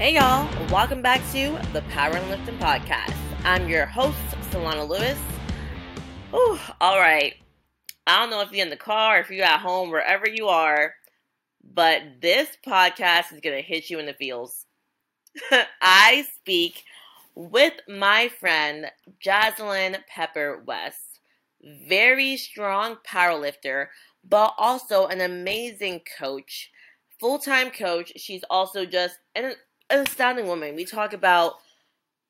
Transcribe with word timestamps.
Hey 0.00 0.14
y'all, 0.14 0.48
welcome 0.70 1.02
back 1.02 1.20
to 1.32 1.58
the 1.74 1.82
Power 1.90 2.16
in 2.16 2.26
Lifting 2.30 2.56
Podcast. 2.56 3.14
I'm 3.44 3.68
your 3.68 3.84
host, 3.84 4.16
Solana 4.50 4.88
Lewis. 4.88 5.18
Ooh, 6.32 6.58
all 6.80 6.98
right. 6.98 7.34
I 8.06 8.18
don't 8.18 8.30
know 8.30 8.40
if 8.40 8.50
you're 8.50 8.64
in 8.64 8.70
the 8.70 8.76
car, 8.76 9.20
if 9.20 9.30
you're 9.30 9.44
at 9.44 9.60
home, 9.60 9.90
wherever 9.90 10.26
you 10.26 10.48
are, 10.48 10.94
but 11.62 12.00
this 12.22 12.48
podcast 12.66 13.30
is 13.34 13.40
going 13.40 13.56
to 13.56 13.60
hit 13.60 13.90
you 13.90 13.98
in 13.98 14.06
the 14.06 14.14
feels. 14.14 14.64
I 15.82 16.26
speak 16.34 16.84
with 17.34 17.74
my 17.86 18.28
friend 18.40 18.86
Jazzlyn 19.22 19.98
Pepper 20.08 20.62
West, 20.66 21.20
very 21.86 22.38
strong 22.38 22.96
powerlifter, 23.06 23.88
but 24.26 24.54
also 24.56 25.08
an 25.08 25.20
amazing 25.20 26.00
coach, 26.18 26.70
full 27.18 27.38
time 27.38 27.70
coach. 27.70 28.14
She's 28.16 28.44
also 28.48 28.86
just 28.86 29.18
an, 29.34 29.44
an 29.44 29.54
astounding 29.90 30.46
woman. 30.46 30.76
We 30.76 30.84
talk 30.84 31.12
about 31.12 31.54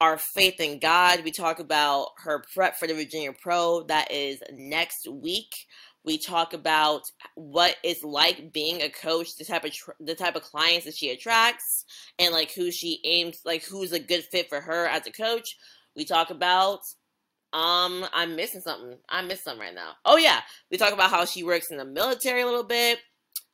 our 0.00 0.16
faith 0.16 0.60
in 0.60 0.78
God. 0.78 1.22
We 1.24 1.30
talk 1.30 1.58
about 1.58 2.08
her 2.24 2.44
prep 2.54 2.76
for 2.78 2.86
the 2.86 2.94
Virginia 2.94 3.32
Pro 3.32 3.84
that 3.84 4.10
is 4.10 4.42
next 4.52 5.06
week. 5.08 5.54
We 6.04 6.16
talk 6.16 6.54
about 6.54 7.02
what 7.34 7.76
it's 7.84 8.02
like 8.02 8.52
being 8.52 8.80
a 8.80 8.88
coach, 8.88 9.36
the 9.36 9.44
type 9.44 9.64
of 9.64 9.72
tr- 9.72 9.90
the 10.00 10.14
type 10.14 10.34
of 10.34 10.42
clients 10.42 10.86
that 10.86 10.96
she 10.96 11.10
attracts, 11.10 11.84
and 12.18 12.32
like 12.32 12.52
who 12.52 12.70
she 12.70 13.00
aims, 13.04 13.40
like 13.44 13.64
who's 13.64 13.92
a 13.92 14.00
good 14.00 14.24
fit 14.24 14.48
for 14.48 14.62
her 14.62 14.86
as 14.86 15.06
a 15.06 15.12
coach. 15.12 15.56
We 15.94 16.06
talk 16.06 16.30
about 16.30 16.80
um, 17.52 18.06
I'm 18.14 18.36
missing 18.36 18.60
something. 18.62 18.96
I 19.08 19.22
missed 19.22 19.44
something 19.44 19.60
right 19.60 19.74
now. 19.74 19.92
Oh 20.06 20.16
yeah, 20.16 20.40
we 20.70 20.78
talk 20.78 20.94
about 20.94 21.10
how 21.10 21.26
she 21.26 21.42
works 21.42 21.70
in 21.70 21.76
the 21.76 21.84
military 21.84 22.42
a 22.42 22.46
little 22.46 22.64
bit. 22.64 22.98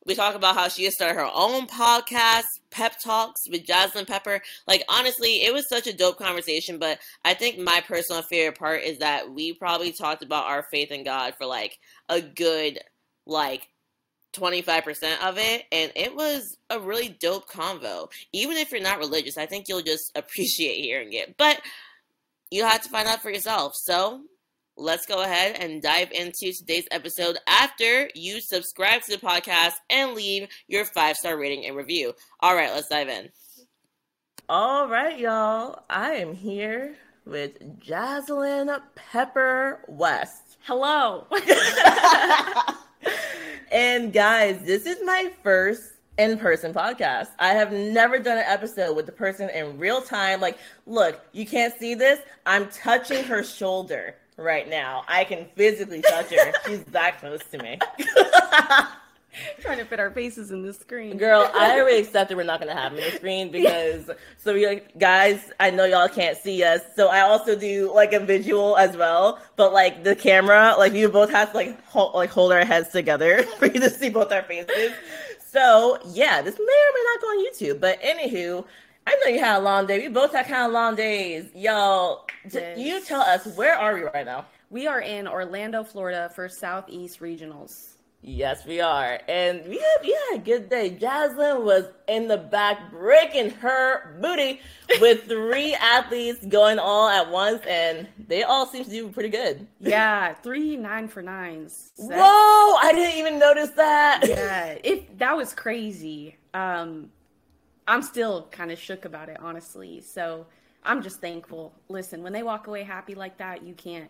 We 0.07 0.15
talk 0.15 0.35
about 0.35 0.55
how 0.55 0.69
she 0.69 0.89
started 0.89 1.15
her 1.15 1.29
own 1.33 1.67
podcast, 1.67 2.45
Pep 2.71 2.95
Talks 3.03 3.41
with 3.49 3.65
Jazzlyn 3.65 4.07
Pepper. 4.07 4.41
Like, 4.65 4.85
honestly, 4.87 5.43
it 5.43 5.53
was 5.53 5.67
such 5.67 5.85
a 5.85 5.95
dope 5.95 6.17
conversation. 6.17 6.79
But 6.79 6.99
I 7.25 7.33
think 7.33 7.59
my 7.59 7.83
personal 7.85 8.21
favorite 8.21 8.57
part 8.57 8.83
is 8.83 8.99
that 8.99 9.29
we 9.29 9.53
probably 9.53 9.91
talked 9.91 10.23
about 10.23 10.45
our 10.45 10.63
faith 10.63 10.91
in 10.91 11.03
God 11.03 11.35
for 11.37 11.45
like 11.45 11.77
a 12.07 12.21
good, 12.21 12.79
like, 13.25 13.67
25% 14.31 15.19
of 15.27 15.37
it. 15.37 15.65
And 15.73 15.91
it 15.93 16.15
was 16.15 16.57
a 16.69 16.79
really 16.79 17.09
dope 17.09 17.49
convo. 17.49 18.09
Even 18.31 18.55
if 18.55 18.71
you're 18.71 18.81
not 18.81 18.99
religious, 18.99 19.37
I 19.37 19.45
think 19.45 19.67
you'll 19.67 19.81
just 19.81 20.11
appreciate 20.15 20.81
hearing 20.81 21.11
it. 21.11 21.35
But 21.37 21.59
you 22.49 22.63
have 22.63 22.81
to 22.83 22.89
find 22.89 23.09
out 23.09 23.21
for 23.21 23.29
yourself. 23.29 23.75
So 23.75 24.21
let's 24.77 25.07
go 25.07 25.23
ahead 25.23 25.55
and 25.59 25.81
dive 25.81 26.11
into 26.11 26.53
today's 26.53 26.87
episode 26.91 27.37
after 27.47 28.09
you 28.13 28.39
subscribe 28.39 29.01
to 29.01 29.11
the 29.11 29.17
podcast 29.17 29.73
and 29.89 30.13
leave 30.13 30.47
your 30.67 30.85
five 30.85 31.17
star 31.17 31.37
rating 31.37 31.65
and 31.65 31.75
review. 31.75 32.13
All 32.41 32.55
right, 32.55 32.71
let's 32.71 32.87
dive 32.87 33.09
in. 33.09 33.29
All 34.47 34.87
right, 34.87 35.17
y'all. 35.17 35.83
I 35.89 36.13
am 36.13 36.35
here 36.35 36.95
with 37.25 37.79
Jazzlyn 37.79 38.79
Pepper 38.95 39.83
West. 39.87 40.57
Hello. 40.61 41.25
and 43.71 44.13
guys, 44.13 44.61
this 44.63 44.85
is 44.85 44.97
my 45.03 45.31
first 45.43 45.93
in 46.19 46.37
person 46.37 46.73
podcast. 46.73 47.29
I 47.39 47.49
have 47.49 47.71
never 47.73 48.19
done 48.19 48.37
an 48.37 48.45
episode 48.47 48.95
with 48.95 49.07
the 49.07 49.11
person 49.11 49.49
in 49.49 49.79
real 49.79 50.01
time. 50.01 50.39
Like, 50.39 50.59
look, 50.85 51.19
you 51.31 51.45
can't 51.45 51.73
see 51.77 51.95
this. 51.95 52.19
I'm 52.45 52.69
touching 52.69 53.23
her 53.23 53.43
shoulder 53.43 54.15
right 54.37 54.69
now. 54.69 55.03
I 55.07 55.23
can 55.23 55.47
physically 55.55 56.01
touch 56.01 56.29
her. 56.29 56.53
She's 56.67 56.83
that 56.85 57.19
close 57.19 57.41
to 57.51 57.57
me. 57.57 57.79
Trying 59.59 59.77
to 59.77 59.85
fit 59.85 59.99
our 59.99 60.09
faces 60.11 60.51
in 60.51 60.63
the 60.63 60.73
screen. 60.73 61.17
Girl, 61.17 61.49
I 61.53 61.71
already 61.79 61.99
accepted 61.99 62.37
we're 62.37 62.43
not 62.43 62.59
gonna 62.59 62.73
have 62.73 62.93
them 62.93 63.03
in 63.03 63.11
the 63.11 63.17
screen 63.17 63.51
because 63.51 64.09
so 64.37 64.53
we 64.53 64.65
like 64.65 64.97
guys, 64.97 65.51
I 65.59 65.69
know 65.69 65.85
y'all 65.85 66.07
can't 66.07 66.37
see 66.37 66.63
us. 66.63 66.81
So 66.95 67.07
I 67.07 67.21
also 67.21 67.55
do 67.55 67.93
like 67.93 68.13
a 68.13 68.19
visual 68.19 68.77
as 68.77 68.97
well. 68.97 69.39
But 69.55 69.73
like 69.73 70.03
the 70.03 70.15
camera, 70.15 70.75
like 70.77 70.93
you 70.93 71.09
both 71.09 71.29
have 71.31 71.51
to 71.51 71.57
like 71.57 71.83
hold 71.85 72.15
like 72.15 72.29
hold 72.29 72.51
our 72.51 72.65
heads 72.65 72.89
together 72.89 73.43
for 73.59 73.67
you 73.67 73.79
to 73.79 73.89
see 73.89 74.09
both 74.09 74.31
our 74.31 74.43
faces. 74.43 74.93
So 75.39 75.99
yeah, 76.07 76.41
this 76.41 76.57
may 76.57 76.63
or 76.63 76.93
may 76.93 77.03
not 77.05 77.21
go 77.21 77.27
on 77.27 77.45
YouTube. 77.45 77.79
But 77.79 78.01
anywho, 78.01 78.65
I 79.07 79.15
know 79.23 79.31
you 79.31 79.39
had 79.39 79.59
a 79.59 79.61
long 79.61 79.87
day. 79.87 79.99
We 79.99 80.09
both 80.13 80.33
had 80.33 80.47
kind 80.47 80.67
of 80.67 80.73
long 80.73 80.95
days. 80.95 81.45
Y'all, 81.55 82.25
yes. 82.51 82.77
you 82.77 83.01
tell 83.05 83.21
us, 83.21 83.45
where 83.55 83.73
are 83.73 83.93
we 83.93 84.01
right 84.01 84.25
now? 84.25 84.45
We 84.69 84.85
are 84.85 84.99
in 84.99 85.29
Orlando, 85.29 85.85
Florida 85.85 86.29
for 86.35 86.49
Southeast 86.49 87.21
Regionals. 87.21 87.93
Yes, 88.21 88.65
we 88.65 88.81
are. 88.81 89.21
And 89.29 89.63
we 89.65 89.77
had, 89.77 89.97
we 90.01 90.09
had 90.09 90.41
a 90.41 90.43
good 90.43 90.69
day. 90.69 90.89
Jasmine 90.89 91.63
was 91.63 91.85
in 92.09 92.27
the 92.27 92.35
back 92.35 92.91
breaking 92.91 93.51
her 93.51 94.19
booty 94.19 94.59
with 94.99 95.23
three 95.23 95.73
athletes 95.81 96.45
going 96.45 96.77
all 96.77 97.07
at 97.07 97.31
once, 97.31 97.61
and 97.65 98.09
they 98.27 98.43
all 98.43 98.65
seem 98.65 98.83
to 98.83 98.89
do 98.89 99.07
pretty 99.07 99.29
good. 99.29 99.65
Yeah, 99.79 100.33
three 100.33 100.75
nine 100.75 101.07
for 101.07 101.21
nines. 101.21 101.93
Whoa, 101.95 102.17
I 102.17 102.91
didn't 102.93 103.17
even 103.19 103.39
notice 103.39 103.69
that. 103.69 104.23
Yeah, 104.27 104.77
it 104.83 105.17
that 105.19 105.37
was 105.37 105.53
crazy. 105.53 106.35
Um, 106.53 107.09
I'm 107.87 108.01
still 108.01 108.47
kind 108.51 108.71
of 108.71 108.79
shook 108.79 109.05
about 109.05 109.29
it, 109.29 109.37
honestly. 109.39 110.01
So 110.01 110.45
I'm 110.83 111.01
just 111.01 111.21
thankful. 111.21 111.73
Listen, 111.89 112.21
when 112.21 112.33
they 112.33 112.43
walk 112.43 112.67
away 112.67 112.83
happy 112.83 113.15
like 113.15 113.37
that, 113.37 113.63
you 113.63 113.73
can't, 113.73 114.09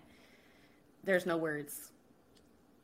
there's 1.03 1.25
no 1.25 1.37
words. 1.37 1.91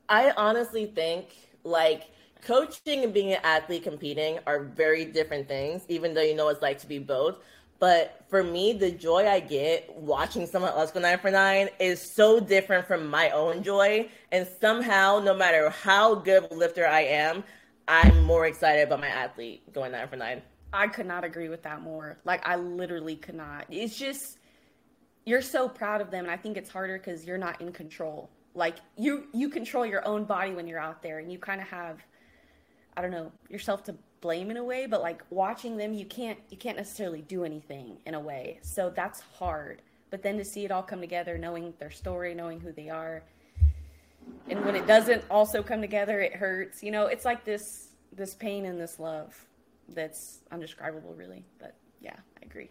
I 0.10 0.32
honestly 0.38 0.86
think 0.86 1.36
like 1.64 2.12
coaching 2.42 3.04
and 3.04 3.14
being 3.14 3.32
an 3.34 3.40
athlete 3.44 3.84
competing 3.84 4.40
are 4.46 4.64
very 4.64 5.06
different 5.06 5.48
things, 5.48 5.84
even 5.90 6.14
though 6.14 6.22
you 6.22 6.36
know 6.36 6.50
it's 6.50 6.62
like 6.62 6.80
to 6.80 6.88
be 6.88 7.00
both. 7.00 7.38
But 7.80 8.24
for 8.30 8.44
me, 8.44 8.74
the 8.74 8.92
joy 8.92 9.28
I 9.28 9.40
get 9.40 9.94
watching 9.96 10.46
someone 10.46 10.72
else 10.72 10.92
go 10.92 11.00
nine 11.00 11.20
for 11.20 11.32
nine 11.32 11.70
is 11.80 12.02
so 12.02 12.40
different 12.40 12.88
from 12.88 13.10
my 13.10 13.32
own 13.32 13.64
joy. 13.64 14.10
And 14.32 14.48
somehow, 14.62 15.20
no 15.24 15.34
matter 15.34 15.70
how 15.70 16.16
good 16.16 16.46
of 16.46 16.52
a 16.52 16.54
lifter 16.54 16.88
I 16.88 17.02
am, 17.02 17.44
I'm 17.88 18.24
more 18.24 18.46
excited 18.46 18.84
about 18.84 19.02
my 19.02 19.10
athlete 19.10 19.74
going 19.74 19.92
nine 19.92 20.08
for 20.08 20.16
nine. 20.16 20.42
I 20.74 20.88
could 20.88 21.06
not 21.06 21.24
agree 21.24 21.50
with 21.50 21.62
that 21.64 21.82
more. 21.82 22.18
Like 22.26 22.46
I 22.48 22.56
literally 22.56 23.16
could 23.16 23.36
not. 23.36 23.66
It's 23.70 23.98
just 23.98 24.40
you're 25.26 25.42
so 25.42 25.70
proud 25.70 26.02
of 26.02 26.10
them 26.12 26.26
and 26.26 26.32
I 26.32 26.38
think 26.38 26.58
it's 26.58 26.70
harder 26.70 26.98
cuz 26.98 27.26
you're 27.26 27.38
not 27.38 27.62
in 27.62 27.72
control. 27.72 28.30
Like 28.56 28.78
you 28.98 29.28
you 29.34 29.50
control 29.50 29.86
your 29.86 30.06
own 30.06 30.26
body 30.26 30.54
when 30.54 30.68
you're 30.68 30.80
out 30.80 31.04
there 31.04 31.20
and 31.20 31.32
you 31.32 31.38
kind 31.38 31.62
of 31.62 31.68
have 31.68 32.04
I 32.98 33.02
don't 33.02 33.12
know, 33.12 33.32
yourself 33.50 33.84
to 33.86 33.96
blame 34.22 34.52
in 34.52 34.58
a 34.58 34.64
way, 34.64 34.86
but 34.86 35.02
like 35.02 35.24
watching 35.30 35.78
them 35.78 35.94
you 35.94 36.06
can't 36.06 36.40
you 36.50 36.58
can't 36.58 36.78
necessarily 36.78 37.22
do 37.22 37.44
anything 37.44 37.98
in 38.08 38.16
a 38.16 38.20
way. 38.20 38.60
So 38.64 38.90
that's 38.90 39.20
hard. 39.20 39.84
But 40.10 40.24
then 40.24 40.38
to 40.38 40.46
see 40.46 40.66
it 40.66 40.72
all 40.72 40.84
come 40.84 41.02
together, 41.02 41.38
knowing 41.38 41.74
their 41.80 41.92
story, 41.92 42.34
knowing 42.34 42.60
who 42.60 42.72
they 42.72 42.90
are, 42.90 43.24
and 44.48 44.64
when 44.64 44.76
it 44.76 44.86
doesn't 44.86 45.24
also 45.30 45.64
come 45.64 45.82
together, 45.82 46.20
it 46.20 46.34
hurts. 46.34 46.84
You 46.84 46.92
know, 46.92 47.08
it's 47.08 47.26
like 47.26 47.46
this 47.46 47.90
this 48.12 48.36
pain 48.36 48.66
and 48.66 48.80
this 48.80 49.00
love 49.00 49.48
that's 49.90 50.40
undescribable, 50.52 51.14
really. 51.14 51.46
But 51.60 51.76
yeah, 52.00 52.16
I 52.42 52.46
agree. 52.46 52.70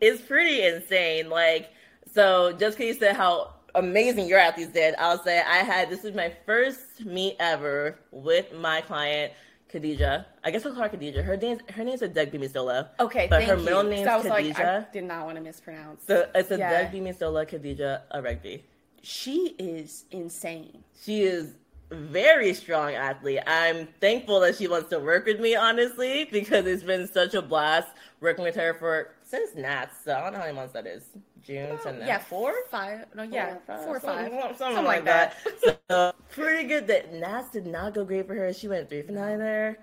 It's 0.00 0.22
pretty 0.22 0.62
insane. 0.62 1.30
Like, 1.30 1.70
so 2.12 2.52
just 2.52 2.76
because 2.76 2.94
you 2.94 3.00
said 3.00 3.16
how 3.16 3.54
amazing 3.74 4.28
your 4.28 4.38
athletes 4.38 4.72
did, 4.72 4.94
I'll 4.98 5.22
say 5.22 5.40
I 5.40 5.58
had 5.58 5.90
this 5.90 6.04
is 6.04 6.14
my 6.14 6.32
first 6.46 7.04
meet 7.04 7.36
ever 7.38 7.98
with 8.10 8.52
my 8.54 8.80
client. 8.80 9.32
Khadija. 9.72 10.24
I 10.44 10.50
guess 10.52 10.64
we'll 10.64 10.74
call 10.74 10.84
her 10.84 10.88
Khadija. 10.88 11.24
Her 11.24 11.36
name 11.36 11.58
her 11.70 11.82
name's 11.82 12.00
Adebimisola. 12.00 12.90
Okay, 13.00 13.26
but 13.28 13.42
her 13.42 13.56
you. 13.56 13.64
middle 13.64 13.82
name's 13.82 14.06
Khadija. 14.06 14.30
Like, 14.30 14.56
I 14.60 14.86
did 14.92 15.02
not 15.04 15.24
want 15.26 15.36
to 15.36 15.42
mispronounce. 15.42 16.04
So 16.06 16.28
it's 16.32 16.50
a 16.52 16.58
yeah. 16.58 16.82
Doug 16.84 16.92
Bimisola 16.92 17.48
Khadija 17.48 18.02
Aregbi. 18.14 18.62
She 19.02 19.54
is 19.58 20.04
insane. 20.12 20.84
She 21.02 21.22
is 21.22 21.54
very 21.94 22.54
strong 22.54 22.94
athlete. 22.94 23.40
I'm 23.46 23.88
thankful 24.00 24.40
that 24.40 24.56
she 24.56 24.68
wants 24.68 24.90
to 24.90 24.98
work 24.98 25.26
with 25.26 25.40
me, 25.40 25.54
honestly, 25.54 26.28
because 26.30 26.66
it's 26.66 26.82
been 26.82 27.08
such 27.08 27.34
a 27.34 27.42
blast 27.42 27.88
working 28.20 28.44
with 28.44 28.54
her 28.56 28.74
for 28.74 29.14
since 29.22 29.54
Nats. 29.54 29.96
So 30.04 30.14
I 30.14 30.20
don't 30.20 30.32
know 30.32 30.38
how 30.38 30.44
many 30.44 30.56
months 30.56 30.72
that 30.74 30.86
is. 30.86 31.04
June 31.42 31.70
oh, 31.72 31.76
to 31.84 31.92
Nats. 31.92 32.06
Yeah, 32.06 32.18
four, 32.18 32.54
five. 32.70 33.06
No, 33.14 33.22
yeah, 33.22 33.54
four, 33.54 33.60
five, 33.66 33.84
four 33.84 33.96
or 33.96 34.00
five. 34.00 34.30
Something, 34.30 34.56
something 34.56 34.84
like 34.84 35.04
that. 35.04 35.36
that. 35.64 35.80
so 35.90 36.12
pretty 36.30 36.66
good 36.68 36.86
that 36.86 37.12
Nats 37.14 37.50
did 37.50 37.66
not 37.66 37.94
go 37.94 38.04
great 38.04 38.26
for 38.26 38.34
her. 38.34 38.52
She 38.52 38.68
went 38.68 38.88
three 38.88 39.02
for 39.02 39.12
nine 39.12 39.38
there. 39.38 39.78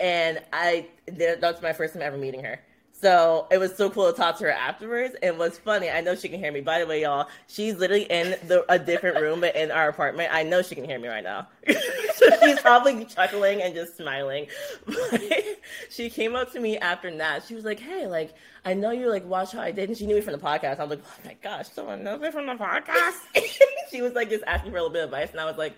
And 0.00 0.40
I, 0.52 0.86
that's 1.06 1.60
my 1.60 1.72
first 1.72 1.94
time 1.94 2.02
ever 2.02 2.16
meeting 2.16 2.44
her. 2.44 2.60
So 3.00 3.46
it 3.52 3.58
was 3.58 3.76
so 3.76 3.90
cool 3.90 4.10
to 4.10 4.16
talk 4.16 4.38
to 4.38 4.44
her 4.44 4.50
afterwards. 4.50 5.14
And 5.22 5.38
what's 5.38 5.56
funny, 5.56 5.88
I 5.88 6.00
know 6.00 6.16
she 6.16 6.28
can 6.28 6.40
hear 6.40 6.50
me. 6.50 6.60
By 6.60 6.80
the 6.80 6.86
way, 6.86 7.02
y'all, 7.02 7.28
she's 7.46 7.76
literally 7.76 8.04
in 8.04 8.36
the, 8.48 8.64
a 8.68 8.76
different 8.76 9.20
room, 9.20 9.40
but 9.40 9.54
in 9.54 9.70
our 9.70 9.88
apartment. 9.88 10.30
I 10.32 10.42
know 10.42 10.62
she 10.62 10.74
can 10.74 10.84
hear 10.84 10.98
me 10.98 11.06
right 11.06 11.22
now. 11.22 11.46
so 11.68 12.26
she's 12.42 12.58
probably 12.58 13.04
chuckling 13.04 13.62
and 13.62 13.72
just 13.72 13.96
smiling. 13.96 14.46
But 14.84 15.22
she 15.90 16.10
came 16.10 16.34
up 16.34 16.52
to 16.52 16.60
me 16.60 16.76
after 16.78 17.14
that. 17.18 17.44
She 17.46 17.54
was 17.54 17.64
like, 17.64 17.78
"Hey, 17.78 18.08
like, 18.08 18.34
I 18.64 18.74
know 18.74 18.90
you 18.90 19.08
like 19.08 19.24
watch 19.24 19.52
how 19.52 19.60
I 19.60 19.70
did," 19.70 19.88
and 19.88 19.96
she 19.96 20.06
knew 20.06 20.16
me 20.16 20.20
from 20.20 20.32
the 20.32 20.38
podcast. 20.38 20.80
I 20.80 20.84
was 20.84 20.98
like, 20.98 21.04
"Oh 21.04 21.26
my 21.26 21.36
gosh, 21.40 21.68
someone 21.68 22.02
knows 22.02 22.20
me 22.20 22.32
from 22.32 22.46
the 22.46 22.54
podcast." 22.54 23.18
she 23.90 24.02
was 24.02 24.14
like 24.14 24.28
just 24.28 24.42
asking 24.46 24.72
for 24.72 24.78
a 24.78 24.82
little 24.82 24.92
bit 24.92 25.04
of 25.04 25.12
advice, 25.12 25.30
and 25.30 25.40
I 25.40 25.44
was 25.44 25.56
like, 25.56 25.76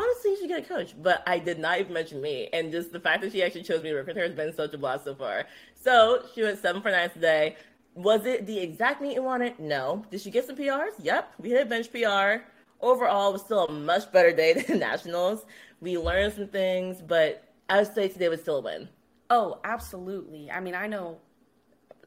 honestly, 0.00 0.30
you 0.32 0.36
should 0.38 0.48
get 0.48 0.64
a 0.64 0.68
coach. 0.68 0.94
But 1.00 1.22
I 1.26 1.38
did 1.38 1.58
not 1.58 1.80
even 1.80 1.92
mention 1.92 2.20
me. 2.20 2.48
And 2.52 2.72
just 2.72 2.92
the 2.92 3.00
fact 3.00 3.22
that 3.22 3.32
she 3.32 3.42
actually 3.42 3.62
chose 3.62 3.82
me 3.82 3.90
to 3.90 3.96
work 3.96 4.06
with 4.06 4.16
her 4.16 4.22
has 4.22 4.34
been 4.34 4.54
such 4.54 4.74
a 4.74 4.78
blast 4.78 5.04
so 5.04 5.14
far. 5.14 5.46
So 5.74 6.24
she 6.34 6.42
went 6.42 6.58
seven 6.60 6.82
for 6.82 6.90
nine 6.90 7.10
today. 7.10 7.56
Was 7.94 8.24
it 8.24 8.46
the 8.46 8.58
exact 8.58 9.02
meet 9.02 9.14
you 9.14 9.22
wanted? 9.22 9.58
No. 9.58 10.04
Did 10.10 10.20
she 10.20 10.30
get 10.30 10.46
some 10.46 10.56
PRs? 10.56 10.92
Yep. 11.02 11.34
We 11.38 11.50
hit 11.50 11.66
a 11.66 11.66
bench 11.66 11.90
PR. 11.92 12.44
Overall, 12.80 13.30
it 13.30 13.32
was 13.34 13.42
still 13.42 13.66
a 13.66 13.72
much 13.72 14.10
better 14.10 14.32
day 14.32 14.54
than 14.68 14.78
nationals. 14.78 15.44
We 15.80 15.98
learned 15.98 16.34
some 16.34 16.48
things, 16.48 17.02
but 17.02 17.44
I 17.68 17.78
would 17.78 17.94
say 17.94 18.08
today 18.08 18.28
was 18.28 18.40
still 18.40 18.58
a 18.58 18.62
win. 18.62 18.88
Oh, 19.28 19.60
absolutely. 19.64 20.50
I 20.50 20.60
mean, 20.60 20.74
I 20.74 20.86
know 20.86 21.18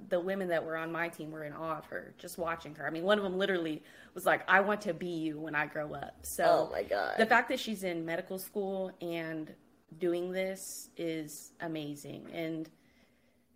the 0.09 0.19
women 0.19 0.47
that 0.49 0.63
were 0.65 0.75
on 0.75 0.91
my 0.91 1.09
team 1.09 1.31
were 1.31 1.43
in 1.43 1.53
awe 1.53 1.77
of 1.77 1.85
her 1.85 2.13
just 2.17 2.37
watching 2.37 2.75
her. 2.75 2.87
I 2.87 2.89
mean, 2.89 3.03
one 3.03 3.17
of 3.17 3.23
them 3.23 3.37
literally 3.37 3.83
was 4.13 4.25
like, 4.25 4.43
"I 4.47 4.61
want 4.61 4.81
to 4.81 4.93
be 4.93 5.07
you 5.07 5.39
when 5.39 5.55
I 5.55 5.65
grow 5.65 5.93
up." 5.93 6.17
So, 6.23 6.67
oh 6.69 6.71
my 6.71 6.83
god, 6.83 7.15
the 7.17 7.25
fact 7.25 7.49
that 7.49 7.59
she's 7.59 7.83
in 7.83 8.05
medical 8.05 8.39
school 8.39 8.91
and 9.01 9.53
doing 9.99 10.31
this 10.31 10.89
is 10.97 11.51
amazing. 11.61 12.27
And 12.33 12.69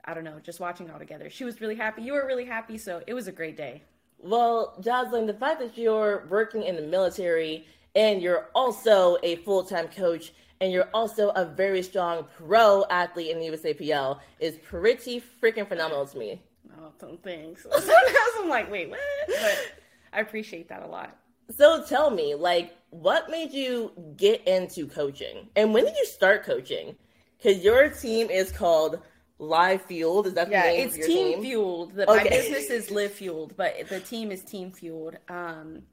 I 0.06 0.14
don't 0.14 0.24
know, 0.24 0.40
just 0.40 0.60
watching 0.60 0.90
all 0.90 1.00
together, 1.00 1.30
she 1.30 1.44
was 1.44 1.60
really 1.62 1.76
happy. 1.76 2.02
You 2.02 2.14
were 2.14 2.26
really 2.26 2.46
happy, 2.46 2.78
so 2.78 3.02
it 3.08 3.14
was 3.14 3.28
a 3.28 3.32
great 3.32 3.58
day. 3.58 3.84
Well, 4.20 4.76
Jocelyn, 4.82 5.28
the 5.28 5.34
fact 5.34 5.60
that 5.60 5.78
you're 5.78 6.26
working 6.30 6.64
in 6.64 6.76
the 6.76 6.82
military 6.82 7.68
and 7.96 8.22
you're 8.22 8.50
also 8.56 9.18
a 9.24 9.38
full 9.38 9.64
time 9.64 9.88
coach 9.88 10.34
and 10.62 10.72
you're 10.72 10.90
also 10.94 11.30
a 11.30 11.46
very 11.46 11.82
strong 11.82 12.26
pro 12.38 12.86
athlete 12.90 13.32
in 13.32 13.40
the 13.40 13.48
USAPL 13.48 14.20
is 14.40 14.58
pretty 14.58 15.22
freaking 15.42 15.68
phenomenal 15.68 16.06
to 16.08 16.18
me. 16.18 16.42
Oh, 16.80 16.92
thanks. 17.24 17.64
Sometimes 17.72 18.18
I'm 18.40 18.50
like, 18.50 18.72
wait, 18.72 18.90
what? 18.90 19.00
But 19.28 19.74
I 20.14 20.20
appreciate 20.22 20.70
that 20.70 20.84
a 20.84 20.88
lot. 20.88 21.16
So 21.56 21.84
tell 21.86 22.10
me, 22.10 22.36
like, 22.36 22.76
what 22.90 23.30
made 23.30 23.52
you 23.52 23.92
get 24.18 24.46
into 24.48 24.88
coaching? 24.88 25.48
And 25.56 25.74
when 25.74 25.86
did 25.86 25.96
you 25.96 26.06
start 26.06 26.44
coaching? 26.44 26.96
Because 27.38 27.64
your 27.64 27.90
team 27.90 28.30
is 28.30 28.52
called 28.52 29.00
Live 29.40 29.84
Fueled. 29.84 30.28
Is 30.28 30.34
that 30.34 30.50
yeah, 30.50 30.64
the 30.64 30.68
name 30.70 30.88
it's 30.88 30.96
of 30.96 31.00
your 31.00 31.08
Team 31.08 31.34
team? 31.34 31.42
Fueled. 31.44 31.94
The, 31.96 32.10
Okay. 32.10 32.24
My 32.24 32.30
business 32.30 32.70
is 32.70 32.92
Live 32.92 33.14
Fueled, 33.14 33.56
but 33.56 33.88
the 33.90 34.00
team 34.00 34.32
is 34.32 34.44
Team 34.44 34.72
Fueled. 34.72 35.18
Um, 35.30 35.84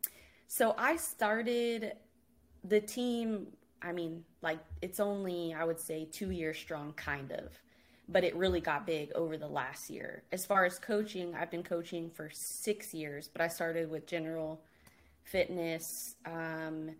so 0.46 0.74
I 0.78 0.96
started 0.96 1.92
the 2.64 2.80
team. 2.80 3.48
I 3.84 3.92
mean, 3.92 4.24
like 4.40 4.58
it's 4.80 4.98
only 4.98 5.54
I 5.54 5.64
would 5.64 5.78
say 5.78 6.08
two 6.10 6.30
years 6.30 6.58
strong, 6.58 6.94
kind 6.94 7.30
of, 7.32 7.50
but 8.08 8.24
it 8.24 8.34
really 8.34 8.60
got 8.60 8.86
big 8.86 9.12
over 9.12 9.36
the 9.36 9.46
last 9.46 9.90
year. 9.90 10.22
As 10.32 10.46
far 10.46 10.64
as 10.64 10.78
coaching, 10.78 11.34
I've 11.34 11.50
been 11.50 11.62
coaching 11.62 12.10
for 12.10 12.30
six 12.32 12.94
years, 12.94 13.28
but 13.28 13.42
I 13.42 13.48
started 13.48 13.90
with 13.90 14.06
general 14.06 14.62
fitness, 15.22 16.16
um, 16.24 16.90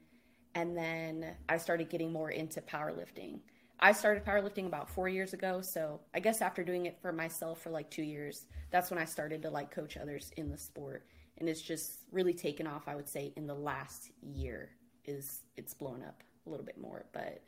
and 0.54 0.76
then 0.76 1.34
I 1.48 1.56
started 1.56 1.88
getting 1.88 2.12
more 2.12 2.30
into 2.30 2.60
powerlifting. 2.60 3.40
I 3.80 3.92
started 3.92 4.24
powerlifting 4.24 4.66
about 4.66 4.88
four 4.88 5.08
years 5.08 5.32
ago, 5.32 5.60
so 5.62 6.00
I 6.14 6.20
guess 6.20 6.40
after 6.42 6.62
doing 6.62 6.86
it 6.86 6.98
for 7.00 7.12
myself 7.12 7.62
for 7.62 7.70
like 7.70 7.90
two 7.90 8.04
years, 8.04 8.46
that's 8.70 8.90
when 8.90 9.00
I 9.00 9.04
started 9.04 9.42
to 9.42 9.50
like 9.50 9.70
coach 9.70 9.96
others 9.96 10.32
in 10.36 10.50
the 10.50 10.58
sport, 10.58 11.06
and 11.38 11.48
it's 11.48 11.62
just 11.62 12.00
really 12.12 12.34
taken 12.34 12.66
off. 12.66 12.88
I 12.88 12.94
would 12.94 13.08
say 13.08 13.32
in 13.36 13.46
the 13.46 13.54
last 13.54 14.10
year 14.22 14.70
is 15.06 15.40
it's 15.56 15.74
blown 15.74 16.02
up 16.02 16.22
a 16.46 16.50
little 16.50 16.64
bit 16.64 16.80
more, 16.80 17.04
but 17.12 17.42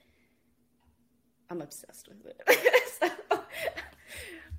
I'm 1.51 1.63
obsessed 1.63 2.09
with 2.09 2.27
it. 2.27 2.81
so, 3.01 3.41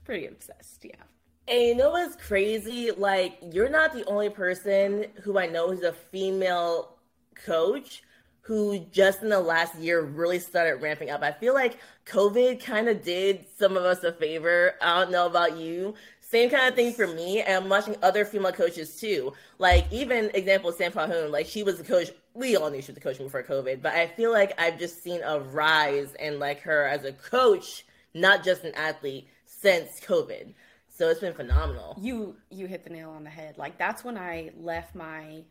pretty 0.06 0.28
obsessed, 0.28 0.86
yeah. 0.86 1.04
And 1.48 1.62
you 1.62 1.76
know 1.76 1.92
what's 1.92 2.16
crazy? 2.16 2.92
Like, 2.92 3.38
you're 3.52 3.70
not 3.70 3.94
the 3.94 4.06
only 4.06 4.30
person 4.30 5.06
who 5.22 5.40
I 5.40 5.48
know 5.48 5.72
who's 5.72 5.84
a 5.84 5.94
female 5.94 6.98
coach 7.36 8.04
who 8.42 8.80
just 8.92 9.24
in 9.24 9.30
the 9.30 9.40
last 9.40 9.76
year 9.76 10.02
really 10.02 10.40
started 10.40 10.82
ramping 10.82 11.10
up. 11.10 11.22
I 11.22 11.34
feel 11.34 11.54
like 11.54 11.80
COVID 12.06 12.64
kind 12.64 12.88
of 12.88 13.04
did 13.04 13.46
some 13.58 13.76
of 13.76 13.84
us 13.84 14.04
a 14.04 14.14
favor. 14.14 14.76
I 14.82 15.02
don't 15.02 15.12
know 15.12 15.26
about 15.26 15.58
you. 15.58 15.96
Same 16.22 16.50
kind 16.50 16.68
of 16.68 16.76
thing 16.76 16.94
for 16.94 17.08
me. 17.08 17.42
And 17.42 17.64
I'm 17.64 17.70
watching 17.70 17.98
other 18.02 18.24
female 18.24 18.54
coaches 18.54 19.00
too. 19.00 19.34
Like, 19.58 19.86
even 19.92 20.32
example, 20.34 20.72
Sam 20.72 20.94
Calhoun, 20.94 21.30
like, 21.30 21.46
she 21.46 21.64
was 21.64 21.82
a 21.82 21.84
coach. 21.84 22.10
We 22.38 22.56
all 22.56 22.70
knew 22.70 22.82
she 22.82 22.92
was 22.92 22.96
the 22.96 23.02
coach 23.02 23.18
before 23.18 23.42
COVID, 23.42 23.82
but 23.82 23.94
I 23.96 24.06
feel 24.08 24.32
like 24.32 24.54
I've 24.60 24.78
just 24.78 25.02
seen 25.02 25.22
a 25.24 25.40
rise 25.40 26.14
in 26.20 26.38
like 26.38 26.62
her 26.62 26.86
as 26.88 27.04
a 27.04 27.12
coach, 27.12 27.84
not 28.14 28.44
just 28.44 28.64
an 28.64 28.76
athlete, 28.76 29.28
since 29.46 30.00
COVID. 30.02 30.54
So 30.90 31.10
it's 31.10 31.20
been 31.20 31.34
phenomenal. 31.34 31.98
You 32.00 32.36
you 32.52 32.68
hit 32.68 32.84
the 32.84 32.92
nail 32.92 33.10
on 33.10 33.24
the 33.24 33.30
head. 33.32 33.58
Like 33.58 33.78
that's 33.80 34.04
when 34.04 34.18
I 34.18 34.52
left 34.60 34.94
my 34.94 35.44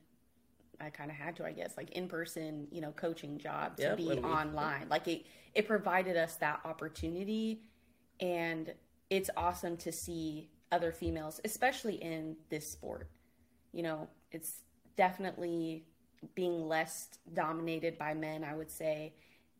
I 0.80 0.90
kind 0.90 1.10
of 1.10 1.16
had 1.16 1.36
to, 1.36 1.46
I 1.46 1.52
guess, 1.52 1.74
like 1.76 1.90
in 1.92 2.06
person, 2.06 2.68
you 2.70 2.80
know, 2.82 2.92
coaching 2.92 3.38
job 3.38 3.76
to 3.78 3.82
Yep, 3.82 3.96
be 3.96 4.08
we- 4.08 4.18
online. 4.18 4.88
Like 4.88 5.08
it 5.08 5.26
it 5.54 5.66
provided 5.66 6.16
us 6.16 6.36
that 6.36 6.60
opportunity 6.64 7.62
and 8.20 8.72
it's 9.10 9.30
awesome 9.36 9.76
to 9.78 9.90
see 9.92 10.50
other 10.70 10.92
females, 10.92 11.40
especially 11.44 11.94
in 11.96 12.36
this 12.48 12.70
sport. 12.70 13.08
You 13.72 13.82
know, 13.82 14.08
it's 14.30 14.60
definitely 14.96 15.84
being 16.34 16.68
less 16.68 17.08
dominated 17.32 17.98
by 17.98 18.14
men, 18.14 18.44
I 18.44 18.54
would 18.54 18.70
say. 18.70 19.14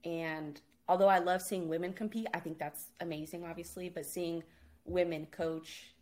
And 0.05 0.61
although 0.89 1.09
I 1.09 1.19
love 1.19 1.43
seeing 1.43 1.69
women 1.69 1.93
compete, 1.93 2.27
I 2.35 2.41
think 2.41 2.59
that's 2.59 2.87
amazing, 3.01 3.45
obviously, 3.45 3.89
but 3.89 4.07
seeing 4.07 4.43
women 4.85 5.27
coach 5.31 5.95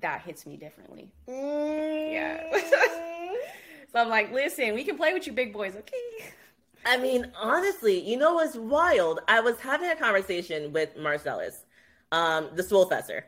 that 0.00 0.22
hits 0.22 0.46
me 0.46 0.56
differently. 0.56 1.12
Yeah. 1.28 2.42
so 3.92 4.00
I'm 4.00 4.08
like, 4.08 4.32
listen, 4.32 4.74
we 4.74 4.84
can 4.84 4.96
play 4.96 5.12
with 5.12 5.26
you 5.26 5.32
big 5.32 5.52
boys, 5.52 5.74
okay? 5.76 6.32
I 6.86 6.98
mean, 6.98 7.30
honestly, 7.40 7.98
you 7.98 8.16
know 8.16 8.34
what's 8.34 8.56
wild? 8.56 9.20
I 9.28 9.40
was 9.40 9.58
having 9.60 9.90
a 9.90 9.96
conversation 9.96 10.72
with 10.72 10.96
Marcellus, 10.98 11.64
um, 12.12 12.50
the 12.54 12.62
Swollfessor. 12.62 13.22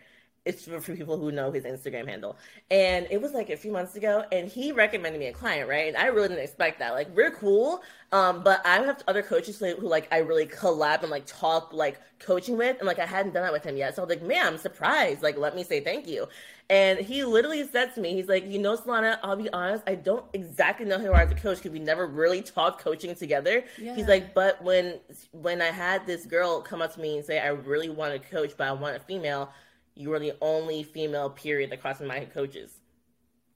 It's 0.46 0.64
for, 0.64 0.81
for 0.81 0.94
people 0.94 1.19
who 1.19 1.31
know 1.32 1.50
his 1.50 1.64
Instagram 1.64 2.08
handle. 2.08 2.37
And 2.70 3.06
it 3.10 3.20
was 3.20 3.32
like 3.32 3.50
a 3.50 3.56
few 3.56 3.72
months 3.72 3.96
ago, 3.96 4.25
and 4.32 4.48
he 4.48 4.72
recommended 4.72 5.19
me 5.19 5.26
a 5.26 5.32
client, 5.32 5.69
right? 5.69 5.88
And 5.88 5.96
I 5.96 6.06
really 6.06 6.28
didn't 6.28 6.44
expect 6.44 6.78
that. 6.78 6.93
Like, 6.93 7.14
we're 7.14 7.32
cool, 7.32 7.82
um, 8.12 8.43
but 8.43 8.64
I 8.64 8.76
have 8.76 9.02
other 9.08 9.22
coaches 9.22 9.58
who, 9.58 9.75
who, 9.75 9.88
like, 9.88 10.08
I 10.12 10.19
really 10.19 10.46
collab 10.46 11.02
and, 11.02 11.10
like, 11.10 11.26
talk, 11.26 11.72
like, 11.72 12.00
coaching 12.20 12.56
with. 12.56 12.78
And, 12.78 12.87
like, 12.87 13.00
I 13.00 13.06
hadn't 13.06 13.34
done 13.34 13.43
that 13.43 13.52
with 13.52 13.64
him 13.64 13.76
yet. 13.76 13.96
So 13.96 14.02
I 14.02 14.06
was 14.06 14.16
like, 14.16 14.26
man, 14.26 14.46
I'm 14.46 14.58
surprised. 14.58 15.22
Like, 15.22 15.37
let 15.37 15.56
me 15.56 15.64
say 15.64 15.81
thank 15.81 16.06
you. 16.06 16.28
And 16.69 16.98
he 16.98 17.25
literally 17.25 17.66
said 17.69 17.94
to 17.94 18.00
me, 18.00 18.14
he's 18.14 18.26
like, 18.26 18.44
you 18.46 18.58
know, 18.58 18.76
Solana, 18.76 19.19
I'll 19.22 19.37
be 19.37 19.48
honest, 19.52 19.84
I 19.87 19.94
don't 19.94 20.25
exactly 20.32 20.84
know 20.84 20.98
who 20.98 21.04
you 21.04 21.12
are 21.12 21.20
as 21.20 21.31
a 21.31 21.37
coach 21.37 21.58
because 21.58 21.70
we 21.70 21.78
never 21.78 22.06
really 22.08 22.43
talked 22.43 22.81
coaching 22.81 23.14
together. 23.14 23.64
Yeah. 23.81 23.94
He's 23.94 24.08
like, 24.08 24.34
but 24.34 24.60
when 24.62 24.98
when 25.31 25.62
I 25.62 25.66
had 25.66 26.06
this 26.06 26.26
girl 26.26 26.60
come 26.60 26.82
up 26.82 26.93
to 26.94 27.00
me 27.00 27.19
and 27.19 27.25
say, 27.25 27.38
I 27.38 27.48
really 27.48 27.88
want 27.88 28.20
to 28.20 28.28
coach, 28.31 28.54
but 28.56 28.66
I 28.66 28.72
want 28.72 28.96
a 28.96 29.00
female, 29.00 29.50
you 29.96 30.10
were 30.10 30.20
the 30.20 30.34
only 30.43 30.84
female 30.84 31.31
period 31.31 31.70
that 31.70 31.81
crossed 31.82 32.03
my 32.03 32.26
coaches. 32.26 32.81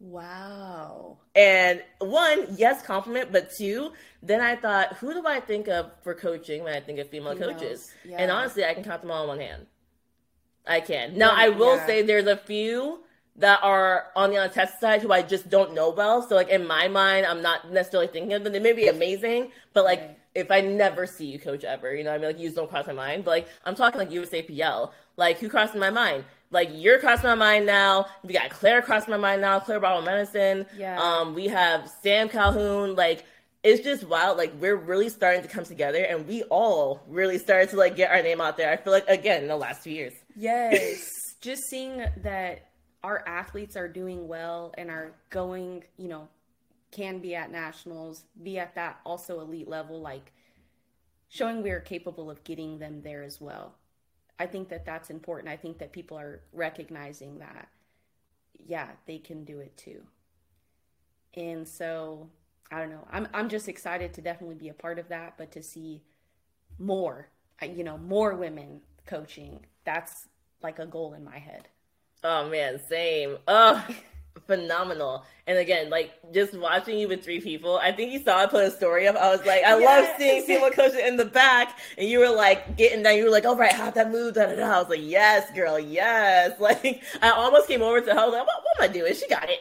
Wow. 0.00 1.20
And 1.34 1.82
one, 2.00 2.48
yes, 2.56 2.82
compliment, 2.82 3.30
but 3.30 3.50
two, 3.54 3.92
then 4.22 4.40
I 4.40 4.56
thought, 4.56 4.94
who 4.96 5.12
do 5.14 5.26
I 5.26 5.40
think 5.40 5.68
of 5.68 5.92
for 6.02 6.14
coaching 6.14 6.64
when 6.64 6.74
I 6.74 6.80
think 6.80 6.98
of 6.98 7.08
female 7.08 7.34
Females, 7.34 7.36
coaches? 7.36 7.94
yeah. 8.04 8.18
And 8.18 8.30
honestly, 8.30 8.64
I 8.64 8.74
can 8.74 8.82
count 8.82 9.02
them 9.02 9.10
all 9.12 9.22
on 9.22 9.28
one 9.28 9.40
hand. 9.40 9.66
I 10.66 10.80
can. 10.80 11.16
Now, 11.18 11.30
Yeah, 11.30 11.34
I 11.34 11.48
will 11.48 11.78
yeah. 11.78 11.86
say 11.86 12.02
there's 12.02 12.26
a 12.26 12.36
few 12.36 13.00
that 13.36 13.60
are 13.62 14.06
on 14.16 14.30
the 14.30 14.36
untested 14.36 14.80
side 14.80 15.02
who 15.02 15.12
I 15.12 15.22
just 15.22 15.48
don't 15.48 15.74
know 15.74 15.90
well. 15.90 16.22
So, 16.22 16.34
like, 16.34 16.48
in 16.48 16.66
my 16.66 16.88
mind, 16.88 17.26
I'm 17.26 17.42
not 17.42 17.70
necessarily 17.72 18.08
thinking 18.08 18.32
of 18.34 18.44
them. 18.44 18.52
They 18.52 18.58
may 18.60 18.72
be 18.72 18.88
amazing, 18.88 19.52
but 19.72 19.84
like, 19.84 20.02
Right. 20.02 20.19
If 20.34 20.50
I 20.50 20.60
never 20.60 21.06
see 21.06 21.26
you 21.26 21.38
coach 21.38 21.64
ever, 21.64 21.94
you 21.94 22.04
know, 22.04 22.12
I 22.12 22.18
mean, 22.18 22.26
like, 22.28 22.38
you 22.38 22.46
just 22.46 22.56
don't 22.56 22.70
cross 22.70 22.86
my 22.86 22.92
mind. 22.92 23.24
But 23.24 23.30
like, 23.30 23.48
I'm 23.64 23.74
talking 23.74 23.98
like 23.98 24.10
USAPL. 24.10 24.90
Like, 25.16 25.38
who 25.38 25.48
crossed 25.48 25.74
my 25.74 25.90
mind? 25.90 26.24
Like, 26.52 26.70
you're 26.72 26.98
crossing 26.98 27.28
my 27.28 27.34
mind 27.34 27.66
now. 27.66 28.06
We 28.24 28.34
got 28.34 28.50
Claire 28.50 28.82
crossing 28.82 29.10
my 29.10 29.16
mind 29.16 29.40
now. 29.40 29.60
Claire 29.60 29.80
Barbell 29.80 30.02
Medicine. 30.02 30.66
Yeah. 30.76 31.00
Um, 31.00 31.34
we 31.34 31.46
have 31.48 31.90
Sam 32.02 32.28
Calhoun. 32.28 32.96
Like, 32.96 33.24
it's 33.62 33.82
just 33.82 34.04
wild. 34.04 34.38
Like, 34.38 34.52
we're 34.60 34.76
really 34.76 35.08
starting 35.08 35.42
to 35.42 35.48
come 35.48 35.64
together, 35.64 36.02
and 36.02 36.26
we 36.26 36.42
all 36.44 37.02
really 37.06 37.38
started 37.38 37.70
to 37.70 37.76
like 37.76 37.94
get 37.94 38.10
our 38.10 38.22
name 38.22 38.40
out 38.40 38.56
there. 38.56 38.70
I 38.72 38.76
feel 38.76 38.92
like 38.92 39.06
again 39.08 39.42
in 39.42 39.48
the 39.48 39.56
last 39.56 39.82
few 39.82 39.92
years. 39.92 40.14
Yes. 40.36 41.36
Just 41.40 41.64
seeing 41.70 42.04
that 42.22 42.70
our 43.02 43.26
athletes 43.26 43.76
are 43.76 43.88
doing 43.88 44.28
well 44.28 44.74
and 44.76 44.90
are 44.90 45.12
going, 45.30 45.84
you 45.96 46.08
know, 46.08 46.28
can 46.90 47.20
be 47.20 47.34
at 47.34 47.50
nationals, 47.50 48.24
be 48.42 48.58
at 48.58 48.74
that 48.74 49.00
also 49.04 49.40
elite 49.40 49.68
level, 49.68 50.00
like 50.00 50.32
showing 51.28 51.62
we 51.62 51.70
are 51.70 51.80
capable 51.80 52.30
of 52.30 52.42
getting 52.44 52.78
them 52.78 53.02
there 53.02 53.22
as 53.22 53.40
well. 53.40 53.76
I 54.38 54.46
think 54.46 54.68
that 54.70 54.84
that's 54.84 55.10
important. 55.10 55.48
I 55.52 55.56
think 55.56 55.78
that 55.78 55.92
people 55.92 56.18
are 56.18 56.40
recognizing 56.52 57.38
that, 57.38 57.68
yeah, 58.58 58.88
they 59.06 59.18
can 59.18 59.44
do 59.44 59.60
it 59.60 59.76
too. 59.76 60.02
And 61.34 61.68
so, 61.68 62.28
I 62.72 62.78
don't 62.80 62.90
know. 62.90 63.06
I'm 63.10 63.28
I'm 63.32 63.48
just 63.48 63.68
excited 63.68 64.14
to 64.14 64.22
definitely 64.22 64.56
be 64.56 64.68
a 64.68 64.74
part 64.74 64.98
of 64.98 65.08
that, 65.08 65.34
but 65.36 65.52
to 65.52 65.62
see 65.62 66.02
more, 66.78 67.28
you 67.62 67.84
know, 67.84 67.98
more 67.98 68.34
women 68.34 68.80
coaching. 69.06 69.66
That's 69.84 70.28
like 70.62 70.78
a 70.78 70.86
goal 70.86 71.14
in 71.14 71.24
my 71.24 71.38
head. 71.38 71.68
Oh 72.22 72.48
man, 72.48 72.80
same. 72.88 73.38
Oh, 73.48 73.84
phenomenal. 74.46 75.24
And 75.46 75.58
again, 75.58 75.90
like 75.90 76.12
just 76.32 76.54
watching 76.54 76.98
you 76.98 77.08
with 77.08 77.24
three 77.24 77.40
people, 77.40 77.78
I 77.78 77.92
think 77.92 78.12
you 78.12 78.22
saw 78.22 78.38
I 78.38 78.46
put 78.46 78.64
a 78.64 78.70
story 78.70 79.06
up. 79.06 79.16
I 79.16 79.30
was 79.30 79.40
like, 79.40 79.62
I 79.64 79.78
yes. 79.78 80.08
love 80.08 80.16
seeing 80.18 80.46
Simo 80.46 80.72
Coach 80.76 80.94
in 80.94 81.16
the 81.16 81.24
back, 81.24 81.78
and 81.98 82.08
you 82.08 82.18
were 82.18 82.30
like 82.30 82.76
getting 82.76 83.02
down. 83.02 83.16
You 83.16 83.24
were 83.24 83.30
like, 83.30 83.44
all 83.44 83.56
right, 83.56 83.72
how 83.72 83.90
that 83.90 84.10
move? 84.10 84.34
Da, 84.34 84.46
da, 84.46 84.56
da. 84.56 84.76
I 84.76 84.78
was 84.80 84.88
like, 84.88 85.00
yes, 85.02 85.50
girl, 85.52 85.78
yes. 85.78 86.52
Like 86.60 87.02
I 87.22 87.30
almost 87.30 87.68
came 87.68 87.82
over 87.82 88.00
to 88.00 88.12
her. 88.12 88.18
I 88.18 88.24
was 88.24 88.34
like, 88.34 88.46
what, 88.46 88.62
what 88.62 88.84
am 88.84 88.90
I 88.90 88.92
doing? 88.92 89.14
She 89.14 89.26
got 89.28 89.48
it. 89.48 89.60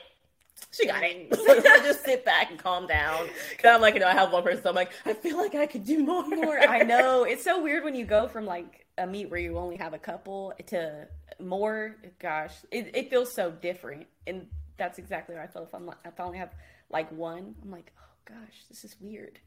She 0.72 0.86
got 0.86 1.02
it. 1.04 1.28
I 1.32 1.84
just 1.84 2.04
sit 2.04 2.24
back 2.24 2.52
and 2.52 2.60
calm 2.60 2.88
down. 2.88 3.28
Cause 3.58 3.74
I'm 3.74 3.82
like, 3.82 3.96
you 3.96 4.00
know, 4.00 4.08
I 4.08 4.14
have 4.14 4.32
one 4.32 4.44
person. 4.44 4.62
So 4.62 4.70
I'm 4.70 4.76
like, 4.76 4.92
I 5.06 5.14
feel 5.14 5.38
like 5.38 5.56
I 5.56 5.66
could 5.66 5.84
do 5.86 6.04
more. 6.04 6.28
More. 6.28 6.60
I 6.60 6.84
know. 6.84 7.24
It's 7.24 7.44
so 7.44 7.62
weird 7.62 7.84
when 7.84 7.96
you 7.96 8.06
go 8.06 8.28
from 8.28 8.46
like 8.46 8.86
a 8.98 9.08
meet 9.08 9.32
where 9.32 9.40
you 9.40 9.58
only 9.58 9.78
have 9.78 9.94
a 9.94 9.98
couple 9.98 10.54
to 10.68 11.08
more. 11.40 11.96
Gosh, 12.20 12.54
it, 12.72 12.92
it 12.94 13.10
feels 13.10 13.32
so 13.32 13.50
different. 13.50 14.08
And 14.28 14.48
that's 14.80 14.98
exactly 14.98 15.36
how 15.36 15.44
I 15.44 15.48
feel 15.48 15.64
if 15.64 15.74
I'm 15.74 15.90
if 16.06 16.20
I 16.20 16.24
only 16.24 16.40
have 16.40 16.56
like 16.90 17.12
one. 17.12 17.56
I'm 17.62 17.72
like, 17.72 17.92
oh 18.00 18.12
gosh, 18.26 18.64
this 18.70 18.84
is 18.84 18.96
weird. 19.00 19.40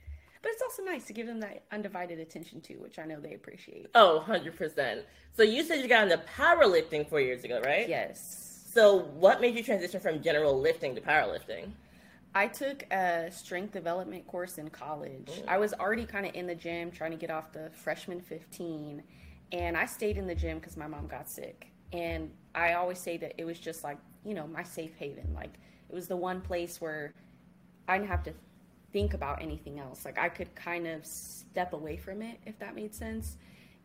But 0.42 0.52
it's 0.52 0.62
also 0.62 0.82
nice 0.82 1.04
to 1.06 1.12
give 1.12 1.26
them 1.26 1.40
that 1.40 1.64
undivided 1.70 2.18
attention 2.18 2.60
too, 2.60 2.74
which 2.80 2.98
I 2.98 3.04
know 3.04 3.20
they 3.20 3.34
appreciate. 3.34 3.86
Oh, 3.94 4.24
100%. 4.26 5.02
So 5.34 5.44
you 5.44 5.62
said 5.62 5.80
you 5.80 5.88
got 5.88 6.10
into 6.10 6.22
powerlifting 6.36 7.08
four 7.08 7.20
years 7.20 7.44
ago, 7.44 7.60
right? 7.64 7.88
Yes. 7.88 8.64
So, 8.72 9.00
what 9.00 9.40
made 9.40 9.54
you 9.54 9.62
transition 9.62 10.00
from 10.00 10.22
general 10.22 10.58
lifting 10.58 10.94
to 10.94 11.00
powerlifting? 11.00 11.72
I 12.34 12.46
took 12.46 12.84
a 12.90 13.30
strength 13.30 13.72
development 13.72 14.26
course 14.26 14.56
in 14.56 14.70
college. 14.70 15.30
Mm. 15.30 15.44
I 15.46 15.58
was 15.58 15.74
already 15.74 16.06
kind 16.06 16.24
of 16.24 16.34
in 16.34 16.46
the 16.46 16.54
gym 16.54 16.90
trying 16.90 17.10
to 17.10 17.18
get 17.18 17.30
off 17.30 17.52
the 17.52 17.70
freshman 17.74 18.20
15, 18.20 19.02
and 19.52 19.76
I 19.76 19.84
stayed 19.84 20.16
in 20.16 20.26
the 20.26 20.34
gym 20.34 20.58
because 20.58 20.78
my 20.78 20.86
mom 20.86 21.06
got 21.06 21.28
sick. 21.28 21.66
And 21.92 22.30
I 22.54 22.72
always 22.72 22.98
say 22.98 23.18
that 23.18 23.34
it 23.36 23.44
was 23.44 23.58
just 23.58 23.84
like, 23.84 23.98
you 24.24 24.34
know, 24.34 24.46
my 24.46 24.62
safe 24.62 24.94
haven. 24.96 25.32
Like, 25.34 25.54
it 25.88 25.94
was 25.94 26.08
the 26.08 26.16
one 26.16 26.40
place 26.40 26.80
where 26.80 27.12
I 27.88 27.98
didn't 27.98 28.10
have 28.10 28.22
to 28.24 28.34
think 28.92 29.14
about 29.14 29.42
anything 29.42 29.78
else. 29.78 30.04
Like, 30.04 30.18
I 30.18 30.28
could 30.28 30.54
kind 30.54 30.86
of 30.86 31.04
step 31.04 31.72
away 31.72 31.96
from 31.96 32.22
it, 32.22 32.38
if 32.46 32.58
that 32.58 32.74
made 32.74 32.94
sense. 32.94 33.36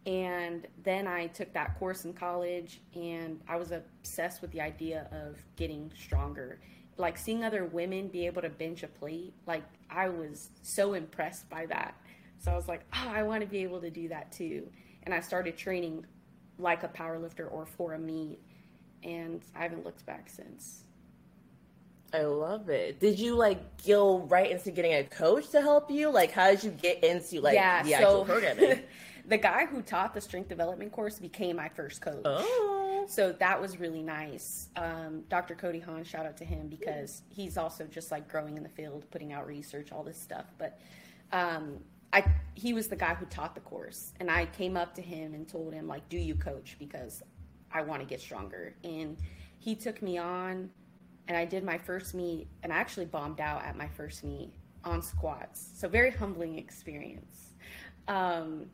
And 0.05 0.65
then 0.83 1.05
I 1.05 1.27
took 1.27 1.51
that 1.51 1.77
course 1.79 2.05
in 2.05 2.13
college, 2.13 2.79
and 2.95 3.41
I 3.47 3.57
was 3.57 3.71
obsessed 3.71 4.41
with 4.41 4.51
the 4.51 4.61
idea 4.61 5.07
of 5.11 5.37
getting 5.57 5.91
stronger. 6.01 6.59
Like 6.95 7.17
seeing 7.17 7.43
other 7.43 7.65
women 7.65 8.07
be 8.07 8.25
able 8.25 8.41
to 8.41 8.49
bench 8.49 8.83
a 8.83 8.87
plate, 8.87 9.33
like 9.45 9.63
I 9.89 10.09
was 10.09 10.49
so 10.61 10.93
impressed 10.93 11.49
by 11.49 11.65
that. 11.67 11.93
So 12.39 12.51
I 12.51 12.55
was 12.55 12.67
like, 12.67 12.85
oh, 12.93 13.09
I 13.09 13.23
want 13.23 13.41
to 13.41 13.47
be 13.47 13.63
able 13.63 13.81
to 13.81 13.89
do 13.89 14.07
that 14.07 14.31
too. 14.31 14.69
And 15.03 15.13
I 15.13 15.19
started 15.19 15.57
training 15.57 16.05
like 16.57 16.83
a 16.83 16.87
powerlifter 16.87 17.51
or 17.51 17.65
for 17.65 17.93
a 17.93 17.99
meet, 17.99 18.39
and 19.07 19.41
I 19.55 19.63
haven't 19.63 19.85
looked 19.85 20.05
back 20.05 20.29
since. 20.29 20.83
I 22.13 22.21
love 22.21 22.69
it. 22.69 22.99
Did 22.99 23.19
you 23.19 23.35
like 23.35 23.85
go 23.85 24.19
right 24.19 24.51
into 24.51 24.71
getting 24.71 24.93
a 24.93 25.03
coach 25.03 25.49
to 25.49 25.61
help 25.61 25.89
you? 25.91 26.09
Like, 26.09 26.31
how 26.31 26.49
did 26.51 26.63
you 26.63 26.71
get 26.71 27.03
into 27.03 27.41
like 27.41 27.55
yeah, 27.55 27.83
the 27.83 27.95
actual 27.95 28.25
so, 28.25 28.25
programming? 28.25 28.81
the 29.27 29.37
guy 29.37 29.65
who 29.65 29.81
taught 29.81 30.13
the 30.13 30.21
strength 30.21 30.47
development 30.47 30.91
course 30.91 31.19
became 31.19 31.57
my 31.57 31.69
first 31.69 32.01
coach. 32.01 32.21
Oh. 32.23 33.05
So 33.09 33.33
that 33.33 33.59
was 33.59 33.79
really 33.79 34.01
nice. 34.01 34.69
Um, 34.75 35.23
Dr. 35.29 35.55
Cody 35.55 35.79
Haun, 35.79 36.03
shout 36.03 36.25
out 36.25 36.37
to 36.37 36.45
him 36.45 36.67
because 36.67 37.23
he's 37.29 37.57
also 37.57 37.85
just 37.85 38.11
like 38.11 38.27
growing 38.27 38.57
in 38.57 38.63
the 38.63 38.69
field, 38.69 39.05
putting 39.11 39.33
out 39.33 39.47
research, 39.47 39.91
all 39.91 40.03
this 40.03 40.19
stuff. 40.19 40.45
But 40.57 40.79
um, 41.31 41.79
I, 42.13 42.23
he 42.53 42.73
was 42.73 42.87
the 42.87 42.95
guy 42.95 43.15
who 43.15 43.25
taught 43.25 43.53
the 43.53 43.61
course, 43.61 44.13
and 44.19 44.31
I 44.31 44.45
came 44.45 44.77
up 44.77 44.95
to 44.95 45.01
him 45.01 45.33
and 45.33 45.47
told 45.47 45.73
him 45.73 45.87
like, 45.87 46.07
"Do 46.09 46.17
you 46.17 46.35
coach? 46.35 46.77
Because 46.79 47.21
I 47.77 47.81
want 47.81 48.01
to 48.01 48.07
get 48.07 48.21
stronger." 48.21 48.75
And 48.83 49.17
he 49.59 49.75
took 49.75 50.01
me 50.01 50.17
on, 50.17 50.69
and 51.27 51.37
I 51.37 51.45
did 51.45 51.63
my 51.63 51.77
first 51.77 52.13
meet, 52.13 52.47
and 52.63 52.71
I 52.71 52.77
actually 52.77 53.05
bombed 53.05 53.39
out 53.39 53.63
at 53.63 53.77
my 53.77 53.87
first 53.87 54.23
meet 54.23 54.51
on 54.83 55.01
squats. 55.01 55.71
So 55.75 55.87
very 55.87 56.11
humbling 56.11 56.57
experience. 56.57 57.53
Um, 58.07 58.67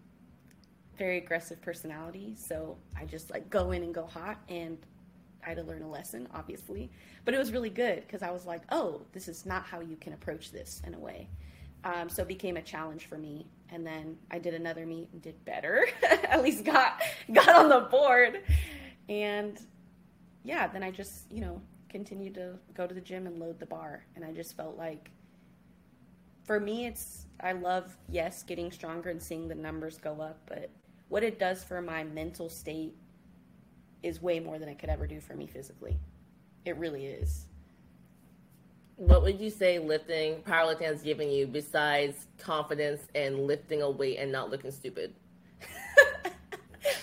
very 0.98 1.18
aggressive 1.18 1.62
personality, 1.62 2.36
so 2.38 2.78
I 2.96 3.06
just 3.06 3.32
like 3.32 3.50
go 3.50 3.72
in 3.72 3.84
and 3.84 3.94
go 3.94 4.06
hot 4.06 4.38
and 4.48 4.78
I 5.44 5.50
had 5.50 5.58
to 5.58 5.64
learn 5.64 5.82
a 5.82 5.90
lesson, 5.90 6.28
obviously. 6.34 6.90
But 7.26 7.34
it 7.34 7.38
was 7.38 7.52
really 7.52 7.70
good 7.70 8.02
because 8.02 8.22
I 8.22 8.32
was 8.32 8.46
like, 8.46 8.62
oh, 8.72 9.02
this 9.12 9.28
is 9.28 9.46
not 9.46 9.64
how 9.64 9.80
you 9.82 9.96
can 9.98 10.14
approach 10.14 10.52
this 10.52 10.82
in 10.86 10.94
a 10.94 11.00
way. 11.00 11.30
Um, 11.84 12.10
so 12.10 12.22
it 12.22 12.28
became 12.28 12.58
a 12.58 12.62
challenge 12.62 13.08
for 13.08 13.18
me. 13.18 13.48
And 13.70 13.86
then 13.86 14.18
I 14.32 14.40
did 14.40 14.54
another 14.54 14.86
meet 14.86 15.10
and 15.12 15.22
did 15.22 15.44
better. 15.46 15.86
At 16.04 16.44
least 16.44 16.64
got 16.64 17.02
got 17.32 17.50
on 17.50 17.70
the 17.70 17.82
board. 17.82 18.42
And 19.10 19.60
yeah, 20.44 20.68
then 20.68 20.84
I 20.84 20.92
just, 20.92 21.32
you 21.32 21.42
know, 21.42 21.62
continued 21.90 22.34
to 22.36 22.58
go 22.74 22.88
to 22.88 22.94
the 22.94 23.02
gym 23.02 23.28
and 23.28 23.40
load 23.40 23.60
the 23.60 23.66
bar. 23.66 24.06
And 24.16 24.26
I 24.26 24.32
just 24.32 24.58
felt 24.58 24.78
like 24.78 25.12
for 26.46 26.60
me 26.60 26.86
it's 26.86 27.26
I 27.40 27.54
love 27.54 27.96
yes 28.10 28.44
getting 28.44 28.72
stronger 28.72 29.10
and 29.10 29.22
seeing 29.22 29.48
the 29.48 29.56
numbers 29.56 29.98
go 29.98 30.22
up, 30.22 30.38
but 30.46 30.70
what 31.10 31.24
it 31.24 31.40
does 31.40 31.64
for 31.64 31.82
my 31.82 32.04
mental 32.04 32.50
state 32.50 32.96
is 34.02 34.22
way 34.22 34.40
more 34.40 34.60
than 34.60 34.70
it 34.70 34.80
could 34.80 34.90
ever 34.90 35.08
do 35.08 35.20
for 35.20 35.36
me 35.36 35.48
physically. 35.48 35.98
It 36.66 36.78
really 36.78 37.06
is. 37.06 37.46
What 38.96 39.24
would 39.24 39.40
you 39.40 39.50
say 39.50 39.80
lifting, 39.80 40.42
powerlifting 40.44 40.86
has 40.86 41.02
given 41.02 41.30
you 41.30 41.48
besides 41.48 42.28
confidence 42.38 43.02
and 43.16 43.48
lifting 43.48 43.82
a 43.82 43.90
weight 43.90 44.18
and 44.18 44.32
not 44.32 44.50
looking 44.50 44.72
stupid? 44.72 45.14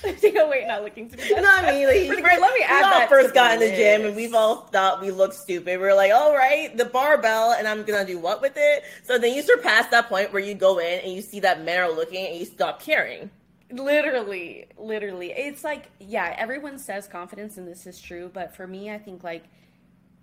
a 0.05 0.49
weight, 0.49 0.67
not 0.67 0.83
looking 0.83 1.09
stupid. 1.09 1.29
You 1.29 1.37
know 1.37 1.43
what 1.43 1.65
I 1.65 1.73
mean? 1.73 1.87
Like, 1.87 2.41
let 2.41 2.55
me 2.55 2.65
add 2.67 2.81
we 2.81 3.03
all 3.03 3.09
first 3.09 3.35
got 3.35 3.55
in 3.55 3.61
the 3.61 3.69
gym 3.77 4.07
and 4.07 4.17
we've 4.17 4.35
all 4.35 4.63
thought 4.67 5.01
we 5.01 5.11
looked 5.11 5.35
stupid. 5.35 5.81
We 5.81 5.87
are 5.87 5.95
like, 5.95 6.13
all 6.13 6.35
right, 6.35 6.75
the 6.77 6.85
barbell, 6.85 7.53
and 7.53 7.69
I'm 7.69 7.83
gonna 7.85 8.07
do 8.07 8.19
what 8.19 8.41
with 8.41 8.55
it? 8.57 8.85
So 9.05 9.19
then 9.19 9.35
you 9.35 9.43
surpass 9.43 9.89
that 9.89 10.09
point 10.09 10.33
where 10.33 10.43
you 10.43 10.55
go 10.55 10.79
in 10.79 11.01
and 11.01 11.13
you 11.13 11.23
see 11.23 11.41
that 11.41 11.65
men 11.65 11.81
are 11.81 11.91
looking 11.91 12.27
and 12.27 12.39
you 12.39 12.45
stop 12.45 12.83
caring. 12.83 13.31
Literally, 13.73 14.67
literally. 14.79 15.33
It's 15.33 15.63
like, 15.63 15.91
yeah, 16.01 16.35
everyone 16.37 16.79
says 16.79 17.07
confidence 17.07 17.57
and 17.57 17.69
this 17.69 17.87
is 17.87 18.01
true, 18.01 18.31
but 18.33 18.55
for 18.55 18.67
me, 18.67 18.91
I 18.91 18.99
think 18.99 19.23
like 19.23 19.45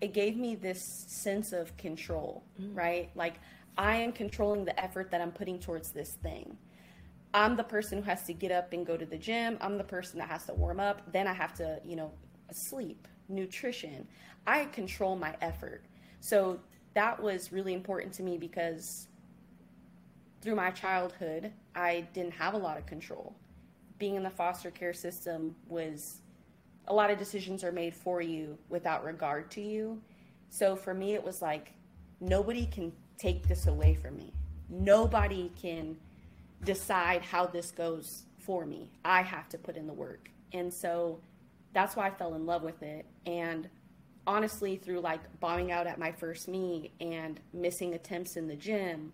it 0.01 0.13
gave 0.13 0.37
me 0.37 0.55
this 0.55 0.81
sense 1.07 1.53
of 1.53 1.75
control, 1.77 2.43
mm. 2.61 2.75
right? 2.75 3.09
Like 3.15 3.35
I 3.77 3.97
am 3.97 4.11
controlling 4.11 4.65
the 4.65 4.79
effort 4.79 5.11
that 5.11 5.21
I'm 5.21 5.31
putting 5.31 5.59
towards 5.59 5.91
this 5.91 6.11
thing. 6.11 6.57
I'm 7.37 7.55
the 7.55 7.63
person 7.63 7.99
who 7.99 8.03
has 8.05 8.23
to 8.23 8.33
get 8.33 8.51
up 8.51 8.73
and 8.73 8.83
go 8.83 8.97
to 8.97 9.05
the 9.05 9.17
gym. 9.17 9.59
I'm 9.61 9.77
the 9.77 9.83
person 9.83 10.17
that 10.17 10.27
has 10.27 10.47
to 10.47 10.55
warm 10.55 10.79
up. 10.79 11.03
Then 11.13 11.27
I 11.27 11.33
have 11.33 11.53
to, 11.55 11.79
you 11.85 11.95
know, 11.95 12.11
sleep, 12.51 13.07
nutrition. 13.29 14.07
I 14.47 14.65
control 14.65 15.15
my 15.15 15.35
effort. 15.39 15.83
So 16.19 16.59
that 16.95 17.21
was 17.21 17.51
really 17.51 17.75
important 17.75 18.11
to 18.13 18.23
me 18.23 18.39
because 18.39 19.07
through 20.41 20.55
my 20.55 20.71
childhood, 20.71 21.51
I 21.75 22.07
didn't 22.11 22.33
have 22.33 22.55
a 22.55 22.57
lot 22.57 22.75
of 22.75 22.87
control. 22.87 23.35
Being 23.99 24.15
in 24.15 24.23
the 24.23 24.31
foster 24.31 24.71
care 24.71 24.93
system 24.93 25.55
was 25.67 26.21
a 26.87 26.93
lot 26.93 27.11
of 27.11 27.19
decisions 27.19 27.63
are 27.63 27.71
made 27.71 27.93
for 27.93 28.19
you 28.19 28.57
without 28.69 29.03
regard 29.03 29.51
to 29.51 29.61
you. 29.61 30.01
So 30.49 30.75
for 30.75 30.95
me, 30.95 31.13
it 31.13 31.23
was 31.23 31.43
like 31.43 31.73
nobody 32.19 32.65
can 32.65 32.91
take 33.19 33.47
this 33.47 33.67
away 33.67 33.93
from 33.93 34.17
me. 34.17 34.33
Nobody 34.69 35.51
can 35.61 35.97
decide 36.63 37.21
how 37.21 37.45
this 37.45 37.71
goes 37.71 38.23
for 38.39 38.65
me. 38.65 38.89
I 39.03 39.21
have 39.21 39.49
to 39.49 39.57
put 39.57 39.75
in 39.75 39.87
the 39.87 39.93
work. 39.93 40.29
And 40.53 40.73
so 40.73 41.19
that's 41.73 41.95
why 41.95 42.07
I 42.07 42.11
fell 42.11 42.33
in 42.35 42.45
love 42.45 42.63
with 42.63 42.81
it. 42.81 43.05
And 43.25 43.69
honestly, 44.25 44.77
through 44.77 45.01
like 45.01 45.21
bombing 45.39 45.71
out 45.71 45.87
at 45.87 45.99
my 45.99 46.11
first 46.11 46.47
meet 46.47 46.91
and 46.99 47.39
missing 47.53 47.93
attempts 47.93 48.37
in 48.37 48.47
the 48.47 48.55
gym, 48.55 49.11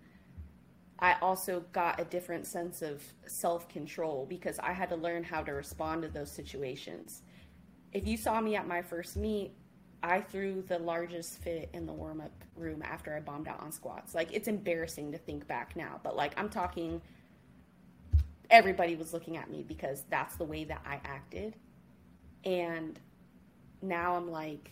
I 1.00 1.18
also 1.22 1.66
got 1.74 2.00
a 2.00 2.06
different 2.06 2.48
sense 2.48 2.82
of 2.82 3.04
self 3.26 3.68
control 3.68 4.26
because 4.30 4.60
I 4.60 4.72
had 4.72 4.90
to 4.90 4.96
learn 4.96 5.24
how 5.24 5.42
to 5.44 5.52
respond 5.52 6.04
to 6.04 6.08
those 6.08 6.32
situations. 6.32 7.24
If 7.92 8.08
you 8.08 8.18
saw 8.18 8.40
me 8.40 8.56
at 8.56 8.68
my 8.68 8.82
first 8.82 9.18
meet, 9.18 9.52
I 10.02 10.22
threw 10.22 10.62
the 10.62 10.80
largest 10.80 11.40
fit 11.40 11.70
in 11.74 11.86
the 11.86 11.94
warm 11.94 12.22
up 12.22 12.32
room 12.56 12.82
after 12.84 13.16
I 13.16 13.22
bombed 13.22 13.48
out 13.48 13.62
on 13.62 13.72
squats. 13.72 14.14
Like, 14.14 14.34
it's 14.34 14.48
embarrassing 14.48 15.12
to 15.14 15.18
think 15.18 15.48
back 15.48 15.76
now, 15.76 16.00
but 16.04 16.16
like, 16.16 16.34
I'm 16.38 16.50
talking, 16.50 17.02
everybody 18.50 18.96
was 18.96 19.14
looking 19.14 19.38
at 19.38 19.50
me 19.50 19.64
because 19.64 20.04
that's 20.10 20.36
the 20.36 20.44
way 20.44 20.64
that 20.66 20.82
I 20.86 21.00
acted. 21.04 21.56
And 22.44 23.00
now 23.82 24.16
I'm 24.16 24.30
like, 24.30 24.72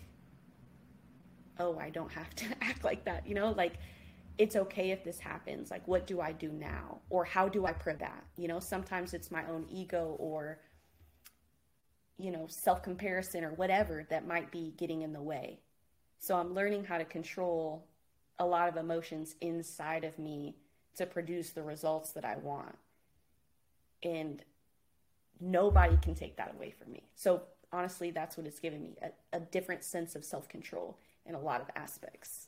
oh, 1.59 1.77
I 1.77 1.89
don't 1.89 2.11
have 2.11 2.33
to 2.35 2.45
act 2.61 2.83
like 2.83 3.05
that, 3.05 3.27
you 3.27 3.35
know? 3.35 3.51
Like, 3.51 3.73
it's 4.37 4.55
okay 4.55 4.91
if 4.91 5.03
this 5.03 5.19
happens. 5.19 5.69
Like, 5.69 5.87
what 5.87 6.07
do 6.07 6.21
I 6.21 6.31
do 6.31 6.49
now? 6.51 6.99
Or 7.09 7.23
how 7.23 7.47
do 7.47 7.65
I 7.65 7.73
prevent? 7.73 8.23
You 8.37 8.47
know, 8.47 8.59
sometimes 8.59 9.13
it's 9.13 9.29
my 9.29 9.45
own 9.47 9.65
ego 9.69 10.15
or, 10.19 10.59
you 12.17 12.31
know, 12.31 12.47
self 12.47 12.81
comparison 12.81 13.43
or 13.43 13.51
whatever 13.53 14.05
that 14.09 14.27
might 14.27 14.51
be 14.51 14.73
getting 14.77 15.01
in 15.01 15.13
the 15.13 15.21
way. 15.21 15.59
So 16.19 16.35
I'm 16.35 16.53
learning 16.53 16.85
how 16.85 16.97
to 16.97 17.05
control 17.05 17.87
a 18.39 18.45
lot 18.45 18.69
of 18.69 18.77
emotions 18.77 19.35
inside 19.41 20.03
of 20.03 20.17
me 20.17 20.55
to 20.95 21.05
produce 21.05 21.51
the 21.51 21.63
results 21.63 22.11
that 22.13 22.25
I 22.25 22.37
want. 22.37 22.75
And 24.03 24.43
nobody 25.39 25.97
can 26.01 26.15
take 26.15 26.37
that 26.37 26.53
away 26.55 26.71
from 26.71 26.91
me. 26.91 27.03
So 27.15 27.41
honestly, 27.71 28.11
that's 28.11 28.37
what 28.37 28.45
it's 28.45 28.59
given 28.59 28.83
me 28.83 28.95
a, 29.01 29.37
a 29.37 29.39
different 29.39 29.83
sense 29.83 30.15
of 30.15 30.23
self 30.23 30.47
control 30.47 30.97
in 31.25 31.35
a 31.35 31.39
lot 31.39 31.61
of 31.61 31.67
aspects. 31.75 32.47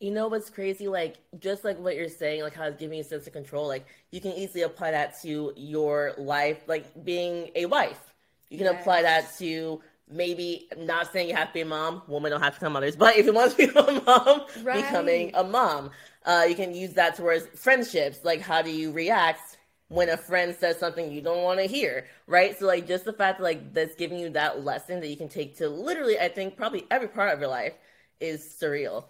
You 0.00 0.10
know 0.10 0.26
what's 0.28 0.50
crazy? 0.50 0.88
Like 0.88 1.16
just 1.38 1.64
like 1.64 1.78
what 1.78 1.94
you're 1.94 2.08
saying, 2.08 2.42
like 2.42 2.54
how 2.54 2.64
it's 2.64 2.78
giving 2.78 2.98
you 2.98 3.04
a 3.04 3.06
sense 3.06 3.26
of 3.26 3.32
control. 3.32 3.68
Like 3.68 3.86
you 4.10 4.20
can 4.20 4.32
easily 4.32 4.62
apply 4.62 4.90
that 4.92 5.20
to 5.22 5.52
your 5.56 6.14
life, 6.18 6.62
like 6.66 7.04
being 7.04 7.50
a 7.54 7.66
wife. 7.66 8.12
You 8.48 8.58
can 8.58 8.66
yes. 8.66 8.80
apply 8.80 9.02
that 9.02 9.36
to 9.38 9.80
maybe 10.10 10.68
not 10.76 11.12
saying 11.12 11.28
you 11.28 11.34
have 11.34 11.48
to 11.48 11.54
be 11.54 11.60
a 11.60 11.64
mom. 11.64 12.02
Women 12.08 12.32
don't 12.32 12.42
have 12.42 12.54
to 12.54 12.60
become 12.60 12.72
mothers, 12.74 12.96
but 12.98 13.16
if 13.16 13.26
you 13.26 13.32
want 13.32 13.52
to 13.52 13.56
become 13.56 13.88
a 13.88 14.02
mom, 14.02 14.42
right. 14.62 14.82
becoming 14.82 15.30
a 15.34 15.44
mom. 15.44 15.90
Uh, 16.24 16.46
you 16.48 16.54
can 16.54 16.74
use 16.74 16.92
that 16.92 17.16
towards 17.16 17.46
friendships. 17.60 18.24
Like 18.24 18.40
how 18.40 18.62
do 18.62 18.70
you 18.70 18.92
react 18.92 19.56
when 19.92 20.08
a 20.08 20.16
friend 20.16 20.56
says 20.58 20.78
something 20.78 21.12
you 21.12 21.20
don't 21.20 21.42
want 21.42 21.60
to 21.60 21.66
hear, 21.66 22.06
right? 22.26 22.58
So 22.58 22.66
like 22.66 22.86
just 22.86 23.04
the 23.04 23.12
fact 23.12 23.38
that 23.38 23.44
like 23.44 23.74
that's 23.74 23.94
giving 23.94 24.18
you 24.18 24.30
that 24.30 24.64
lesson 24.64 25.00
that 25.00 25.08
you 25.08 25.16
can 25.16 25.28
take 25.28 25.58
to 25.58 25.68
literally, 25.68 26.18
I 26.18 26.28
think 26.28 26.56
probably 26.56 26.86
every 26.90 27.08
part 27.08 27.32
of 27.32 27.40
your 27.40 27.50
life 27.50 27.74
is 28.18 28.40
surreal. 28.42 29.04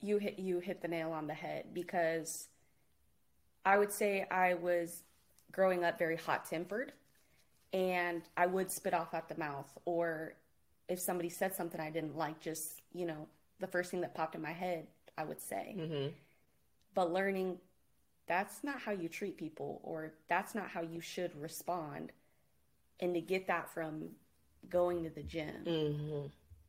You 0.00 0.18
hit 0.18 0.38
you 0.38 0.60
hit 0.60 0.82
the 0.82 0.88
nail 0.88 1.10
on 1.10 1.26
the 1.26 1.34
head 1.34 1.66
because 1.72 2.46
I 3.64 3.76
would 3.76 3.90
say 3.90 4.26
I 4.30 4.54
was 4.54 5.02
growing 5.50 5.84
up 5.84 5.98
very 5.98 6.16
hot 6.16 6.48
tempered 6.48 6.92
and 7.72 8.22
I 8.36 8.46
would 8.46 8.70
spit 8.70 8.94
off 8.94 9.14
at 9.14 9.28
the 9.28 9.36
mouth 9.36 9.70
or 9.84 10.34
if 10.88 11.00
somebody 11.00 11.28
said 11.28 11.54
something 11.54 11.80
I 11.80 11.90
didn't 11.90 12.16
like, 12.16 12.40
just, 12.40 12.82
you 12.92 13.06
know, 13.06 13.26
the 13.58 13.66
first 13.66 13.90
thing 13.90 14.02
that 14.02 14.14
popped 14.14 14.34
in 14.34 14.42
my 14.42 14.52
head, 14.52 14.86
I 15.16 15.24
would 15.24 15.40
say. 15.40 15.74
Mm-hmm. 15.76 16.08
But 16.94 17.12
learning 17.12 17.58
that's 18.26 18.64
not 18.64 18.80
how 18.80 18.92
you 18.92 19.08
treat 19.08 19.36
people 19.36 19.80
or 19.82 20.12
that's 20.28 20.54
not 20.54 20.68
how 20.68 20.80
you 20.82 21.00
should 21.00 21.34
respond. 21.40 22.12
And 23.00 23.14
to 23.14 23.20
get 23.20 23.46
that 23.48 23.68
from 23.70 24.10
going 24.70 25.02
to 25.04 25.10
the 25.10 25.22
gym. 25.22 25.64
Mm-hmm. 25.64 26.26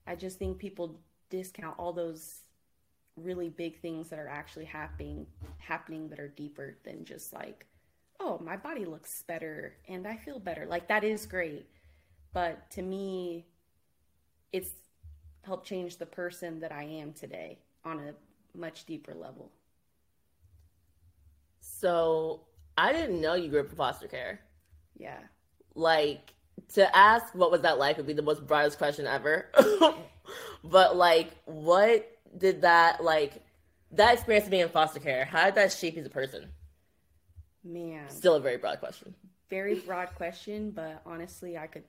i 0.07 0.15
just 0.15 0.37
think 0.37 0.57
people 0.57 0.99
discount 1.29 1.75
all 1.79 1.93
those 1.93 2.41
really 3.15 3.49
big 3.49 3.79
things 3.79 4.09
that 4.09 4.19
are 4.19 4.27
actually 4.27 4.65
happening 4.65 5.25
happening 5.57 6.09
that 6.09 6.19
are 6.19 6.27
deeper 6.27 6.77
than 6.83 7.05
just 7.05 7.31
like 7.33 7.65
oh 8.19 8.37
my 8.43 8.57
body 8.57 8.85
looks 8.85 9.23
better 9.23 9.77
and 9.87 10.05
i 10.07 10.17
feel 10.17 10.39
better. 10.39 10.65
Like 10.65 10.87
that 10.89 11.03
is 11.03 11.25
great. 11.25 11.67
But 12.33 12.69
to 12.71 12.81
me 12.81 13.45
it's 14.51 14.71
helped 15.43 15.67
change 15.67 15.97
the 15.97 16.05
person 16.05 16.59
that 16.59 16.71
i 16.71 16.83
am 16.83 17.13
today 17.13 17.59
on 17.83 17.99
a 17.99 18.57
much 18.57 18.85
deeper 18.85 19.13
level 19.13 19.51
so 21.65 22.41
I 22.77 22.93
didn't 22.93 23.21
know 23.21 23.33
you 23.33 23.49
grew 23.49 23.61
up 23.61 23.69
in 23.69 23.75
foster 23.75 24.07
care. 24.07 24.39
Yeah. 24.97 25.19
Like 25.73 26.33
to 26.73 26.95
ask 26.95 27.33
what 27.33 27.51
was 27.51 27.61
that 27.61 27.77
like 27.77 27.97
would 27.97 28.07
be 28.07 28.13
the 28.13 28.21
most 28.21 28.45
broadest 28.45 28.77
question 28.77 29.07
ever. 29.07 29.49
but 30.63 30.95
like 30.95 31.31
what 31.45 32.09
did 32.37 32.61
that 32.61 33.03
like 33.03 33.43
that 33.91 34.13
experience 34.13 34.45
of 34.45 34.51
being 34.51 34.63
in 34.63 34.69
foster 34.69 34.99
care, 34.99 35.25
how 35.25 35.45
did 35.45 35.55
that 35.55 35.71
shape 35.71 35.95
you 35.95 36.01
as 36.01 36.07
a 36.07 36.09
person? 36.09 36.49
Man. 37.63 38.09
Still 38.09 38.35
a 38.35 38.39
very 38.39 38.57
broad 38.57 38.79
question. 38.79 39.15
Very 39.49 39.75
broad 39.75 40.13
question, 40.15 40.71
but 40.71 41.01
honestly 41.05 41.57
I 41.57 41.67
could 41.67 41.83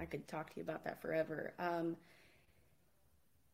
I 0.00 0.04
could 0.04 0.28
talk 0.28 0.50
to 0.50 0.56
you 0.56 0.62
about 0.62 0.84
that 0.84 1.00
forever. 1.00 1.54
Um 1.58 1.96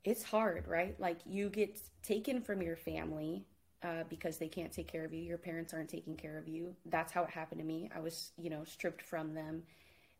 it's 0.02 0.22
hard, 0.22 0.66
right? 0.66 0.98
Like 0.98 1.18
you 1.26 1.50
get 1.50 1.78
taken 2.02 2.40
from 2.40 2.62
your 2.62 2.76
family 2.76 3.44
uh, 3.82 4.04
because 4.08 4.38
they 4.38 4.48
can't 4.48 4.72
take 4.72 4.88
care 4.88 5.04
of 5.04 5.12
you. 5.12 5.20
Your 5.20 5.38
parents 5.38 5.72
aren't 5.72 5.88
taking 5.88 6.16
care 6.16 6.38
of 6.38 6.48
you. 6.48 6.74
That's 6.86 7.12
how 7.12 7.22
it 7.24 7.30
happened 7.30 7.60
to 7.60 7.66
me. 7.66 7.90
I 7.94 8.00
was, 8.00 8.32
you 8.36 8.50
know, 8.50 8.64
stripped 8.64 9.02
from 9.02 9.34
them, 9.34 9.62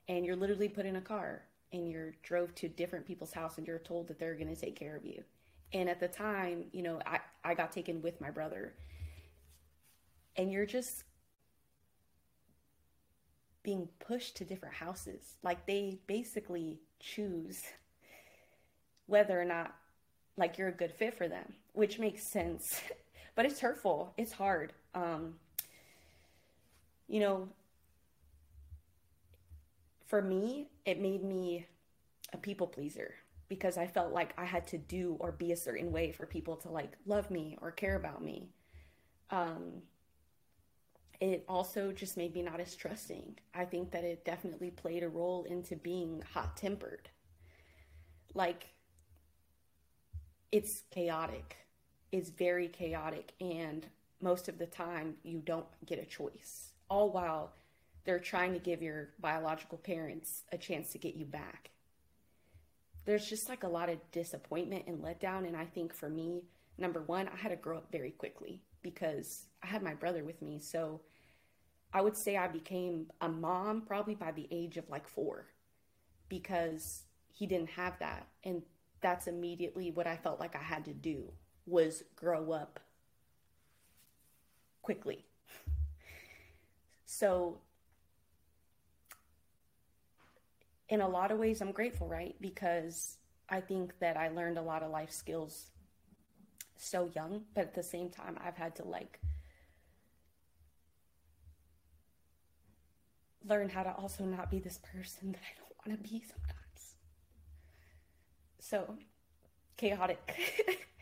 and 0.09 0.25
you're 0.25 0.37
literally 0.37 0.69
put 0.69 0.87
in 0.87 0.97
a 0.97 1.00
car 1.00 1.43
and 1.73 1.88
you're 1.88 2.14
drove 2.23 2.55
to 2.57 2.69
different 2.69 3.07
people's 3.07 3.33
house 3.33 3.57
and 3.57 3.67
you're 3.67 3.79
told 3.79 4.09
that 4.09 4.19
they're 4.19 4.35
going 4.35 4.52
to 4.52 4.61
take 4.61 4.76
care 4.76 4.97
of 4.97 5.05
you. 5.05 5.23
And 5.73 5.88
at 5.88 6.00
the 6.00 6.09
time, 6.09 6.64
you 6.73 6.83
know, 6.83 7.00
I, 7.07 7.21
I 7.45 7.55
got 7.55 7.71
taken 7.71 8.02
with 8.02 8.21
my 8.21 8.31
brother, 8.31 8.75
and 10.37 10.50
you're 10.50 10.67
just 10.67 11.05
being 13.62 13.88
pushed 13.99 14.37
to 14.38 14.45
different 14.45 14.75
houses. 14.75 15.37
Like 15.43 15.67
they 15.67 15.99
basically 16.07 16.81
choose 16.99 17.62
whether 19.07 19.40
or 19.40 19.45
not 19.45 19.75
like 20.37 20.57
you're 20.57 20.69
a 20.69 20.73
good 20.73 20.93
fit 20.93 21.17
for 21.17 21.29
them, 21.29 21.52
which 21.73 21.99
makes 21.99 22.23
sense 22.23 22.81
but 23.35 23.47
it's 23.47 23.61
hurtful. 23.61 24.12
It's 24.16 24.33
hard. 24.33 24.73
Um, 24.95 25.35
you 27.09 27.21
know, 27.21 27.49
for 30.07 30.23
me, 30.23 30.69
it 30.85 31.01
made 31.01 31.23
me 31.23 31.66
a 32.33 32.37
people 32.37 32.66
pleaser 32.66 33.14
because 33.49 33.77
I 33.77 33.87
felt 33.87 34.12
like 34.12 34.33
I 34.38 34.45
had 34.45 34.66
to 34.69 34.79
do 34.79 35.16
or 35.19 35.33
be 35.33 35.53
a 35.53 35.57
certain 35.57 35.90
way 35.90 36.12
for 36.12 36.27
people 36.27 36.57
to 36.57 36.69
like 36.69 36.93
love 37.07 37.31
me 37.31 37.57
or 37.61 37.73
care 37.73 37.97
about 37.97 38.23
me. 38.23 38.49
Um, 39.31 39.83
it 41.21 41.45
also 41.49 41.93
just 41.93 42.16
made 42.16 42.35
me 42.35 42.43
not 42.43 42.61
as 42.61 42.75
trusting. 42.75 43.38
I 43.55 43.64
think 43.64 43.90
that 43.90 44.05
it 44.05 44.25
definitely 44.25 44.71
played 44.71 45.03
a 45.03 45.09
role 45.09 45.45
into 45.45 45.77
being 45.77 46.23
hot 46.33 46.57
tempered. 46.57 47.11
Like, 48.35 48.69
it's 50.51 50.83
chaotic 50.90 51.57
is 52.12 52.31
very 52.31 52.68
chaotic 52.68 53.33
and 53.40 53.87
most 54.20 54.49
of 54.49 54.59
the 54.59 54.66
time 54.66 55.14
you 55.23 55.38
don't 55.38 55.66
get 55.87 55.99
a 55.99 56.05
choice. 56.05 56.73
All 56.88 57.11
while 57.11 57.53
they're 58.05 58.18
trying 58.18 58.53
to 58.53 58.59
give 58.59 58.83
your 58.83 59.11
biological 59.20 59.79
parents 59.79 60.42
a 60.53 60.59
chance 60.59 60.92
to 60.92 60.99
get 60.99 61.14
you 61.14 61.25
back. 61.25 61.70
There's 63.05 63.29
just 63.29 63.49
like 63.49 63.64
a 63.64 63.68
lot 63.68 63.88
of 63.88 63.99
disappointment 64.12 64.85
and 64.87 65.03
letdown 65.03 65.46
and 65.46 65.57
i 65.57 65.64
think 65.64 65.92
for 65.92 66.09
me 66.09 66.42
number 66.79 67.03
one 67.03 67.29
i 67.29 67.37
had 67.37 67.49
to 67.49 67.57
grow 67.57 67.79
up 67.79 67.90
very 67.90 68.11
quickly 68.11 68.62
because 68.83 69.46
i 69.62 69.66
had 69.66 69.83
my 69.83 69.94
brother 69.94 70.23
with 70.23 70.40
me 70.42 70.59
so 70.59 71.01
i 71.92 72.01
would 72.01 72.16
say 72.16 72.37
i 72.37 72.46
became 72.46 73.07
a 73.20 73.29
mom 73.29 73.83
probably 73.83 74.14
by 74.14 74.31
the 74.33 74.46
age 74.51 74.77
of 74.77 74.88
like 74.88 75.09
four 75.09 75.46
because 76.29 77.03
he 77.33 77.46
didn't 77.46 77.70
have 77.70 77.99
that 77.99 78.27
and 78.44 78.62
that's 79.01 79.27
immediately 79.27 79.90
what 79.90 80.07
i 80.07 80.16
felt 80.16 80.38
like 80.38 80.55
i 80.55 80.62
had 80.62 80.85
to 80.85 80.92
do 80.92 81.33
was 81.66 82.03
grow 82.16 82.53
up 82.53 82.81
quickly. 84.83 85.25
So, 87.07 87.59
in 90.88 91.01
a 91.01 91.09
lot 91.09 91.31
of 91.31 91.38
ways, 91.38 91.61
I'm 91.61 91.73
grateful, 91.73 92.09
right? 92.09 92.35
Because 92.40 93.18
I 93.49 93.61
think 93.61 93.99
that 93.99 94.16
I 94.16 94.29
learned 94.29 94.59
a 94.59 94.62
lot 94.62 94.83
of 94.83 94.90
life 94.90 95.11
skills 95.11 95.66
so 96.77 97.11
young, 97.14 97.42
but 97.55 97.62
at 97.62 97.75
the 97.75 97.83
same 97.83 98.11
time, 98.11 98.38
I've 98.44 98.57
had 98.57 98.75
to 98.77 98.85
like 98.85 99.20
learn 103.44 103.68
how 103.68 103.83
to 103.83 103.92
also 103.94 104.25
not 104.25 104.51
be 104.51 104.59
this 104.59 104.79
person 104.79 105.33
that 105.33 105.40
I 105.40 105.59
don't 105.59 105.77
want 105.87 106.03
to 106.03 106.11
be 106.11 106.20
sometimes. 106.20 106.96
So 108.59 108.96
chaotic. 109.77 110.37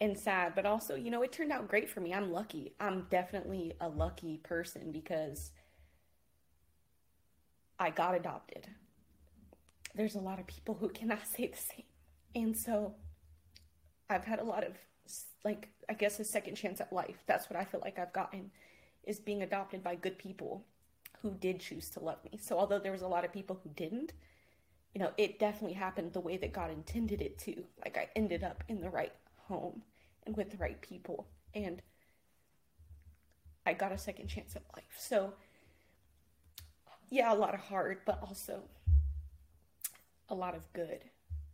and 0.00 0.16
sad, 0.16 0.54
but 0.54 0.64
also, 0.64 0.94
you 0.94 1.10
know, 1.10 1.22
it 1.22 1.32
turned 1.32 1.52
out 1.52 1.68
great 1.68 1.88
for 1.88 2.00
me. 2.00 2.14
I'm 2.14 2.32
lucky. 2.32 2.72
I'm 2.78 3.06
definitely 3.10 3.74
a 3.80 3.88
lucky 3.88 4.38
person 4.38 4.92
because 4.92 5.50
I 7.78 7.90
got 7.90 8.14
adopted. 8.14 8.66
There's 9.94 10.14
a 10.14 10.20
lot 10.20 10.38
of 10.38 10.46
people 10.46 10.76
who 10.78 10.88
cannot 10.88 11.26
say 11.36 11.48
the 11.48 11.56
same. 11.56 11.86
And 12.34 12.56
so 12.56 12.94
I've 14.08 14.24
had 14.24 14.38
a 14.38 14.44
lot 14.44 14.64
of, 14.64 14.74
like, 15.44 15.68
I 15.88 15.94
guess 15.94 16.20
a 16.20 16.24
second 16.24 16.54
chance 16.54 16.80
at 16.80 16.92
life. 16.92 17.24
That's 17.26 17.50
what 17.50 17.58
I 17.58 17.64
feel 17.64 17.80
like 17.80 17.98
I've 17.98 18.12
gotten 18.12 18.50
is 19.04 19.18
being 19.18 19.42
adopted 19.42 19.82
by 19.82 19.94
good 19.96 20.18
people 20.18 20.64
who 21.22 21.32
did 21.32 21.58
choose 21.58 21.90
to 21.90 22.00
love 22.00 22.18
me. 22.24 22.38
So 22.40 22.58
although 22.58 22.78
there 22.78 22.92
was 22.92 23.02
a 23.02 23.08
lot 23.08 23.24
of 23.24 23.32
people 23.32 23.58
who 23.64 23.70
didn't, 23.70 24.12
you 24.94 25.00
know, 25.00 25.10
it 25.16 25.38
definitely 25.38 25.74
happened 25.74 26.12
the 26.12 26.20
way 26.20 26.36
that 26.36 26.52
God 26.52 26.70
intended 26.70 27.20
it 27.20 27.38
to. 27.38 27.64
Like 27.84 27.96
I 27.96 28.08
ended 28.14 28.44
up 28.44 28.62
in 28.68 28.80
the 28.80 28.90
right 28.90 29.12
home 29.48 29.82
with 30.34 30.50
the 30.50 30.56
right 30.56 30.80
people. 30.80 31.26
And 31.54 31.82
I 33.66 33.72
got 33.72 33.92
a 33.92 33.98
second 33.98 34.28
chance 34.28 34.56
at 34.56 34.62
life. 34.76 34.96
So, 34.96 35.32
yeah, 37.10 37.32
a 37.32 37.36
lot 37.36 37.54
of 37.54 37.60
hard, 37.60 37.98
but 38.06 38.18
also 38.22 38.62
a 40.28 40.34
lot 40.34 40.54
of 40.54 40.62
good. 40.72 41.04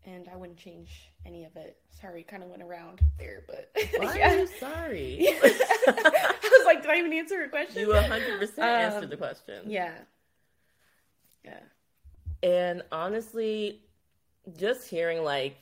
And 0.05 0.29
I 0.31 0.37
wouldn't 0.37 0.59
change 0.59 1.11
any 1.25 1.45
of 1.45 1.57
it. 1.57 1.79
Sorry, 2.01 2.23
kind 2.23 2.43
of 2.43 2.51
went 2.51 2.63
around 2.63 3.01
there, 3.19 3.43
but 3.47 3.71
why 3.97 4.17
yeah. 4.17 4.35
are 4.35 4.39
you 4.39 4.47
sorry? 4.61 5.29
I 5.43 6.35
was 6.43 6.67
like, 6.67 6.83
did 6.83 6.91
I 6.91 6.99
even 6.99 7.13
answer 7.13 7.39
her 7.41 7.49
question? 7.49 7.81
You 7.81 7.89
100 7.89 8.39
percent 8.39 8.59
um, 8.59 8.65
answered 8.65 9.11
the 9.11 9.17
question. 9.17 9.63
Yeah, 9.67 9.93
yeah. 11.43 11.61
And 12.43 12.83
honestly, 12.93 13.81
just 14.59 14.89
hearing 14.89 15.25
like 15.25 15.57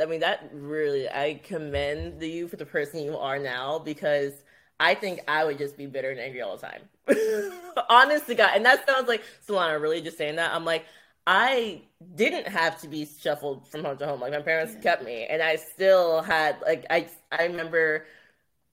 I 0.00 0.06
mean, 0.06 0.20
that 0.20 0.50
really, 0.52 1.08
I 1.08 1.40
commend 1.44 2.22
you 2.22 2.48
for 2.48 2.56
the 2.56 2.66
person 2.66 3.00
you 3.00 3.16
are 3.16 3.38
now 3.38 3.78
because 3.78 4.32
I 4.80 4.94
think 4.94 5.20
I 5.28 5.44
would 5.44 5.58
just 5.58 5.76
be 5.76 5.86
bitter 5.86 6.10
and 6.10 6.20
angry 6.20 6.42
all 6.42 6.56
the 6.56 6.66
time. 6.66 7.52
Honest 7.88 8.26
to 8.26 8.34
God. 8.34 8.50
And 8.54 8.64
that 8.64 8.86
sounds 8.88 9.08
like 9.08 9.22
Solana 9.46 9.80
really 9.80 10.00
just 10.00 10.18
saying 10.18 10.36
that. 10.36 10.52
I'm 10.52 10.64
like, 10.64 10.84
I 11.26 11.82
didn't 12.14 12.48
have 12.48 12.80
to 12.82 12.88
be 12.88 13.06
shuffled 13.06 13.66
from 13.68 13.84
home 13.84 13.96
to 13.98 14.06
home. 14.06 14.20
Like 14.20 14.32
my 14.32 14.42
parents 14.42 14.74
yeah. 14.74 14.80
kept 14.80 15.04
me, 15.04 15.26
and 15.26 15.42
I 15.42 15.56
still 15.56 16.22
had 16.22 16.56
like 16.62 16.86
I 16.90 17.08
I 17.32 17.44
remember. 17.44 18.06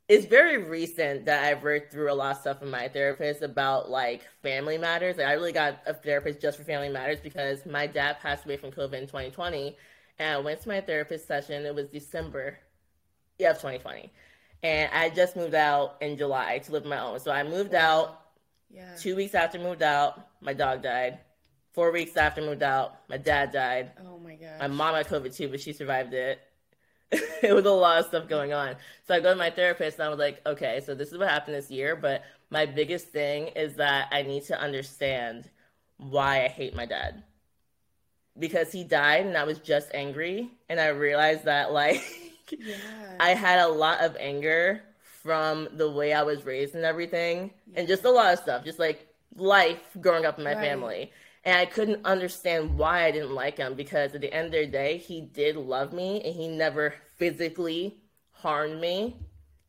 It's 0.10 0.26
very 0.26 0.58
recent 0.58 1.24
that 1.28 1.46
I've 1.46 1.64
worked 1.64 1.94
through 1.94 2.12
a 2.12 2.14
lot 2.14 2.36
of 2.36 2.42
stuff 2.42 2.60
with 2.60 2.70
my 2.70 2.90
therapist 2.90 3.44
about 3.44 3.90
like 3.90 4.24
family 4.44 4.78
matters. 4.78 5.16
Like, 5.16 5.28
I 5.28 5.34
really 5.34 5.54
got 5.54 5.80
a 5.86 5.94
therapist 5.94 6.42
just 6.42 6.58
for 6.58 6.66
family 6.66 6.90
matters 6.90 7.20
because 7.22 7.66
my 7.66 7.88
dad 7.88 8.20
passed 8.20 8.44
away 8.44 8.58
from 8.58 8.72
COVID 8.72 8.94
in 8.94 9.08
2020, 9.08 9.78
and 10.22 10.36
I 10.36 10.38
went 10.40 10.62
to 10.62 10.70
my 10.70 10.82
therapist 10.82 11.28
session. 11.28 11.66
It 11.66 11.74
was 11.74 11.90
December, 11.90 12.60
yeah, 13.40 13.52
of 13.52 13.58
2020, 13.58 14.12
and 14.64 14.90
I 14.94 15.10
just 15.10 15.36
moved 15.36 15.56
out 15.56 15.98
in 16.00 16.16
July 16.16 16.60
to 16.60 16.72
live 16.72 16.86
my 16.86 17.00
own. 17.00 17.20
So 17.20 17.32
I 17.32 17.44
moved 17.44 17.74
out. 17.74 18.20
Yeah. 18.70 18.96
Two 18.98 19.18
weeks 19.18 19.36
after 19.36 19.60
I 19.60 19.64
moved 19.64 19.82
out, 19.82 20.28
my 20.40 20.54
dog 20.54 20.84
died. 20.84 21.20
Four 21.74 21.92
weeks 21.92 22.16
after 22.16 22.42
I 22.42 22.46
moved 22.46 22.64
out, 22.64 22.96
my 23.10 23.18
dad 23.18 23.52
died. 23.52 23.92
Oh 24.06 24.20
my 24.20 24.36
god. 24.36 24.60
My 24.60 24.68
mom 24.68 24.96
had 24.96 25.08
COVID 25.08 25.36
too, 25.36 25.50
but 25.50 25.60
she 25.60 25.74
survived 25.74 26.14
it. 26.14 26.40
it 27.12 27.54
was 27.54 27.66
a 27.66 27.72
lot 27.72 28.00
of 28.00 28.06
stuff 28.06 28.30
going 28.30 28.54
on. 28.54 28.76
So 29.08 29.14
I 29.14 29.20
go 29.20 29.32
to 29.32 29.36
my 29.36 29.50
therapist 29.50 29.98
and 30.00 30.06
I 30.06 30.10
was 30.10 30.20
like, 30.20 30.42
okay, 30.46 30.82
so 30.86 30.96
this 30.96 31.12
is 31.12 31.18
what 31.18 31.30
happened 31.30 31.56
this 31.56 31.70
year, 31.70 31.96
but 31.98 32.24
my 32.50 32.66
biggest 32.66 33.08
thing 33.08 33.48
is 33.48 33.76
that 33.76 34.08
I 34.12 34.22
need 34.22 34.44
to 34.46 34.60
understand 34.60 35.50
why 35.98 36.46
I 36.46 36.48
hate 36.48 36.76
my 36.76 36.86
dad. 36.86 37.24
Because 38.42 38.72
he 38.72 38.84
died 38.84 39.26
and 39.26 39.38
I 39.38 39.46
was 39.46 39.60
just 39.60 39.90
angry 39.94 40.50
and 40.68 40.80
I 40.80 40.88
realized 40.88 41.46
that 41.46 41.72
like 41.82 42.04
yeah. 42.52 42.76
I 43.20 43.30
had 43.30 43.60
a 43.60 43.68
lot 43.70 44.02
of 44.02 44.18
anger 44.20 44.82
from 45.24 45.70
the 45.74 45.90
way 45.90 46.14
I 46.14 46.24
was 46.24 46.46
raised 46.46 46.76
and 46.76 46.84
everything 46.84 47.52
yeah. 47.68 47.80
and 47.80 47.88
just 47.88 48.04
a 48.04 48.12
lot 48.12 48.34
of 48.34 48.40
stuff, 48.40 48.66
just 48.66 48.80
like 48.80 49.08
life 49.36 49.80
growing 50.02 50.26
up 50.26 50.38
in 50.38 50.44
my 50.44 50.54
right. 50.54 50.62
family. 50.62 51.12
And 51.44 51.58
I 51.58 51.66
couldn't 51.66 52.06
understand 52.06 52.78
why 52.78 53.06
I 53.06 53.12
didn't 53.12 53.34
like 53.34 53.58
him 53.58 53.74
because 53.74 54.14
at 54.14 54.22
the 54.22 54.34
end 54.34 54.48
of 54.48 54.52
the 54.52 54.68
day, 54.68 54.98
he 54.98 55.22
did 55.22 55.56
love 55.56 55.94
me 55.94 56.22
and 56.24 56.36
he 56.36 56.48
never 56.48 56.94
physically 57.18 57.98
harmed 58.32 58.80
me 58.80 59.16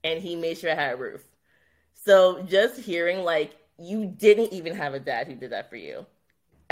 and 0.05 0.23
he 0.23 0.37
made 0.37 0.59
sure 0.59 0.71
I 0.71 0.75
had 0.75 0.95
a 0.95 0.97
roof. 0.97 1.23
So 1.95 2.43
just 2.43 2.81
hearing 2.81 3.21
like 3.25 3.57
you 3.79 4.07
didn't 4.07 4.53
even 4.53 4.75
have 4.75 4.95
a 4.95 5.01
dad 5.01 5.27
who 5.27 5.35
did 5.35 5.53
that 5.53 5.71
for 5.71 5.77
you. 5.77 6.07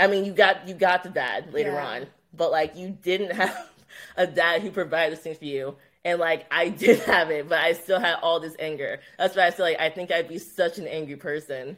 I 0.01 0.07
mean, 0.07 0.25
you 0.25 0.33
got 0.33 0.67
you 0.67 0.73
got 0.73 1.03
the 1.03 1.09
dad 1.09 1.53
later 1.53 1.73
yeah. 1.73 1.85
on, 1.85 2.07
but 2.33 2.49
like 2.49 2.75
you 2.75 2.89
didn't 2.89 3.35
have 3.35 3.69
a 4.17 4.25
dad 4.25 4.63
who 4.63 4.71
provided 4.71 5.19
things 5.19 5.37
for 5.37 5.45
you. 5.45 5.75
And 6.03 6.19
like 6.19 6.47
I 6.49 6.69
did 6.69 6.99
have 7.05 7.29
it, 7.29 7.47
but 7.47 7.59
I 7.59 7.73
still 7.73 7.99
had 7.99 8.15
all 8.23 8.39
this 8.39 8.55
anger. 8.57 8.99
That's 9.19 9.35
why 9.35 9.45
I 9.45 9.51
feel 9.51 9.65
like 9.65 9.79
I 9.79 9.89
think 9.89 10.11
I'd 10.11 10.27
be 10.27 10.39
such 10.39 10.79
an 10.79 10.87
angry 10.87 11.17
person 11.17 11.77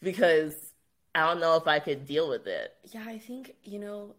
because 0.00 0.54
I 1.12 1.26
don't 1.26 1.40
know 1.40 1.56
if 1.56 1.66
I 1.66 1.80
could 1.80 2.06
deal 2.06 2.28
with 2.28 2.46
it. 2.46 2.72
Yeah, 2.92 3.02
I 3.04 3.18
think, 3.18 3.56
you 3.64 3.80
know, 3.80 4.14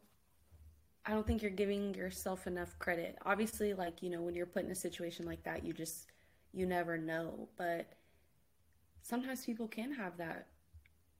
I 1.06 1.12
don't 1.12 1.26
think 1.26 1.42
you're 1.42 1.50
giving 1.52 1.94
yourself 1.94 2.48
enough 2.48 2.78
credit. 2.80 3.18
Obviously, 3.26 3.74
like, 3.74 4.04
you 4.04 4.10
know, 4.10 4.22
when 4.22 4.36
you're 4.36 4.46
put 4.46 4.66
in 4.66 4.72
a 4.72 4.76
situation 4.76 5.26
like 5.26 5.44
that, 5.44 5.64
you 5.64 5.72
just, 5.72 6.08
you 6.54 6.66
never 6.66 6.98
know. 6.98 7.48
But 7.56 7.94
sometimes 9.04 9.46
people 9.46 9.68
can 9.70 9.94
have 9.94 10.18
that, 10.18 10.48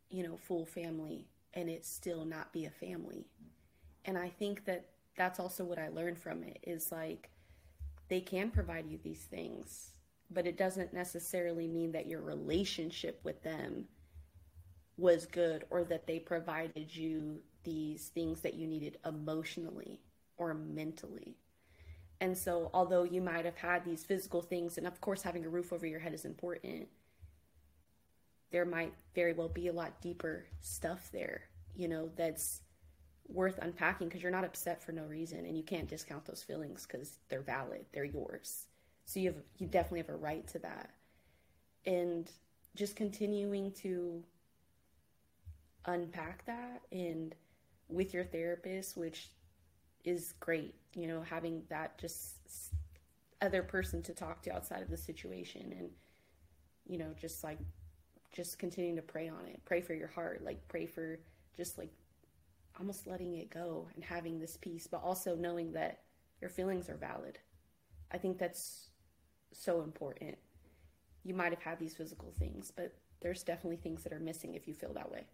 you 0.10 0.24
know, 0.24 0.36
full 0.36 0.66
family 0.66 1.28
and 1.58 1.70
it 1.70 1.86
still 1.86 2.24
not 2.24 2.54
be 2.54 2.66
a 2.66 2.70
family. 2.70 3.26
And 4.06 4.16
I 4.18 4.30
think 4.30 4.64
that 4.66 4.86
that's 5.18 5.40
also 5.40 5.66
what 5.66 5.80
I 5.80 5.90
learned 5.90 6.20
from 6.20 6.44
it 6.44 6.60
is 6.62 6.92
like, 6.92 7.32
they 8.10 8.22
can 8.22 8.52
provide 8.52 8.88
you 8.88 9.00
these 9.04 9.24
things, 9.24 9.92
but 10.30 10.46
it 10.46 10.56
doesn't 10.56 10.94
necessarily 10.94 11.68
mean 11.68 11.92
that 11.94 12.06
your 12.06 12.22
relationship 12.22 13.20
with 13.24 13.42
them 13.42 13.88
was 14.98 15.26
good 15.26 15.66
or 15.72 15.84
that 15.86 16.06
they 16.06 16.20
provided 16.20 16.96
you 16.96 17.42
these 17.64 18.10
things 18.10 18.42
that 18.42 18.54
you 18.54 18.68
needed 18.68 19.00
emotionally 19.04 20.00
or 20.38 20.54
mentally. 20.54 21.36
And 22.22 22.38
so, 22.38 22.70
although 22.74 23.04
you 23.04 23.22
might 23.22 23.46
have 23.46 23.58
had 23.58 23.84
these 23.84 24.06
physical 24.06 24.42
things, 24.42 24.78
and 24.78 24.88
of 24.88 25.02
course, 25.02 25.24
having 25.24 25.46
a 25.46 25.50
roof 25.50 25.74
over 25.74 25.86
your 25.86 26.00
head 26.00 26.14
is 26.14 26.26
important, 26.26 26.88
there 28.52 28.66
might 28.66 28.94
very 29.14 29.34
well 29.34 29.50
be 29.50 29.68
a 29.68 29.74
lot 29.74 30.02
deeper 30.02 30.46
stuff 30.62 31.10
there, 31.12 31.47
you 31.78 31.88
know, 31.88 32.10
that's 32.16 32.62
worth 33.30 33.60
unpacking 33.62 34.08
because 34.08 34.24
you're 34.24 34.32
not 34.32 34.44
upset 34.44 34.82
for 34.82 34.92
no 34.92 35.04
reason 35.04 35.46
and 35.46 35.56
you 35.56 35.64
can't 35.64 35.88
discount 35.88 36.26
those 36.26 36.44
feelings 36.44 36.86
because 36.86 37.20
they're 37.30 37.42
valid, 37.42 37.86
they're 37.94 38.04
yours. 38.04 38.66
So, 39.06 39.20
you 39.20 39.28
have, 39.28 39.42
you 39.58 39.68
definitely 39.68 40.00
have 40.00 40.10
a 40.10 40.16
right 40.16 40.46
to 40.50 40.60
that. 40.60 40.90
And 41.86 42.30
just 42.76 42.96
continuing 42.96 43.72
to 43.84 44.24
unpack 45.86 46.46
that 46.46 46.82
and 46.92 47.34
with 47.88 48.14
your 48.14 48.26
therapist, 48.26 48.98
which 48.98 49.30
is 50.04 50.34
great, 50.40 50.76
you 50.94 51.08
know, 51.08 51.22
having 51.22 51.64
that 51.70 51.98
just 51.98 52.36
other 53.42 53.62
person 53.62 54.02
to 54.04 54.14
talk 54.14 54.42
to 54.42 54.54
outside 54.54 54.82
of 54.82 54.90
the 54.90 54.98
situation 54.98 55.74
and, 55.78 55.90
you 56.88 56.98
know, 56.98 57.14
just 57.20 57.44
like, 57.44 57.60
just 58.34 58.60
continuing 58.60 58.96
to 58.96 59.02
pray 59.02 59.30
on 59.30 59.46
it. 59.48 59.62
Pray 59.64 59.80
for 59.80 59.94
your 59.94 60.08
heart. 60.08 60.44
Like, 60.44 60.68
pray 60.68 60.86
for 60.86 61.20
just 61.58 61.78
like 61.78 61.92
almost 62.80 63.08
letting 63.08 63.36
it 63.36 63.50
go 63.50 63.88
and 63.96 64.04
having 64.04 64.40
this 64.40 64.58
peace, 64.58 64.88
but 64.88 65.04
also 65.04 65.36
knowing 65.36 65.74
that 65.74 66.02
your 66.40 66.50
feelings 66.50 66.90
are 66.90 66.98
valid. 66.98 67.40
I 68.12 68.18
think 68.18 68.38
that's 68.38 68.90
so 69.52 69.82
important. 69.82 70.38
You 71.24 71.34
might 71.34 71.52
have 71.52 71.62
had 71.62 71.80
these 71.80 71.96
physical 71.96 72.32
things, 72.38 72.72
but 72.74 72.94
there's 73.20 73.44
definitely 73.44 73.78
things 73.78 74.04
that 74.04 74.14
are 74.14 74.20
missing 74.20 74.54
if 74.54 74.68
you 74.68 74.74
feel 74.76 74.94
that 74.94 75.12
way 75.12 75.26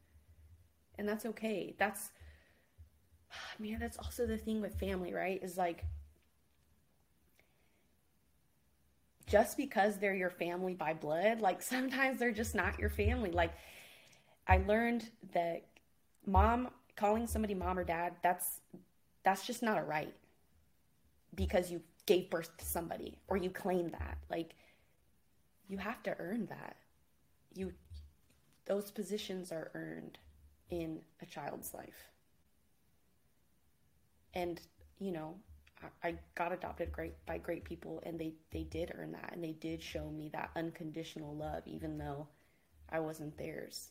and 0.97 1.07
that's 1.07 1.25
okay. 1.25 1.75
That's 1.77 2.12
man, 3.59 3.79
that's 3.79 3.97
also 3.97 4.25
the 4.25 4.38
thing 4.38 4.62
with 4.62 4.79
family, 4.79 5.13
right? 5.13 5.41
Is 5.41 5.57
like 5.57 5.86
just 9.25 9.57
because 9.57 9.97
they're 9.97 10.15
your 10.15 10.29
family 10.29 10.73
by 10.73 10.93
blood, 10.93 11.41
like 11.41 11.62
sometimes 11.62 12.19
they're 12.19 12.31
just 12.31 12.55
not 12.55 12.79
your 12.79 12.89
family. 12.89 13.31
Like 13.31 13.53
I 14.47 14.57
learned 14.57 15.09
that 15.33 15.65
mom 16.25 16.69
calling 16.95 17.27
somebody 17.27 17.53
mom 17.53 17.77
or 17.77 17.83
dad, 17.83 18.13
that's 18.21 18.59
that's 19.23 19.45
just 19.45 19.63
not 19.63 19.77
a 19.77 19.83
right 19.83 20.13
because 21.36 21.71
you 21.71 21.81
gave 22.05 22.29
birth 22.29 22.55
to 22.57 22.65
somebody 22.65 23.17
or 23.27 23.38
you 23.38 23.49
claim 23.49 23.89
that. 23.89 24.17
Like 24.29 24.55
you 25.67 25.77
have 25.77 26.03
to 26.03 26.15
earn 26.19 26.47
that. 26.47 26.75
You 27.55 27.73
those 28.65 28.91
positions 28.91 29.51
are 29.51 29.71
earned 29.73 30.17
in 30.69 30.99
a 31.21 31.25
child's 31.25 31.73
life. 31.73 32.12
And, 34.33 34.59
you 34.99 35.12
know, 35.12 35.36
I, 36.03 36.15
got 36.36 36.53
adopted 36.53 36.91
great 36.91 37.13
by 37.25 37.38
great 37.38 37.65
people 37.65 38.01
and 38.05 38.17
they, 38.17 38.33
they 38.51 38.63
did 38.63 38.93
earn 38.97 39.12
that 39.12 39.31
and 39.33 39.43
they 39.43 39.51
did 39.51 39.81
show 39.81 40.09
me 40.09 40.29
that 40.33 40.49
unconditional 40.55 41.36
love 41.36 41.63
even 41.65 41.97
though 41.97 42.27
I 42.89 42.99
wasn't 42.99 43.38
theirs. 43.38 43.89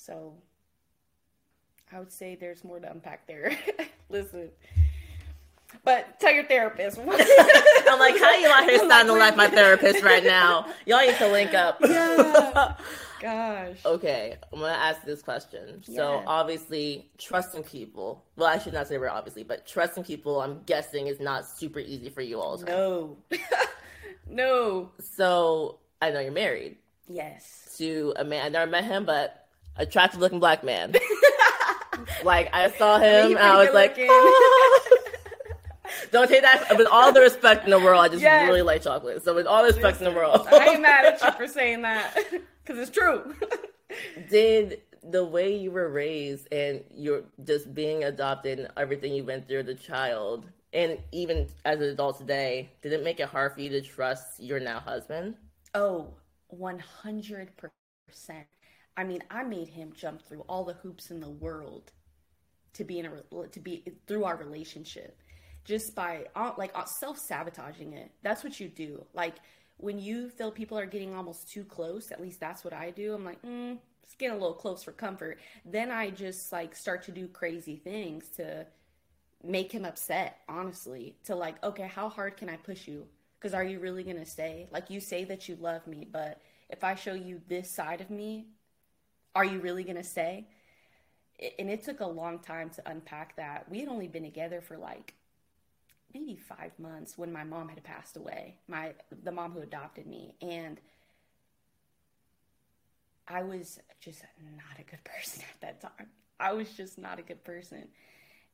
So 0.00 0.32
I 1.92 1.98
would 1.98 2.10
say 2.10 2.34
there's 2.34 2.64
more 2.64 2.80
to 2.80 2.90
unpack 2.90 3.26
there. 3.26 3.56
Listen. 4.08 4.50
But 5.84 6.18
tell 6.18 6.32
your 6.32 6.44
therapist. 6.44 6.98
I'm 6.98 7.06
like, 7.06 8.18
how 8.18 8.34
you 8.34 8.48
out 8.48 8.64
here 8.64 8.78
sounding 8.78 9.18
like 9.18 9.36
my 9.36 9.48
therapist 9.48 10.02
right 10.02 10.24
now? 10.24 10.66
Y'all 10.86 11.00
need 11.06 11.16
to 11.16 11.28
link 11.28 11.54
up. 11.54 11.80
Yeah. 11.90 12.76
Gosh. 13.20 13.84
Okay, 13.84 14.38
I'm 14.50 14.60
gonna 14.60 14.72
ask 14.72 15.02
this 15.02 15.20
question. 15.20 15.82
Yeah. 15.86 15.96
So 15.96 16.22
obviously, 16.26 17.10
trusting 17.18 17.64
people. 17.64 18.24
Well, 18.36 18.48
I 18.48 18.56
should 18.56 18.72
not 18.72 18.88
say 18.88 18.96
we're 18.96 19.10
obviously, 19.10 19.42
but 19.42 19.66
trusting 19.66 20.04
people, 20.04 20.40
I'm 20.40 20.62
guessing, 20.62 21.06
is 21.06 21.20
not 21.20 21.46
super 21.46 21.80
easy 21.80 22.08
for 22.08 22.22
you 22.22 22.40
all. 22.40 22.56
No. 22.56 23.18
no. 24.26 24.92
So 25.00 25.80
I 26.00 26.08
know 26.08 26.20
you're 26.20 26.32
married. 26.32 26.78
Yes. 27.08 27.74
To 27.76 28.14
a 28.16 28.24
man. 28.24 28.46
I 28.46 28.48
never 28.48 28.70
met 28.70 28.84
him, 28.84 29.04
but 29.04 29.40
attractive 29.76 30.20
looking 30.20 30.40
black 30.40 30.64
man. 30.64 30.94
like 32.24 32.50
I 32.52 32.70
saw 32.70 32.98
him, 32.98 33.36
and 33.36 33.38
I 33.38 33.64
was 33.64 33.74
like. 33.74 33.98
Don't 36.12 36.28
take 36.28 36.42
that 36.42 36.76
with 36.76 36.86
all 36.90 37.12
the 37.12 37.20
respect 37.20 37.64
in 37.64 37.70
the 37.70 37.78
world. 37.78 38.00
I 38.00 38.08
just 38.08 38.22
yes. 38.22 38.46
really 38.46 38.62
like 38.62 38.82
chocolate. 38.82 39.22
So 39.22 39.34
with 39.34 39.46
all 39.46 39.62
the 39.62 39.68
respect 39.68 40.00
Listen, 40.00 40.08
in 40.08 40.14
the 40.14 40.18
world, 40.18 40.46
I 40.50 40.70
ain't 40.70 40.82
mad 40.82 41.04
at 41.04 41.22
you 41.22 41.32
for 41.36 41.46
saying 41.46 41.82
that 41.82 42.16
because 42.64 42.78
it's 42.78 42.90
true. 42.90 43.34
Did 44.28 44.82
the 45.02 45.24
way 45.24 45.56
you 45.56 45.70
were 45.70 45.88
raised 45.88 46.52
and 46.52 46.82
you're 46.94 47.24
just 47.44 47.74
being 47.74 48.04
adopted 48.04 48.58
and 48.60 48.68
everything 48.76 49.14
you 49.14 49.24
went 49.24 49.48
through 49.48 49.60
as 49.60 49.68
a 49.68 49.74
child, 49.74 50.46
and 50.72 50.98
even 51.12 51.48
as 51.64 51.80
an 51.80 51.88
adult 51.88 52.18
today, 52.18 52.70
did 52.82 52.92
it 52.92 53.02
make 53.02 53.20
it 53.20 53.28
hard 53.28 53.54
for 53.54 53.60
you 53.60 53.70
to 53.70 53.80
trust 53.80 54.40
your 54.40 54.60
now 54.60 54.80
husband? 54.80 55.34
Oh, 55.74 56.14
100%. 56.54 57.50
I 59.00 59.04
mean, 59.04 59.22
I 59.30 59.44
made 59.44 59.68
him 59.68 59.94
jump 59.94 60.20
through 60.20 60.44
all 60.46 60.62
the 60.62 60.74
hoops 60.74 61.10
in 61.10 61.20
the 61.20 61.30
world 61.30 61.90
to 62.74 62.84
be 62.84 62.98
in 62.98 63.06
a 63.06 63.48
to 63.48 63.58
be 63.58 63.82
through 64.06 64.24
our 64.24 64.36
relationship 64.36 65.18
just 65.64 65.94
by 65.94 66.26
uh, 66.36 66.52
like 66.58 66.70
uh, 66.74 66.84
self 66.84 67.18
sabotaging 67.18 67.94
it. 67.94 68.10
That's 68.22 68.44
what 68.44 68.60
you 68.60 68.68
do. 68.68 69.06
Like 69.14 69.36
when 69.78 69.98
you 69.98 70.28
feel 70.28 70.50
people 70.50 70.78
are 70.78 70.84
getting 70.84 71.14
almost 71.14 71.50
too 71.50 71.64
close, 71.64 72.12
at 72.12 72.20
least 72.20 72.40
that's 72.40 72.62
what 72.62 72.74
I 72.74 72.90
do. 72.90 73.14
I'm 73.14 73.24
like, 73.24 73.40
mm, 73.40 73.78
it's 74.02 74.14
getting 74.16 74.36
a 74.36 74.38
little 74.38 74.52
close 74.52 74.82
for 74.82 74.92
comfort. 74.92 75.38
Then 75.64 75.90
I 75.90 76.10
just 76.10 76.52
like 76.52 76.76
start 76.76 77.02
to 77.04 77.10
do 77.10 77.26
crazy 77.26 77.76
things 77.76 78.28
to 78.36 78.66
make 79.42 79.72
him 79.72 79.86
upset, 79.86 80.40
honestly. 80.46 81.16
To 81.24 81.34
like, 81.36 81.62
okay, 81.64 81.88
how 81.88 82.10
hard 82.10 82.36
can 82.36 82.50
I 82.50 82.56
push 82.56 82.86
you? 82.86 83.06
Because 83.38 83.54
are 83.54 83.64
you 83.64 83.80
really 83.80 84.04
going 84.04 84.18
to 84.18 84.26
stay? 84.26 84.68
Like, 84.70 84.90
you 84.90 85.00
say 85.00 85.24
that 85.24 85.48
you 85.48 85.56
love 85.56 85.86
me, 85.86 86.06
but 86.12 86.42
if 86.68 86.84
I 86.84 86.94
show 86.94 87.14
you 87.14 87.40
this 87.48 87.70
side 87.70 88.02
of 88.02 88.10
me, 88.10 88.48
are 89.34 89.44
you 89.44 89.60
really 89.60 89.84
going 89.84 89.96
to 89.96 90.04
stay? 90.04 90.46
And 91.58 91.70
it 91.70 91.84
took 91.84 92.00
a 92.00 92.06
long 92.06 92.40
time 92.40 92.70
to 92.70 92.90
unpack 92.90 93.36
that. 93.36 93.66
We 93.70 93.80
had 93.80 93.88
only 93.88 94.08
been 94.08 94.24
together 94.24 94.60
for 94.60 94.76
like 94.76 95.14
maybe 96.12 96.36
five 96.36 96.72
months 96.78 97.16
when 97.16 97.32
my 97.32 97.44
mom 97.44 97.68
had 97.68 97.82
passed 97.82 98.16
away, 98.16 98.56
my 98.68 98.94
the 99.22 99.32
mom 99.32 99.52
who 99.52 99.60
adopted 99.60 100.06
me, 100.06 100.34
and 100.42 100.80
I 103.28 103.42
was 103.42 103.78
just 104.00 104.22
not 104.56 104.78
a 104.78 104.82
good 104.82 105.02
person 105.04 105.44
at 105.54 105.60
that 105.60 105.80
time. 105.80 106.08
I 106.38 106.52
was 106.52 106.70
just 106.70 106.98
not 106.98 107.18
a 107.18 107.22
good 107.22 107.44
person, 107.44 107.88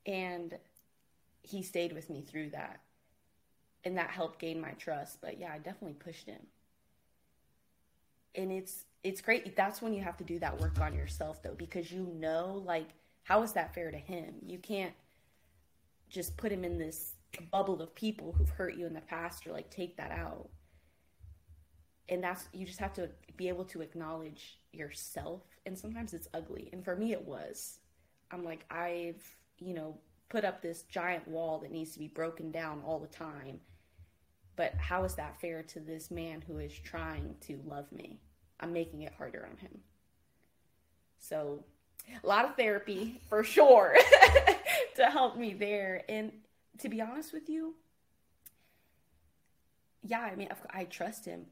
and 0.04 0.54
he 1.42 1.62
stayed 1.62 1.92
with 1.92 2.10
me 2.10 2.22
through 2.22 2.50
that, 2.50 2.80
and 3.84 3.96
that 3.96 4.10
helped 4.10 4.38
gain 4.38 4.60
my 4.60 4.72
trust. 4.72 5.20
But 5.20 5.38
yeah, 5.38 5.52
I 5.52 5.58
definitely 5.58 5.94
pushed 5.94 6.26
him, 6.26 6.46
and 8.34 8.52
it's 8.52 8.84
it's 9.06 9.20
great. 9.20 9.54
That's 9.54 9.80
when 9.80 9.94
you 9.94 10.02
have 10.02 10.16
to 10.16 10.24
do 10.24 10.40
that 10.40 10.60
work 10.60 10.80
on 10.80 10.92
yourself 10.92 11.40
though, 11.40 11.54
because 11.56 11.92
you 11.92 12.08
know, 12.18 12.60
like, 12.66 12.88
how 13.22 13.42
is 13.44 13.52
that 13.52 13.72
fair 13.72 13.92
to 13.92 13.96
him? 13.96 14.34
You 14.44 14.58
can't 14.58 14.94
just 16.08 16.36
put 16.36 16.50
him 16.50 16.64
in 16.64 16.76
this 16.76 17.14
bubble 17.52 17.80
of 17.80 17.94
people 17.94 18.32
who've 18.32 18.50
hurt 18.50 18.74
you 18.74 18.84
in 18.84 18.94
the 18.94 19.00
past 19.00 19.46
or 19.46 19.52
like 19.52 19.70
take 19.70 19.96
that 19.96 20.10
out. 20.10 20.48
And 22.08 22.22
that's 22.22 22.48
you 22.52 22.66
just 22.66 22.80
have 22.80 22.94
to 22.94 23.08
be 23.36 23.48
able 23.48 23.64
to 23.66 23.80
acknowledge 23.80 24.58
yourself 24.72 25.42
and 25.66 25.78
sometimes 25.78 26.12
it's 26.12 26.28
ugly. 26.34 26.68
And 26.72 26.84
for 26.84 26.96
me 26.96 27.12
it 27.12 27.24
was. 27.24 27.78
I'm 28.32 28.44
like 28.44 28.64
i've 28.72 29.22
you 29.58 29.72
know 29.72 29.98
put 30.28 30.44
up 30.44 30.60
this 30.60 30.82
giant 30.82 31.28
wall 31.28 31.60
that 31.60 31.70
needs 31.70 31.92
to 31.92 32.00
be 32.00 32.08
broken 32.08 32.50
down 32.50 32.82
all 32.84 32.98
the 32.98 33.06
time. 33.06 33.60
But 34.56 34.74
how 34.78 35.04
is 35.04 35.14
that 35.14 35.40
fair 35.40 35.62
to 35.62 35.78
this 35.78 36.10
man 36.10 36.42
who 36.44 36.58
is 36.58 36.76
trying 36.76 37.36
to 37.42 37.60
love 37.64 37.92
me 37.92 38.18
i'm 38.60 38.72
making 38.72 39.02
it 39.02 39.12
harder 39.18 39.46
on 39.50 39.56
him 39.58 39.80
so 41.18 41.64
a 42.22 42.26
lot 42.26 42.44
of 42.44 42.56
therapy 42.56 43.20
for 43.28 43.42
sure 43.42 43.96
to 44.96 45.06
help 45.06 45.36
me 45.36 45.54
there 45.54 46.02
and 46.08 46.32
to 46.78 46.88
be 46.88 47.00
honest 47.00 47.32
with 47.32 47.48
you, 47.48 47.74
yeah, 50.02 50.20
I 50.20 50.36
mean, 50.36 50.48
I 50.70 50.84
trust 50.84 51.24
him, 51.24 51.46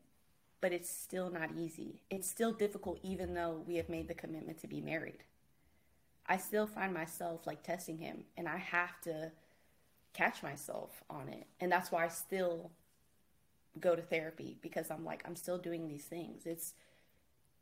but 0.61 0.73
it's 0.73 0.91
still 0.91 1.31
not 1.31 1.51
easy. 1.57 2.03
It's 2.11 2.29
still 2.29 2.53
difficult, 2.53 2.99
even 3.03 3.35
though 3.35 3.63
we 3.67 3.77
have 3.77 3.89
made 3.89 4.09
the 4.09 4.15
commitment 4.15 4.61
to 4.61 4.69
be 4.69 4.81
married. 4.81 5.25
I 6.27 6.37
still 6.37 6.67
find 6.67 6.95
myself 6.95 7.47
like 7.47 7.63
testing 7.63 7.99
him, 7.99 8.25
and 8.37 8.49
I 8.49 8.59
have 8.59 9.01
to 9.03 9.33
catch 10.13 10.43
myself 10.43 11.03
on 11.11 11.29
it. 11.29 11.47
And 11.61 11.71
that's 11.71 11.91
why 11.91 12.05
I 12.05 12.09
still 12.09 12.71
go 13.81 13.97
to 13.97 14.03
therapy 14.03 14.57
because 14.63 14.91
I'm 14.91 15.05
like, 15.05 15.23
I'm 15.27 15.37
still 15.37 15.59
doing 15.59 15.89
these 15.89 16.05
things. 16.05 16.47
It's, 16.47 16.75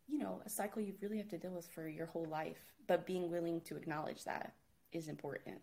you 0.08 0.18
know, 0.18 0.40
a 0.44 0.50
cycle 0.50 0.82
you 0.82 0.94
really 1.00 1.18
have 1.18 1.28
to 1.28 1.38
deal 1.38 1.52
with 1.52 1.66
for 1.66 1.88
your 1.88 2.06
whole 2.06 2.26
life, 2.26 2.58
but 2.86 3.06
being 3.06 3.30
willing 3.30 3.60
to 3.62 3.76
acknowledge 3.76 4.24
that 4.24 4.52
is 4.92 5.08
important. 5.08 5.58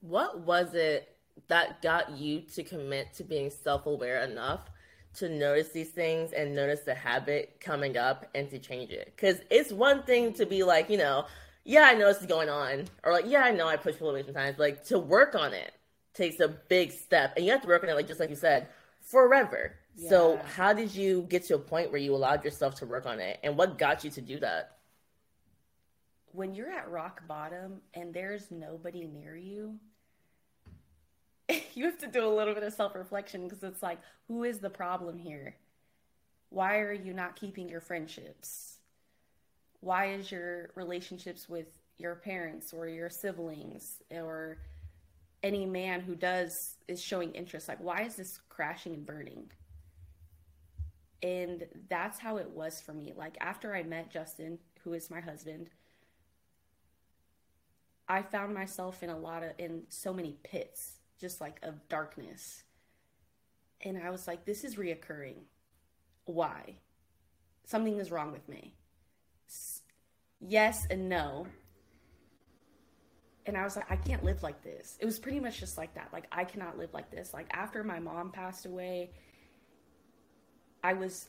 What 0.00 0.40
was 0.40 0.74
it 0.74 1.16
that 1.48 1.82
got 1.82 2.16
you 2.16 2.40
to 2.54 2.62
commit 2.62 3.12
to 3.14 3.24
being 3.24 3.50
self-aware 3.50 4.22
enough 4.22 4.70
to 5.14 5.28
notice 5.28 5.70
these 5.70 5.90
things 5.90 6.32
and 6.32 6.54
notice 6.54 6.80
the 6.80 6.94
habit 6.94 7.60
coming 7.60 7.96
up 7.96 8.26
and 8.34 8.50
to 8.50 8.58
change 8.58 8.90
it? 8.90 9.12
Because 9.16 9.40
it's 9.50 9.72
one 9.72 10.02
thing 10.02 10.32
to 10.34 10.46
be 10.46 10.62
like 10.62 10.90
you 10.90 10.98
know 10.98 11.26
yeah 11.64 11.84
i 11.90 11.94
know 11.94 12.06
this 12.06 12.20
is 12.20 12.26
going 12.26 12.48
on 12.48 12.84
or 13.02 13.12
like 13.12 13.24
yeah 13.26 13.40
i 13.42 13.50
know 13.50 13.66
i 13.66 13.76
push 13.76 13.94
people 13.94 14.10
away 14.10 14.22
sometimes 14.22 14.58
like 14.58 14.84
to 14.84 14.98
work 14.98 15.34
on 15.34 15.52
it 15.52 15.72
takes 16.12 16.38
a 16.40 16.48
big 16.48 16.92
step 16.92 17.32
and 17.36 17.44
you 17.44 17.50
have 17.50 17.62
to 17.62 17.68
work 17.68 17.82
on 17.82 17.88
it 17.88 17.94
like 17.94 18.06
just 18.06 18.20
like 18.20 18.30
you 18.30 18.36
said 18.36 18.68
forever 19.00 19.74
yeah. 19.96 20.08
so 20.08 20.40
how 20.54 20.72
did 20.72 20.94
you 20.94 21.22
get 21.28 21.44
to 21.44 21.54
a 21.54 21.58
point 21.58 21.90
where 21.90 22.00
you 22.00 22.14
allowed 22.14 22.44
yourself 22.44 22.74
to 22.76 22.86
work 22.86 23.06
on 23.06 23.20
it 23.20 23.38
and 23.42 23.56
what 23.56 23.78
got 23.78 24.04
you 24.04 24.10
to 24.10 24.20
do 24.20 24.38
that 24.40 24.78
when 26.32 26.54
you're 26.54 26.70
at 26.70 26.90
rock 26.90 27.26
bottom 27.28 27.80
and 27.94 28.12
there's 28.12 28.50
nobody 28.50 29.06
near 29.06 29.36
you 29.36 29.78
you 31.74 31.84
have 31.84 31.98
to 31.98 32.06
do 32.06 32.26
a 32.26 32.28
little 32.28 32.54
bit 32.54 32.62
of 32.62 32.72
self 32.72 32.94
reflection 32.94 33.44
because 33.44 33.62
it's 33.62 33.82
like, 33.82 33.98
who 34.28 34.44
is 34.44 34.58
the 34.58 34.70
problem 34.70 35.18
here? 35.18 35.56
Why 36.50 36.78
are 36.78 36.92
you 36.92 37.12
not 37.12 37.36
keeping 37.36 37.68
your 37.68 37.80
friendships? 37.80 38.78
Why 39.80 40.12
is 40.12 40.30
your 40.30 40.70
relationships 40.74 41.48
with 41.48 41.66
your 41.98 42.14
parents 42.14 42.72
or 42.72 42.88
your 42.88 43.10
siblings 43.10 44.02
or 44.10 44.58
any 45.42 45.66
man 45.66 46.00
who 46.00 46.14
does 46.14 46.76
is 46.88 47.00
showing 47.00 47.30
interest 47.32 47.68
like 47.68 47.78
why 47.78 48.00
is 48.00 48.16
this 48.16 48.40
crashing 48.48 48.94
and 48.94 49.04
burning 49.04 49.44
and 51.24 51.66
that's 51.88 52.20
how 52.20 52.36
it 52.36 52.50
was 52.50 52.80
for 52.80 52.92
me 52.92 53.12
like 53.16 53.36
after 53.40 53.74
i 53.74 53.82
met 53.82 54.10
justin 54.10 54.58
who 54.82 54.92
is 54.92 55.10
my 55.10 55.20
husband 55.20 55.70
i 58.08 58.22
found 58.22 58.54
myself 58.54 59.02
in 59.02 59.10
a 59.10 59.18
lot 59.18 59.42
of 59.42 59.50
in 59.58 59.82
so 59.88 60.12
many 60.12 60.36
pits 60.44 60.98
just 61.24 61.40
like 61.40 61.58
of 61.62 61.88
darkness. 61.88 62.64
And 63.80 63.98
I 63.98 64.10
was 64.10 64.26
like, 64.26 64.44
this 64.44 64.64
is 64.64 64.76
reoccurring. 64.76 65.44
Why? 66.24 66.76
Something 67.64 67.98
is 67.98 68.10
wrong 68.10 68.32
with 68.32 68.48
me. 68.48 68.74
Yes 70.40 70.86
and 70.90 71.08
no. 71.08 71.46
And 73.46 73.56
I 73.56 73.64
was 73.64 73.76
like, 73.76 73.90
I 73.90 73.96
can't 73.96 74.24
live 74.24 74.42
like 74.42 74.62
this. 74.62 74.96
It 75.00 75.04
was 75.04 75.18
pretty 75.18 75.40
much 75.40 75.60
just 75.60 75.76
like 75.76 75.94
that. 75.94 76.08
Like, 76.12 76.26
I 76.32 76.44
cannot 76.44 76.78
live 76.78 76.94
like 76.94 77.10
this. 77.10 77.34
Like, 77.34 77.46
after 77.52 77.84
my 77.84 78.00
mom 78.00 78.30
passed 78.30 78.64
away, 78.64 79.10
I 80.84 80.92
was 80.92 81.28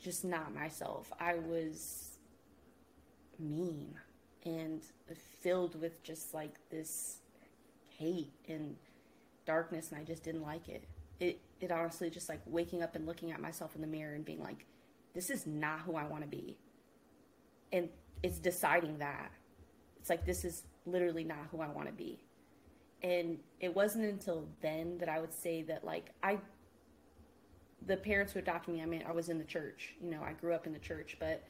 just 0.00 0.24
not 0.24 0.54
myself. 0.54 1.10
I 1.18 1.36
was 1.36 2.18
mean 3.38 3.94
and 4.44 4.82
filled 5.40 5.80
with 5.80 6.02
just 6.02 6.34
like 6.34 6.54
this 6.70 7.16
hate 7.98 8.32
and 8.48 8.76
darkness 9.46 9.90
and 9.90 10.00
I 10.00 10.04
just 10.04 10.22
didn't 10.22 10.42
like 10.42 10.68
it. 10.68 10.84
It 11.18 11.40
it 11.60 11.72
honestly 11.72 12.10
just 12.10 12.28
like 12.28 12.40
waking 12.44 12.82
up 12.82 12.94
and 12.94 13.06
looking 13.06 13.32
at 13.32 13.40
myself 13.40 13.74
in 13.74 13.80
the 13.80 13.86
mirror 13.86 14.14
and 14.14 14.24
being 14.24 14.42
like, 14.42 14.66
this 15.14 15.30
is 15.30 15.46
not 15.46 15.80
who 15.80 15.96
I 15.96 16.04
want 16.04 16.22
to 16.22 16.28
be. 16.28 16.58
And 17.72 17.88
it's 18.22 18.38
deciding 18.38 18.98
that. 18.98 19.30
It's 19.98 20.10
like 20.10 20.26
this 20.26 20.44
is 20.44 20.64
literally 20.84 21.24
not 21.24 21.48
who 21.50 21.62
I 21.62 21.68
want 21.68 21.88
to 21.88 21.94
be. 21.94 22.20
And 23.02 23.38
it 23.58 23.74
wasn't 23.74 24.04
until 24.04 24.46
then 24.60 24.98
that 24.98 25.08
I 25.08 25.18
would 25.18 25.32
say 25.32 25.62
that 25.62 25.82
like 25.82 26.10
I 26.22 26.38
the 27.86 27.96
parents 27.96 28.32
who 28.32 28.40
adopted 28.40 28.74
me, 28.74 28.82
I 28.82 28.86
mean, 28.86 29.04
I 29.08 29.12
was 29.12 29.28
in 29.28 29.38
the 29.38 29.44
church. 29.44 29.94
You 30.02 30.10
know, 30.10 30.22
I 30.22 30.32
grew 30.32 30.52
up 30.52 30.66
in 30.66 30.72
the 30.72 30.78
church, 30.78 31.16
but 31.18 31.42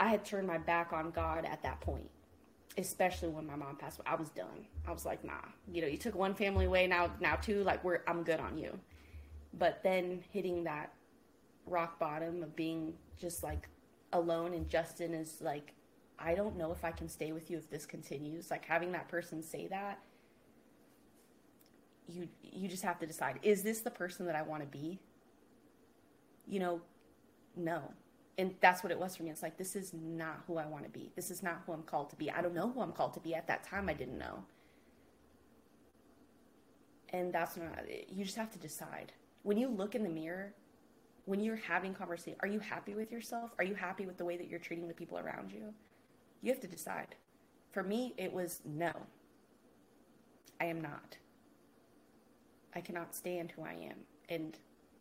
I 0.00 0.08
had 0.08 0.24
turned 0.24 0.46
my 0.46 0.58
back 0.58 0.92
on 0.92 1.10
God 1.10 1.44
at 1.44 1.62
that 1.62 1.80
point 1.80 2.08
especially 2.78 3.28
when 3.28 3.46
my 3.46 3.56
mom 3.56 3.76
passed 3.76 3.98
away, 3.98 4.06
I 4.08 4.14
was 4.14 4.30
done. 4.30 4.66
I 4.86 4.92
was 4.92 5.04
like, 5.04 5.24
nah, 5.24 5.44
you 5.70 5.82
know, 5.82 5.88
you 5.88 5.98
took 5.98 6.14
one 6.14 6.34
family 6.34 6.66
away, 6.66 6.86
now 6.86 7.10
now 7.20 7.36
two, 7.36 7.62
like 7.64 7.82
we're 7.84 8.00
I'm 8.06 8.22
good 8.22 8.40
on 8.40 8.58
you. 8.58 8.78
But 9.58 9.82
then 9.82 10.22
hitting 10.30 10.64
that 10.64 10.92
rock 11.66 11.98
bottom 11.98 12.42
of 12.42 12.56
being 12.56 12.94
just 13.18 13.42
like 13.42 13.68
alone 14.12 14.54
and 14.54 14.68
Justin 14.68 15.14
is 15.14 15.38
like, 15.40 15.74
I 16.18 16.34
don't 16.34 16.56
know 16.56 16.72
if 16.72 16.84
I 16.84 16.90
can 16.90 17.08
stay 17.08 17.32
with 17.32 17.50
you 17.50 17.58
if 17.58 17.68
this 17.70 17.84
continues. 17.84 18.50
Like 18.50 18.64
having 18.64 18.92
that 18.92 19.08
person 19.08 19.42
say 19.42 19.66
that, 19.68 19.98
you 22.08 22.28
you 22.42 22.68
just 22.68 22.82
have 22.82 22.98
to 23.00 23.06
decide, 23.06 23.38
is 23.42 23.62
this 23.62 23.80
the 23.80 23.90
person 23.90 24.26
that 24.26 24.36
I 24.36 24.42
want 24.42 24.62
to 24.62 24.68
be? 24.68 25.00
You 26.46 26.60
know, 26.60 26.80
no 27.56 27.92
and 28.38 28.54
that's 28.60 28.82
what 28.82 28.90
it 28.90 28.98
was 28.98 29.16
for 29.16 29.22
me. 29.22 29.30
It's 29.30 29.42
like 29.42 29.58
this 29.58 29.76
is 29.76 29.92
not 29.92 30.42
who 30.46 30.56
I 30.56 30.66
want 30.66 30.84
to 30.84 30.90
be. 30.90 31.12
This 31.14 31.30
is 31.30 31.42
not 31.42 31.62
who 31.66 31.72
I'm 31.72 31.82
called 31.82 32.10
to 32.10 32.16
be. 32.16 32.30
I 32.30 32.40
don't 32.40 32.54
know 32.54 32.70
who 32.70 32.80
I'm 32.80 32.92
called 32.92 33.14
to 33.14 33.20
be. 33.20 33.34
At 33.34 33.46
that 33.48 33.62
time, 33.62 33.88
I 33.88 33.92
didn't 33.92 34.18
know. 34.18 34.44
And 37.10 37.32
that's 37.32 37.56
not. 37.56 37.84
You 38.08 38.24
just 38.24 38.36
have 38.36 38.50
to 38.52 38.58
decide. 38.58 39.12
When 39.42 39.58
you 39.58 39.68
look 39.68 39.94
in 39.94 40.02
the 40.02 40.08
mirror, 40.08 40.54
when 41.26 41.40
you're 41.40 41.56
having 41.56 41.92
conversation, 41.92 42.38
are 42.40 42.48
you 42.48 42.58
happy 42.58 42.94
with 42.94 43.12
yourself? 43.12 43.50
Are 43.58 43.64
you 43.64 43.74
happy 43.74 44.06
with 44.06 44.16
the 44.16 44.24
way 44.24 44.36
that 44.36 44.48
you're 44.48 44.58
treating 44.58 44.88
the 44.88 44.94
people 44.94 45.18
around 45.18 45.52
you? 45.52 45.74
You 46.40 46.50
have 46.52 46.60
to 46.62 46.66
decide. 46.66 47.14
For 47.70 47.82
me, 47.82 48.14
it 48.16 48.32
was 48.32 48.60
no. 48.64 48.92
I 50.60 50.66
am 50.66 50.80
not. 50.80 51.18
I 52.74 52.80
cannot 52.80 53.14
stand 53.14 53.52
who 53.52 53.62
I 53.62 53.72
am, 53.72 53.96
and 54.28 54.56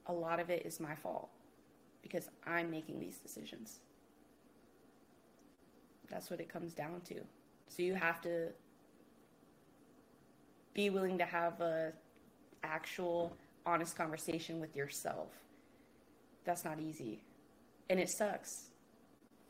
a 0.08 0.14
lot 0.14 0.40
of 0.40 0.50
it 0.50 0.66
is 0.66 0.80
my 0.80 0.96
fault 0.96 1.30
because 2.02 2.30
I'm 2.46 2.70
making 2.70 3.00
these 3.00 3.18
decisions. 3.18 3.80
That's 6.10 6.30
what 6.30 6.40
it 6.40 6.50
comes 6.50 6.74
down 6.74 7.02
to. 7.06 7.16
So 7.68 7.84
you 7.84 7.94
have 7.94 8.22
to 8.22 8.50
be 10.74 10.90
willing 10.90 11.18
to 11.18 11.26
have 11.26 11.62
a 11.62 11.94
actual 12.64 13.36
honest 13.66 13.96
conversation 13.96 14.60
with 14.60 14.76
yourself. 14.76 15.30
That's 16.44 16.66
not 16.66 16.80
easy. 16.80 17.22
And 17.90 18.00
it 18.00 18.10
sucks. 18.10 18.70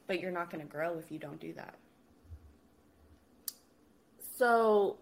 But 0.08 0.20
you're 0.20 0.32
not 0.32 0.50
going 0.50 0.62
to 0.62 0.70
grow 0.70 0.98
if 0.98 1.12
you 1.12 1.20
don't 1.20 1.40
do 1.40 1.54
that. 1.54 1.76
So, 4.38 4.98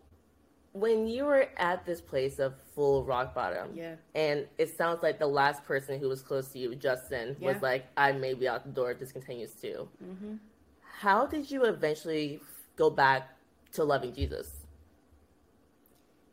when 0.74 1.08
you 1.08 1.26
were 1.26 1.48
at 1.58 1.86
this 1.86 2.02
place 2.02 2.38
of 2.38 2.54
full 2.80 3.04
rock 3.04 3.36
bottom, 3.36 3.76
Yeah. 3.76 3.96
and 4.16 4.48
it 4.58 4.70
sounds 4.78 5.04
like 5.04 5.20
the 5.20 5.28
last 5.28 5.66
person 5.66 6.00
who 6.00 6.08
was 6.08 6.22
close 6.22 6.48
to 6.54 6.60
you, 6.60 6.76
Justin, 6.76 7.36
was 7.42 7.62
like, 7.62 7.86
"I 7.98 8.14
may 8.14 8.34
be 8.34 8.48
out 8.48 8.64
the 8.64 8.72
door 8.72 8.90
if 8.92 9.00
this 9.00 9.12
continues 9.12 9.52
too." 9.52 9.90
Mm-hmm. 10.02 10.36
How 11.02 11.26
did 11.26 11.52
you 11.52 11.66
eventually 11.66 12.40
go 12.78 12.90
back 12.90 13.36
to 13.74 13.84
loving 13.84 14.14
Jesus? 14.14 14.48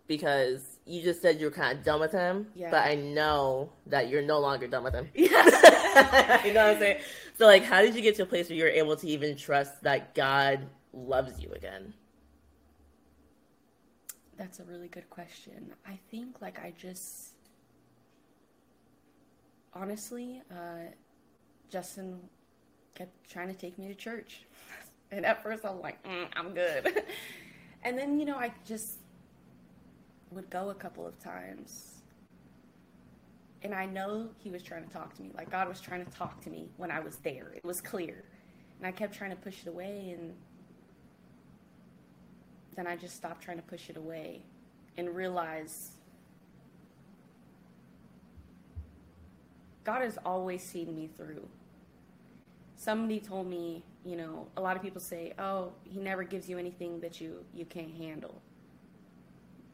Because 0.06 0.78
you 0.84 1.02
just 1.02 1.20
said 1.20 1.40
you 1.40 1.46
were 1.46 1.50
kind 1.62 1.76
of 1.76 1.84
done 1.84 1.98
with 1.98 2.12
him, 2.12 2.46
Yeah. 2.54 2.70
but 2.70 2.84
I 2.86 2.94
know 2.94 3.70
that 3.88 4.08
you're 4.08 4.22
no 4.22 4.38
longer 4.38 4.68
done 4.68 4.84
with 4.84 4.94
him. 4.94 5.08
Yeah. 5.14 6.44
you 6.46 6.52
know 6.52 6.64
what 6.66 6.74
I'm 6.74 6.78
saying? 6.78 6.98
So, 7.36 7.46
like, 7.46 7.64
how 7.64 7.82
did 7.82 7.96
you 7.96 8.02
get 8.02 8.14
to 8.16 8.22
a 8.22 8.26
place 8.26 8.48
where 8.48 8.56
you're 8.56 8.68
able 8.68 8.94
to 8.94 9.06
even 9.08 9.36
trust 9.36 9.82
that 9.82 10.14
God 10.14 10.60
loves 10.92 11.40
you 11.42 11.50
again? 11.54 11.92
That's 14.36 14.60
a 14.60 14.64
really 14.64 14.88
good 14.88 15.08
question. 15.08 15.72
I 15.86 15.98
think 16.10 16.42
like 16.42 16.58
I 16.58 16.72
just 16.78 17.32
honestly, 19.72 20.42
uh, 20.50 20.90
Justin 21.70 22.20
kept 22.94 23.30
trying 23.30 23.48
to 23.48 23.54
take 23.54 23.78
me 23.78 23.88
to 23.88 23.94
church, 23.94 24.44
and 25.10 25.24
at 25.24 25.42
first 25.42 25.64
I 25.64 25.70
was 25.70 25.82
like, 25.82 26.02
mm, 26.04 26.26
"I'm 26.34 26.52
good," 26.52 27.04
and 27.84 27.98
then 27.98 28.18
you 28.18 28.26
know 28.26 28.36
I 28.36 28.52
just 28.66 28.98
would 30.30 30.50
go 30.50 30.68
a 30.68 30.74
couple 30.74 31.06
of 31.06 31.18
times, 31.18 32.02
and 33.62 33.74
I 33.74 33.86
know 33.86 34.28
he 34.38 34.50
was 34.50 34.62
trying 34.62 34.84
to 34.84 34.90
talk 34.90 35.14
to 35.14 35.22
me, 35.22 35.30
like 35.34 35.50
God 35.50 35.66
was 35.66 35.80
trying 35.80 36.04
to 36.04 36.10
talk 36.10 36.42
to 36.42 36.50
me 36.50 36.68
when 36.76 36.90
I 36.90 37.00
was 37.00 37.16
there. 37.16 37.52
It 37.56 37.64
was 37.64 37.80
clear, 37.80 38.24
and 38.78 38.86
I 38.86 38.92
kept 38.92 39.14
trying 39.14 39.30
to 39.30 39.36
push 39.36 39.62
it 39.62 39.68
away, 39.68 40.14
and 40.18 40.34
then 42.76 42.86
I 42.86 42.94
just 42.94 43.16
stopped 43.16 43.42
trying 43.42 43.56
to 43.56 43.62
push 43.62 43.90
it 43.90 43.96
away 43.96 44.42
and 44.96 45.14
realize 45.14 45.92
God 49.84 50.02
has 50.02 50.18
always 50.24 50.62
seen 50.62 50.94
me 50.94 51.08
through. 51.16 51.48
Somebody 52.76 53.20
told 53.20 53.48
me, 53.48 53.84
you 54.04 54.16
know, 54.16 54.48
a 54.56 54.60
lot 54.60 54.76
of 54.76 54.82
people 54.82 55.00
say, 55.00 55.32
"Oh, 55.38 55.72
he 55.84 56.00
never 56.00 56.22
gives 56.22 56.48
you 56.48 56.58
anything 56.58 57.00
that 57.00 57.20
you 57.20 57.44
you 57.54 57.64
can't 57.64 57.94
handle." 57.94 58.42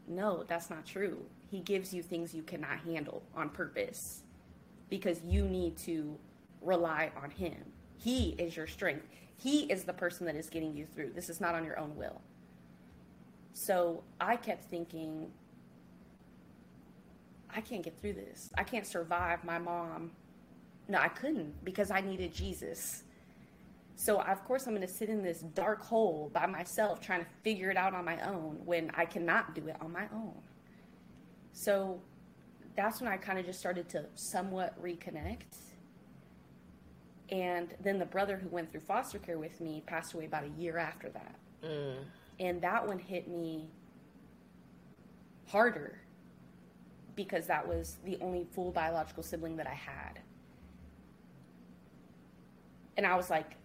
No, 0.06 0.44
that's 0.44 0.70
not 0.70 0.84
true. 0.84 1.24
He 1.50 1.60
gives 1.60 1.92
you 1.92 2.02
things 2.02 2.34
you 2.34 2.42
cannot 2.42 2.78
handle 2.80 3.22
on 3.34 3.50
purpose 3.50 4.22
because 4.88 5.22
you 5.24 5.44
need 5.48 5.76
to 5.78 6.18
rely 6.60 7.10
on 7.22 7.30
him. 7.30 7.72
He 7.96 8.30
is 8.38 8.56
your 8.56 8.66
strength. 8.66 9.06
He 9.36 9.64
is 9.64 9.84
the 9.84 9.92
person 9.92 10.26
that 10.26 10.36
is 10.36 10.48
getting 10.48 10.76
you 10.76 10.86
through. 10.86 11.12
This 11.14 11.28
is 11.28 11.40
not 11.40 11.54
on 11.54 11.64
your 11.64 11.78
own 11.78 11.96
will. 11.96 12.20
So 13.52 14.02
I 14.20 14.36
kept 14.36 14.64
thinking, 14.70 15.30
I 17.54 17.60
can't 17.60 17.82
get 17.82 17.98
through 18.00 18.14
this. 18.14 18.50
I 18.56 18.64
can't 18.64 18.86
survive 18.86 19.44
my 19.44 19.58
mom. 19.58 20.12
No, 20.88 20.98
I 20.98 21.08
couldn't 21.08 21.64
because 21.64 21.90
I 21.90 22.00
needed 22.00 22.34
Jesus. 22.34 23.04
So, 23.94 24.20
of 24.22 24.44
course, 24.44 24.66
I'm 24.66 24.74
going 24.74 24.86
to 24.86 24.92
sit 24.92 25.08
in 25.10 25.22
this 25.22 25.40
dark 25.54 25.82
hole 25.82 26.30
by 26.32 26.46
myself 26.46 27.00
trying 27.00 27.20
to 27.20 27.26
figure 27.42 27.70
it 27.70 27.76
out 27.76 27.94
on 27.94 28.04
my 28.04 28.20
own 28.26 28.58
when 28.64 28.90
I 28.94 29.04
cannot 29.04 29.54
do 29.54 29.68
it 29.68 29.76
on 29.80 29.92
my 29.92 30.06
own. 30.12 30.34
So, 31.52 32.00
that's 32.74 33.00
when 33.00 33.12
I 33.12 33.18
kind 33.18 33.38
of 33.38 33.44
just 33.44 33.60
started 33.60 33.88
to 33.90 34.06
somewhat 34.14 34.82
reconnect. 34.82 35.56
And 37.28 37.74
then 37.80 37.98
the 37.98 38.06
brother 38.06 38.36
who 38.38 38.48
went 38.48 38.72
through 38.72 38.80
foster 38.80 39.18
care 39.18 39.38
with 39.38 39.60
me 39.60 39.82
passed 39.86 40.14
away 40.14 40.24
about 40.24 40.44
a 40.44 40.60
year 40.60 40.78
after 40.78 41.08
that 41.10 41.36
Mm. 41.64 42.04
And 42.42 42.60
that 42.60 42.86
one 42.86 42.98
hit 42.98 43.28
me 43.28 43.70
harder 45.46 46.00
because 47.14 47.46
that 47.46 47.66
was 47.66 47.98
the 48.04 48.18
only 48.20 48.44
full 48.52 48.72
biological 48.72 49.22
sibling 49.22 49.56
that 49.56 49.68
I 49.68 49.74
had. 49.74 50.18
And 52.96 53.06
I 53.06 53.14
was 53.16 53.30
like, 53.30 53.56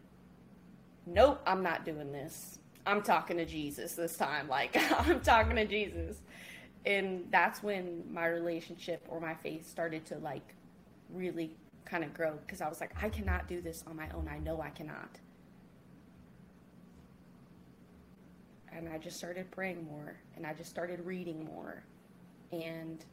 nope, 1.07 1.41
I'm 1.47 1.63
not 1.63 1.85
doing 1.85 2.11
this. 2.11 2.59
I'm 2.85 3.01
talking 3.01 3.37
to 3.37 3.45
Jesus 3.45 3.93
this 3.93 4.15
time. 4.15 4.47
Like, 4.47 4.77
I'm 4.99 5.21
talking 5.21 5.55
to 5.55 5.65
Jesus. 5.65 6.21
And 6.85 7.25
that's 7.31 7.63
when 7.63 8.03
my 8.13 8.27
relationship 8.27 9.03
or 9.09 9.19
my 9.19 9.33
faith 9.33 9.67
started 9.67 10.05
to 10.05 10.19
like 10.19 10.53
really 11.09 11.51
kind 11.83 12.03
of 12.03 12.13
grow 12.13 12.37
because 12.45 12.61
I 12.61 12.69
was 12.69 12.79
like, 12.79 12.91
I 13.01 13.09
cannot 13.09 13.47
do 13.47 13.59
this 13.59 13.83
on 13.87 13.95
my 13.95 14.09
own. 14.11 14.29
I 14.31 14.37
know 14.37 14.61
I 14.61 14.69
cannot. 14.69 15.09
And 18.77 18.87
I 18.87 18.97
just 18.97 19.17
started 19.17 19.49
praying 19.51 19.85
more 19.85 20.15
and 20.35 20.45
I 20.45 20.53
just 20.53 20.69
started 20.69 21.05
reading 21.05 21.43
more 21.45 21.83
and 22.51 23.03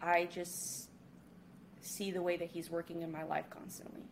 I 0.00 0.26
just 0.26 0.88
see 1.80 2.10
the 2.10 2.22
way 2.22 2.36
that 2.36 2.48
he's 2.48 2.70
working 2.70 3.02
in 3.02 3.10
my 3.10 3.24
life 3.24 3.50
constantly. 3.50 4.02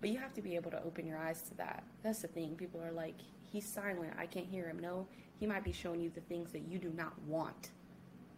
But 0.00 0.10
you 0.10 0.18
have 0.18 0.34
to 0.34 0.42
be 0.42 0.56
able 0.56 0.70
to 0.72 0.82
open 0.82 1.06
your 1.06 1.18
eyes 1.18 1.42
to 1.42 1.56
that. 1.58 1.84
That's 2.02 2.22
the 2.22 2.28
thing. 2.28 2.56
People 2.56 2.82
are 2.82 2.92
like, 2.92 3.16
he's 3.52 3.66
silent. 3.66 4.14
I 4.18 4.26
can't 4.26 4.46
hear 4.46 4.66
him. 4.66 4.78
No, 4.78 5.06
he 5.38 5.46
might 5.46 5.64
be 5.64 5.72
showing 5.72 6.00
you 6.00 6.10
the 6.10 6.22
things 6.22 6.50
that 6.52 6.62
you 6.68 6.78
do 6.78 6.92
not 6.96 7.12
want 7.26 7.70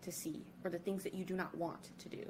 to 0.03 0.12
see 0.12 0.44
or 0.64 0.70
the 0.70 0.79
things 0.79 1.03
that 1.05 1.14
you 1.14 1.25
do 1.25 1.35
not 1.35 1.57
want 1.57 1.90
to 1.98 2.09
do. 2.09 2.25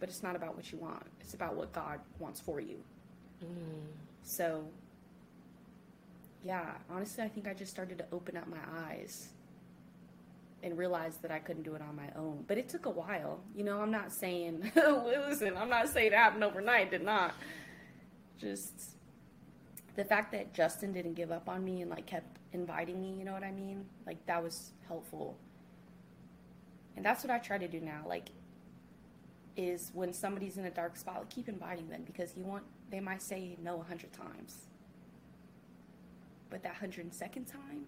But 0.00 0.08
it's 0.08 0.22
not 0.22 0.36
about 0.36 0.56
what 0.56 0.70
you 0.72 0.78
want, 0.78 1.06
it's 1.20 1.34
about 1.34 1.54
what 1.54 1.72
God 1.72 2.00
wants 2.18 2.40
for 2.40 2.60
you. 2.60 2.82
Mm. 3.42 3.86
So 4.22 4.64
yeah, 6.44 6.72
honestly, 6.90 7.24
I 7.24 7.28
think 7.28 7.48
I 7.48 7.54
just 7.54 7.72
started 7.72 7.98
to 7.98 8.04
open 8.12 8.36
up 8.36 8.46
my 8.46 8.58
eyes 8.88 9.28
and 10.62 10.76
realize 10.76 11.16
that 11.18 11.30
I 11.30 11.38
couldn't 11.38 11.62
do 11.62 11.74
it 11.74 11.82
on 11.82 11.96
my 11.96 12.08
own. 12.16 12.44
But 12.46 12.58
it 12.58 12.68
took 12.68 12.86
a 12.86 12.90
while. 12.90 13.40
You 13.54 13.64
know, 13.64 13.80
I'm 13.80 13.90
not 13.90 14.12
saying, 14.12 14.70
listen, 14.76 15.56
I'm 15.56 15.68
not 15.70 15.88
saying 15.88 16.08
it 16.08 16.12
happened 16.12 16.44
overnight, 16.44 16.90
did 16.90 17.02
not. 17.02 17.34
Just 18.38 18.96
the 19.96 20.04
fact 20.04 20.32
that 20.32 20.52
Justin 20.52 20.92
didn't 20.92 21.14
give 21.14 21.32
up 21.32 21.48
on 21.48 21.64
me 21.64 21.80
and 21.80 21.90
like 21.90 22.06
kept 22.06 22.38
inviting 22.52 23.00
me, 23.00 23.14
you 23.18 23.24
know 23.24 23.32
what 23.32 23.44
I 23.44 23.50
mean? 23.50 23.86
Like 24.06 24.24
that 24.26 24.42
was 24.42 24.70
helpful. 24.86 25.36
And 26.96 27.04
that's 27.04 27.24
what 27.24 27.30
I 27.30 27.38
try 27.38 27.58
to 27.58 27.68
do 27.68 27.80
now. 27.80 28.02
Like, 28.06 28.28
is 29.56 29.90
when 29.94 30.12
somebody's 30.12 30.56
in 30.58 30.64
a 30.64 30.70
dark 30.70 30.96
spot, 30.96 31.18
like, 31.18 31.30
keep 31.30 31.48
inviting 31.48 31.88
them 31.88 32.02
because 32.04 32.36
you 32.36 32.44
want, 32.44 32.64
they 32.90 33.00
might 33.00 33.22
say 33.22 33.56
no 33.62 33.80
a 33.80 33.84
hundred 33.84 34.12
times. 34.12 34.66
But 36.54 36.62
that 36.62 36.80
102nd 36.80 37.50
time, 37.50 37.84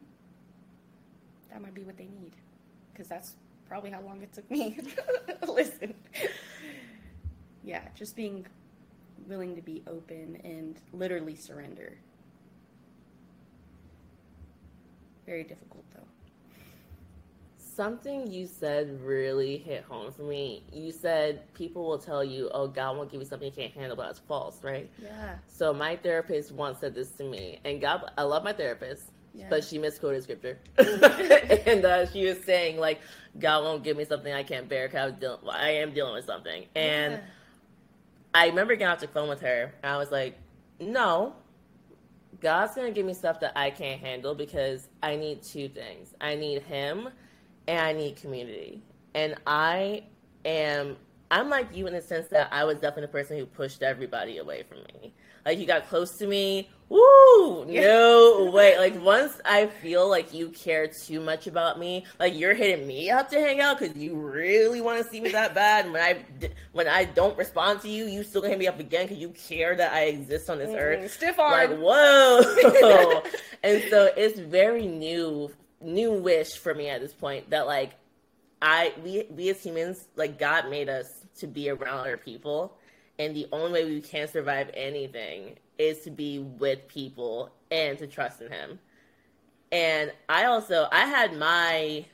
that 1.52 1.62
might 1.62 1.72
be 1.72 1.84
what 1.84 1.96
they 1.96 2.06
need. 2.06 2.32
Because 2.92 3.06
that's 3.06 3.36
probably 3.68 3.90
how 3.90 4.00
long 4.00 4.20
it 4.22 4.32
took 4.32 4.50
me. 4.50 4.80
Listen. 5.46 5.94
Yeah, 7.62 7.82
just 7.94 8.16
being 8.16 8.44
willing 9.28 9.54
to 9.54 9.62
be 9.62 9.84
open 9.86 10.40
and 10.42 10.80
literally 10.92 11.36
surrender. 11.36 11.96
Very 15.26 15.44
difficult, 15.44 15.84
though. 15.94 16.15
Something 17.76 18.32
you 18.32 18.46
said 18.46 19.02
really 19.02 19.58
hit 19.58 19.84
home 19.84 20.10
for 20.10 20.22
me. 20.22 20.62
You 20.72 20.90
said 20.90 21.52
people 21.52 21.86
will 21.86 21.98
tell 21.98 22.24
you, 22.24 22.48
"Oh, 22.54 22.68
God 22.68 22.96
won't 22.96 23.12
give 23.12 23.20
you 23.20 23.26
something 23.26 23.44
you 23.46 23.54
can't 23.54 23.74
handle," 23.74 23.94
but 23.94 24.06
that's 24.06 24.18
false, 24.20 24.64
right? 24.64 24.88
Yeah. 24.98 25.36
So 25.46 25.74
my 25.74 25.96
therapist 25.96 26.52
once 26.52 26.78
said 26.78 26.94
this 26.94 27.10
to 27.12 27.24
me, 27.24 27.58
and 27.66 27.78
God, 27.78 28.10
I 28.16 28.22
love 28.22 28.44
my 28.44 28.54
therapist, 28.54 29.10
Yeah. 29.34 29.48
but 29.50 29.62
she 29.62 29.76
misquoted 29.76 30.22
scripture, 30.22 30.58
and 30.78 31.84
uh, 31.84 32.06
she 32.06 32.24
was 32.24 32.42
saying 32.44 32.78
like, 32.78 32.98
"God 33.38 33.62
won't 33.62 33.84
give 33.84 33.98
me 33.98 34.06
something 34.06 34.32
I 34.32 34.42
can't 34.42 34.70
bear 34.70 34.88
because 34.88 35.12
I, 35.22 35.26
was 35.26 35.38
I 35.54 35.68
am 35.72 35.92
dealing 35.92 36.14
with 36.14 36.24
something." 36.24 36.64
And 36.74 37.12
Yeah. 37.12 37.20
I 38.32 38.46
remember 38.46 38.74
getting 38.74 38.90
off 38.90 39.00
the 39.00 39.08
phone 39.08 39.28
with 39.28 39.42
her, 39.42 39.74
and 39.82 39.92
I 39.92 39.98
was 39.98 40.10
like, 40.10 40.38
"No, 40.80 41.34
God's 42.40 42.74
gonna 42.74 42.90
give 42.90 43.04
me 43.04 43.12
stuff 43.12 43.38
that 43.40 43.52
I 43.54 43.68
can't 43.70 44.00
handle 44.00 44.34
because 44.34 44.88
I 45.02 45.16
need 45.16 45.42
two 45.42 45.68
things. 45.68 46.14
I 46.22 46.36
need 46.36 46.62
Him, 46.62 47.10
and 47.68 47.80
I 47.80 47.92
need 47.92 48.16
community. 48.16 48.82
And 49.14 49.34
I 49.46 50.04
am." 50.44 50.96
I'm 51.28 51.50
like 51.50 51.74
you 51.74 51.88
in 51.88 51.92
the 51.92 52.02
sense 52.02 52.28
that 52.28 52.48
I 52.52 52.62
was 52.62 52.76
definitely 52.76 53.02
the 53.02 53.08
person 53.08 53.36
who 53.36 53.46
pushed 53.46 53.82
everybody 53.82 54.38
away 54.38 54.62
from 54.62 54.78
me. 54.78 55.12
Like 55.44 55.58
you 55.58 55.66
got 55.66 55.88
close 55.88 56.16
to 56.18 56.26
me, 56.26 56.68
woo, 56.88 57.64
no 57.66 58.50
way. 58.52 58.76
Like 58.78 59.00
once 59.00 59.40
I 59.44 59.66
feel 59.66 60.08
like 60.08 60.34
you 60.34 60.48
care 60.48 60.88
too 60.88 61.20
much 61.20 61.46
about 61.46 61.78
me, 61.78 62.04
like 62.18 62.34
you're 62.36 62.54
hitting 62.54 62.86
me 62.86 63.10
up 63.10 63.30
to 63.30 63.40
hang 63.40 63.60
out 63.60 63.78
because 63.78 63.96
you 63.96 64.14
really 64.16 64.80
want 64.80 65.04
to 65.04 65.08
see 65.08 65.20
me 65.20 65.30
that 65.30 65.54
bad. 65.54 65.84
And 65.84 65.94
when 65.94 66.02
I 66.02 66.50
when 66.72 66.88
I 66.88 67.04
don't 67.04 67.38
respond 67.38 67.80
to 67.82 67.88
you, 67.88 68.06
you 68.06 68.24
still 68.24 68.40
gonna 68.40 68.50
hit 68.50 68.58
me 68.58 68.66
up 68.66 68.80
again 68.80 69.06
because 69.06 69.18
you 69.18 69.30
care 69.30 69.76
that 69.76 69.92
I 69.92 70.06
exist 70.06 70.50
on 70.50 70.58
this 70.58 70.74
earth. 70.76 71.04
Mm, 71.04 71.10
Stiff 71.10 71.38
Like 71.38 71.78
whoa, 71.78 73.22
and 73.62 73.82
so 73.88 74.10
it's 74.16 74.40
very 74.40 74.86
new, 74.86 75.50
new 75.80 76.12
wish 76.12 76.56
for 76.56 76.74
me 76.74 76.88
at 76.88 77.00
this 77.00 77.12
point 77.12 77.50
that 77.50 77.66
like 77.66 77.92
I 78.62 78.94
we 79.04 79.26
we 79.30 79.50
as 79.50 79.62
humans 79.62 80.08
like 80.16 80.38
God 80.38 80.70
made 80.70 80.88
us 80.88 81.24
to 81.38 81.46
be 81.46 81.68
around 81.68 82.00
other 82.00 82.16
people, 82.16 82.76
and 83.18 83.34
the 83.34 83.46
only 83.52 83.72
way 83.72 83.84
we 83.84 84.00
can 84.00 84.28
survive 84.28 84.70
anything 84.74 85.56
is 85.78 86.00
to 86.00 86.10
be 86.10 86.38
with 86.38 86.88
people 86.88 87.50
and 87.70 87.98
to 87.98 88.06
trust 88.06 88.40
in 88.40 88.50
him. 88.50 88.78
And 89.72 90.12
I 90.28 90.44
also 90.44 90.88
I 90.90 91.06
had 91.06 91.36
my 91.36 92.06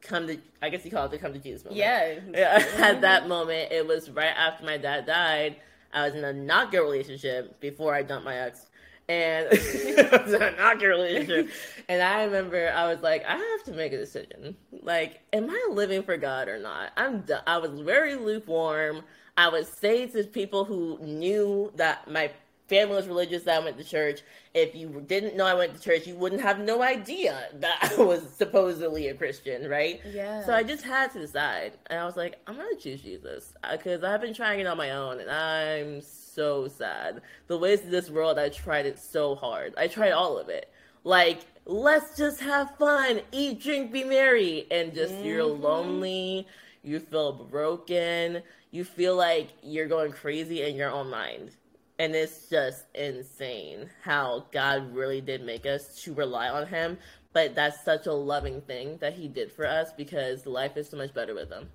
come 0.00 0.26
to 0.26 0.38
I 0.60 0.68
guess 0.68 0.84
you 0.84 0.90
call 0.90 1.06
it 1.06 1.10
the 1.10 1.18
come 1.18 1.32
to 1.32 1.38
Jesus 1.38 1.64
moment. 1.64 1.78
Yeah. 1.78 2.18
yeah 2.34 2.66
at 2.78 3.00
that 3.02 3.28
moment 3.28 3.72
it 3.72 3.86
was 3.86 4.10
right 4.10 4.34
after 4.36 4.64
my 4.64 4.76
dad 4.76 5.06
died. 5.06 5.56
I 5.92 6.06
was 6.06 6.16
in 6.16 6.24
a 6.24 6.32
not 6.32 6.72
good 6.72 6.80
relationship 6.80 7.60
before 7.60 7.94
I 7.94 8.02
dumped 8.02 8.24
my 8.24 8.36
ex. 8.36 8.66
And 9.08 9.48
it 9.50 10.12
was 10.12 10.32
a 10.32 10.52
not 10.52 10.78
good 10.78 10.86
relationship. 10.86 11.50
And 11.88 12.02
I 12.02 12.24
remember 12.24 12.72
I 12.74 12.88
was 12.88 13.02
like, 13.02 13.24
I 13.26 13.36
have 13.36 13.64
to 13.64 13.72
make 13.72 13.92
a 13.92 13.98
decision. 13.98 14.56
Like, 14.82 15.20
am 15.32 15.50
I 15.50 15.68
living 15.70 16.02
for 16.02 16.16
God 16.16 16.48
or 16.48 16.58
not? 16.58 16.92
I'm. 16.96 17.24
I 17.46 17.58
was 17.58 17.80
very 17.80 18.16
lukewarm. 18.16 19.02
I 19.36 19.48
would 19.48 19.66
say 19.66 20.06
to 20.06 20.24
people 20.24 20.64
who 20.64 20.98
knew 21.00 21.72
that 21.76 22.10
my 22.10 22.30
family 22.68 22.96
was 22.96 23.06
religious 23.06 23.42
that 23.44 23.60
I 23.60 23.64
went 23.64 23.78
to 23.78 23.84
church. 23.84 24.20
If 24.54 24.74
you 24.74 25.04
didn't 25.06 25.36
know 25.36 25.44
I 25.44 25.54
went 25.54 25.74
to 25.74 25.80
church, 25.80 26.06
you 26.06 26.14
wouldn't 26.14 26.40
have 26.40 26.58
no 26.60 26.82
idea 26.82 27.48
that 27.54 27.94
I 27.98 28.02
was 28.02 28.22
supposedly 28.36 29.08
a 29.08 29.14
Christian, 29.14 29.68
right? 29.68 30.00
Yeah. 30.06 30.44
So 30.44 30.54
I 30.54 30.62
just 30.62 30.84
had 30.84 31.12
to 31.12 31.20
decide. 31.20 31.72
And 31.88 31.98
I 31.98 32.04
was 32.04 32.16
like, 32.16 32.40
I'm 32.46 32.56
going 32.56 32.74
to 32.74 32.80
choose 32.80 33.02
Jesus. 33.02 33.52
Uh, 33.62 33.76
because 33.76 34.02
I've 34.02 34.20
been 34.20 34.34
trying 34.34 34.60
it 34.60 34.66
on 34.66 34.76
my 34.76 34.90
own, 34.92 35.20
and 35.20 35.30
I'm 35.30 36.00
so 36.00 36.23
sad. 36.68 37.22
The 37.46 37.58
ways 37.58 37.80
of 37.80 37.90
this 37.90 38.10
world, 38.10 38.38
I 38.38 38.48
tried 38.48 38.86
it 38.86 38.98
so 38.98 39.34
hard. 39.34 39.74
I 39.76 39.88
tried 39.88 40.12
all 40.12 40.38
of 40.38 40.48
it. 40.48 40.70
Like, 41.04 41.40
let's 41.66 42.16
just 42.16 42.40
have 42.40 42.76
fun, 42.78 43.20
eat, 43.32 43.60
drink, 43.60 43.92
be 43.92 44.04
merry. 44.04 44.66
And 44.70 44.94
just, 44.94 45.14
mm-hmm. 45.14 45.24
you're 45.24 45.44
lonely, 45.44 46.46
you 46.82 47.00
feel 47.00 47.32
broken, 47.32 48.42
you 48.70 48.84
feel 48.84 49.16
like 49.16 49.48
you're 49.62 49.88
going 49.88 50.12
crazy 50.12 50.62
in 50.62 50.76
your 50.76 50.90
own 50.90 51.10
mind 51.10 51.52
and 51.98 52.14
it's 52.14 52.48
just 52.48 52.86
insane 52.94 53.88
how 54.02 54.46
God 54.52 54.94
really 54.94 55.20
did 55.20 55.42
make 55.42 55.64
us 55.66 56.02
to 56.02 56.14
rely 56.14 56.48
on 56.48 56.66
Him. 56.66 56.98
But 57.32 57.54
that's 57.54 57.84
such 57.84 58.06
a 58.06 58.12
loving 58.12 58.60
thing 58.62 58.98
that 58.98 59.14
He 59.14 59.28
did 59.28 59.52
for 59.52 59.66
us 59.66 59.92
because 59.92 60.46
life 60.46 60.76
is 60.76 60.88
so 60.88 60.96
much 60.96 61.14
better 61.14 61.34
with 61.34 61.50
Him. 61.50 61.68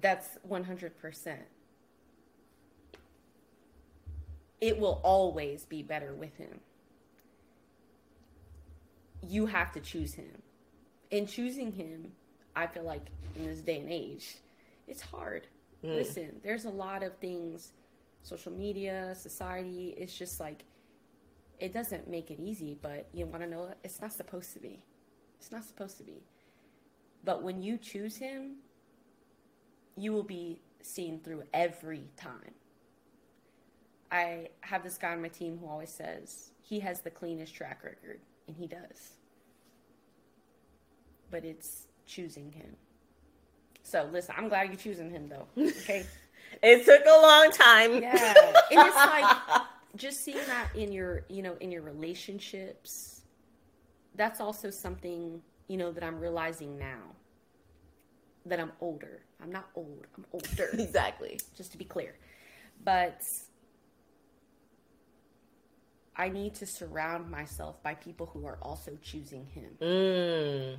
That's 0.00 0.38
100%. 0.48 1.36
It 4.60 4.78
will 4.78 5.00
always 5.02 5.64
be 5.64 5.82
better 5.82 6.12
with 6.12 6.36
Him. 6.36 6.60
You 9.26 9.46
have 9.46 9.72
to 9.72 9.80
choose 9.80 10.14
Him. 10.14 10.42
In 11.10 11.26
choosing 11.26 11.72
Him, 11.72 12.12
I 12.54 12.66
feel 12.66 12.84
like 12.84 13.06
in 13.36 13.46
this 13.46 13.60
day 13.60 13.78
and 13.78 13.90
age, 13.90 14.36
it's 14.86 15.02
hard. 15.02 15.46
Mm. 15.84 15.96
Listen, 15.96 16.40
there's 16.42 16.64
a 16.64 16.70
lot 16.70 17.02
of 17.02 17.16
things 17.16 17.72
social 18.22 18.52
media, 18.52 19.14
society. 19.14 19.94
It's 19.96 20.16
just 20.16 20.40
like 20.40 20.64
it 21.58 21.72
doesn't 21.72 22.08
make 22.08 22.30
it 22.30 22.40
easy, 22.40 22.76
but 22.80 23.08
you 23.12 23.26
want 23.26 23.42
to 23.42 23.48
know 23.48 23.68
it's 23.84 24.00
not 24.00 24.12
supposed 24.12 24.52
to 24.54 24.58
be. 24.58 24.82
It's 25.38 25.52
not 25.52 25.64
supposed 25.64 25.98
to 25.98 26.04
be. 26.04 26.22
But 27.24 27.42
when 27.42 27.62
you 27.62 27.76
choose 27.76 28.16
him, 28.16 28.56
you 29.96 30.12
will 30.12 30.22
be 30.22 30.60
seen 30.82 31.20
through 31.20 31.44
every 31.52 32.04
time. 32.16 32.54
I 34.10 34.48
have 34.62 34.82
this 34.82 34.98
guy 34.98 35.12
on 35.12 35.22
my 35.22 35.28
team 35.28 35.58
who 35.58 35.68
always 35.68 35.90
says 35.90 36.50
he 36.62 36.80
has 36.80 37.00
the 37.00 37.10
cleanest 37.10 37.54
track 37.54 37.84
record, 37.84 38.20
and 38.46 38.56
he 38.56 38.66
does. 38.66 39.14
But 41.30 41.44
it's 41.44 41.86
choosing 42.06 42.50
him. 42.52 42.76
So 43.82 44.08
listen, 44.12 44.34
I'm 44.36 44.48
glad 44.48 44.68
you're 44.68 44.76
choosing 44.76 45.10
him 45.10 45.28
though. 45.28 45.46
Okay. 45.82 46.06
It 46.62 46.84
took 46.84 47.02
a 47.06 47.22
long 47.22 47.50
time. 47.52 48.02
Yeah. 48.02 48.34
And 48.72 48.86
it's 48.86 48.96
like 48.96 49.36
just 49.96 50.24
seeing 50.24 50.44
that 50.46 50.68
in 50.74 50.92
your, 50.92 51.22
you 51.28 51.42
know, 51.42 51.56
in 51.60 51.70
your 51.70 51.82
relationships. 51.82 53.22
That's 54.16 54.40
also 54.40 54.70
something, 54.70 55.40
you 55.68 55.76
know, 55.76 55.92
that 55.92 56.02
I'm 56.02 56.18
realizing 56.18 56.76
now 56.76 56.98
that 58.46 58.60
I'm 58.60 58.72
older. 58.80 59.22
I'm 59.42 59.52
not 59.52 59.68
old. 59.74 60.06
I'm 60.16 60.24
older. 60.32 60.70
exactly. 60.72 61.38
Just 61.56 61.72
to 61.72 61.78
be 61.78 61.84
clear. 61.84 62.16
But 62.84 63.22
I 66.20 66.28
need 66.28 66.54
to 66.56 66.66
surround 66.66 67.30
myself 67.30 67.82
by 67.82 67.94
people 67.94 68.26
who 68.26 68.46
are 68.46 68.58
also 68.62 68.98
choosing 69.02 69.46
him. 69.46 69.70
Mm. 69.80 70.76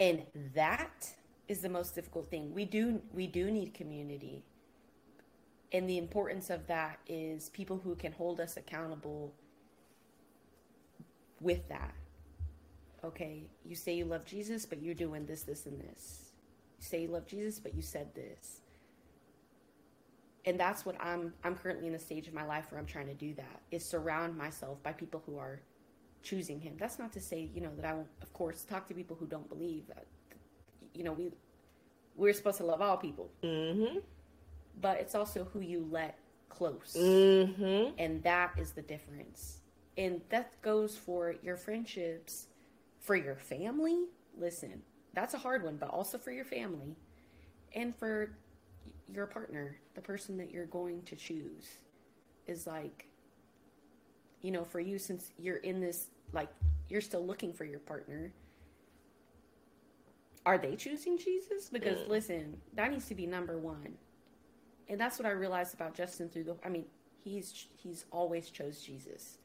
And 0.00 0.22
that 0.54 1.10
is 1.46 1.60
the 1.60 1.68
most 1.68 1.94
difficult 1.94 2.30
thing. 2.30 2.54
We 2.54 2.64
do 2.64 3.02
we 3.12 3.26
do 3.26 3.50
need 3.50 3.74
community 3.74 4.44
and 5.72 5.88
the 5.88 5.98
importance 5.98 6.50
of 6.50 6.66
that 6.68 6.98
is 7.06 7.48
people 7.50 7.80
who 7.82 7.96
can 7.96 8.12
hold 8.12 8.40
us 8.40 8.56
accountable 8.56 9.34
with 11.40 11.68
that. 11.68 11.94
Okay, 13.04 13.42
you 13.64 13.76
say 13.76 13.94
you 13.94 14.04
love 14.04 14.24
Jesus, 14.24 14.64
but 14.64 14.82
you're 14.82 14.94
doing 14.94 15.26
this, 15.26 15.42
this, 15.42 15.66
and 15.66 15.80
this. 15.80 16.32
You 16.80 16.86
say 16.86 17.02
you 17.02 17.08
love 17.08 17.26
Jesus, 17.26 17.58
but 17.58 17.74
you 17.74 17.82
said 17.82 18.14
this. 18.14 18.60
And 20.46 20.58
that's 20.58 20.86
what 20.86 20.96
I'm 21.00 21.34
I'm 21.44 21.56
currently 21.56 21.88
in 21.88 21.92
the 21.92 21.98
stage 21.98 22.28
of 22.28 22.34
my 22.34 22.44
life 22.44 22.66
where 22.70 22.80
I'm 22.80 22.86
trying 22.86 23.08
to 23.08 23.14
do 23.14 23.34
that 23.34 23.60
is 23.70 23.84
surround 23.84 24.36
myself 24.36 24.82
by 24.82 24.92
people 24.92 25.22
who 25.26 25.38
are 25.38 25.60
choosing 26.22 26.60
him. 26.60 26.74
That's 26.78 26.98
not 26.98 27.12
to 27.14 27.20
say, 27.20 27.50
you 27.54 27.60
know, 27.60 27.70
that 27.76 27.84
I 27.84 27.94
won't 27.94 28.08
of 28.22 28.32
course 28.32 28.62
talk 28.62 28.86
to 28.88 28.94
people 28.94 29.16
who 29.18 29.26
don't 29.26 29.48
believe 29.48 29.86
that 29.88 30.06
you 30.94 31.04
know, 31.04 31.12
we 31.12 31.30
we're 32.14 32.32
supposed 32.32 32.58
to 32.58 32.64
love 32.64 32.80
all 32.80 32.96
people. 32.96 33.30
Mm-hmm 33.42 33.98
but 34.80 34.98
it's 35.00 35.14
also 35.14 35.48
who 35.52 35.60
you 35.60 35.86
let 35.90 36.18
close. 36.48 36.96
Mm-hmm. 36.98 37.94
And 37.98 38.22
that 38.22 38.52
is 38.58 38.72
the 38.72 38.82
difference. 38.82 39.60
And 39.98 40.20
that 40.28 40.60
goes 40.62 40.96
for 40.96 41.34
your 41.42 41.56
friendships, 41.56 42.46
for 43.00 43.16
your 43.16 43.36
family. 43.36 44.04
Listen, 44.38 44.82
that's 45.14 45.34
a 45.34 45.38
hard 45.38 45.62
one, 45.62 45.76
but 45.76 45.90
also 45.90 46.18
for 46.18 46.30
your 46.30 46.44
family 46.44 46.96
and 47.74 47.96
for 47.96 48.36
your 49.12 49.26
partner, 49.26 49.76
the 49.94 50.00
person 50.00 50.36
that 50.38 50.50
you're 50.50 50.66
going 50.66 51.02
to 51.02 51.16
choose 51.16 51.78
is 52.46 52.66
like, 52.66 53.06
you 54.42 54.50
know, 54.50 54.64
for 54.64 54.80
you, 54.80 54.98
since 54.98 55.30
you're 55.38 55.56
in 55.58 55.80
this, 55.80 56.08
like, 56.32 56.48
you're 56.88 57.00
still 57.00 57.24
looking 57.24 57.52
for 57.52 57.64
your 57.64 57.80
partner. 57.80 58.32
Are 60.44 60.58
they 60.58 60.76
choosing 60.76 61.18
Jesus? 61.18 61.68
Because 61.68 61.98
mm. 62.00 62.08
listen, 62.08 62.56
that 62.74 62.90
needs 62.90 63.06
to 63.06 63.14
be 63.14 63.26
number 63.26 63.58
one 63.58 63.96
and 64.88 65.00
that's 65.00 65.18
what 65.18 65.26
I 65.26 65.30
realized 65.30 65.74
about 65.74 65.94
Justin 65.94 66.28
through 66.28 66.44
the. 66.44 66.56
I 66.64 66.68
mean, 66.68 66.84
he's 67.24 67.66
he's 67.76 68.04
always 68.10 68.50
chose 68.50 68.80
Jesus, 68.80 69.38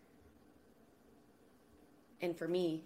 and 2.22 2.38
for 2.38 2.48
me, 2.48 2.84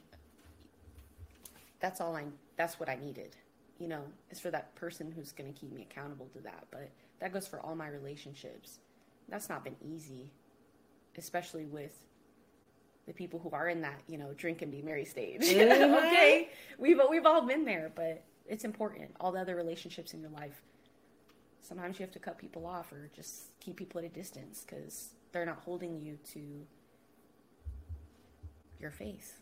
that's 1.79 2.01
all 2.01 2.15
I. 2.15 2.25
That's 2.55 2.79
what 2.79 2.89
I 2.89 2.95
needed. 2.95 3.35
You 3.79 3.87
know, 3.89 4.03
is 4.31 4.39
for 4.39 4.51
that 4.51 4.73
person 4.75 5.11
who's 5.11 5.31
going 5.31 5.51
to 5.51 5.59
keep 5.59 5.71
me 5.73 5.85
accountable 5.89 6.27
to 6.33 6.39
that. 6.39 6.65
But 6.71 6.91
that 7.19 7.33
goes 7.33 7.47
for 7.47 7.59
all 7.59 7.75
my 7.75 7.87
relationships. 7.87 8.79
That's 9.27 9.49
not 9.49 9.63
been 9.63 9.75
easy, 9.81 10.31
especially 11.17 11.65
with 11.65 11.97
the 13.05 13.13
people 13.13 13.39
who 13.39 13.51
are 13.51 13.67
in 13.67 13.81
that 13.81 14.01
you 14.07 14.17
know 14.17 14.33
drink 14.37 14.61
and 14.61 14.71
be 14.71 14.81
merry 14.81 15.05
stage. 15.05 15.41
Mm-hmm. 15.45 15.93
okay, 15.93 16.49
we've 16.77 16.99
we've 17.09 17.25
all 17.25 17.41
been 17.41 17.65
there, 17.65 17.91
but 17.95 18.23
it's 18.47 18.63
important. 18.63 19.11
All 19.19 19.31
the 19.31 19.39
other 19.39 19.55
relationships 19.55 20.13
in 20.13 20.21
your 20.21 20.31
life 20.31 20.61
sometimes 21.65 21.99
you 21.99 22.03
have 22.03 22.13
to 22.13 22.19
cut 22.19 22.37
people 22.37 22.65
off 22.65 22.91
or 22.91 23.09
just 23.15 23.59
keep 23.59 23.75
people 23.75 23.99
at 23.99 24.05
a 24.05 24.09
distance 24.09 24.63
because 24.65 25.09
they're 25.31 25.45
not 25.45 25.59
holding 25.65 25.99
you 25.99 26.17
to 26.33 26.39
your 28.79 28.91
faith. 28.91 29.41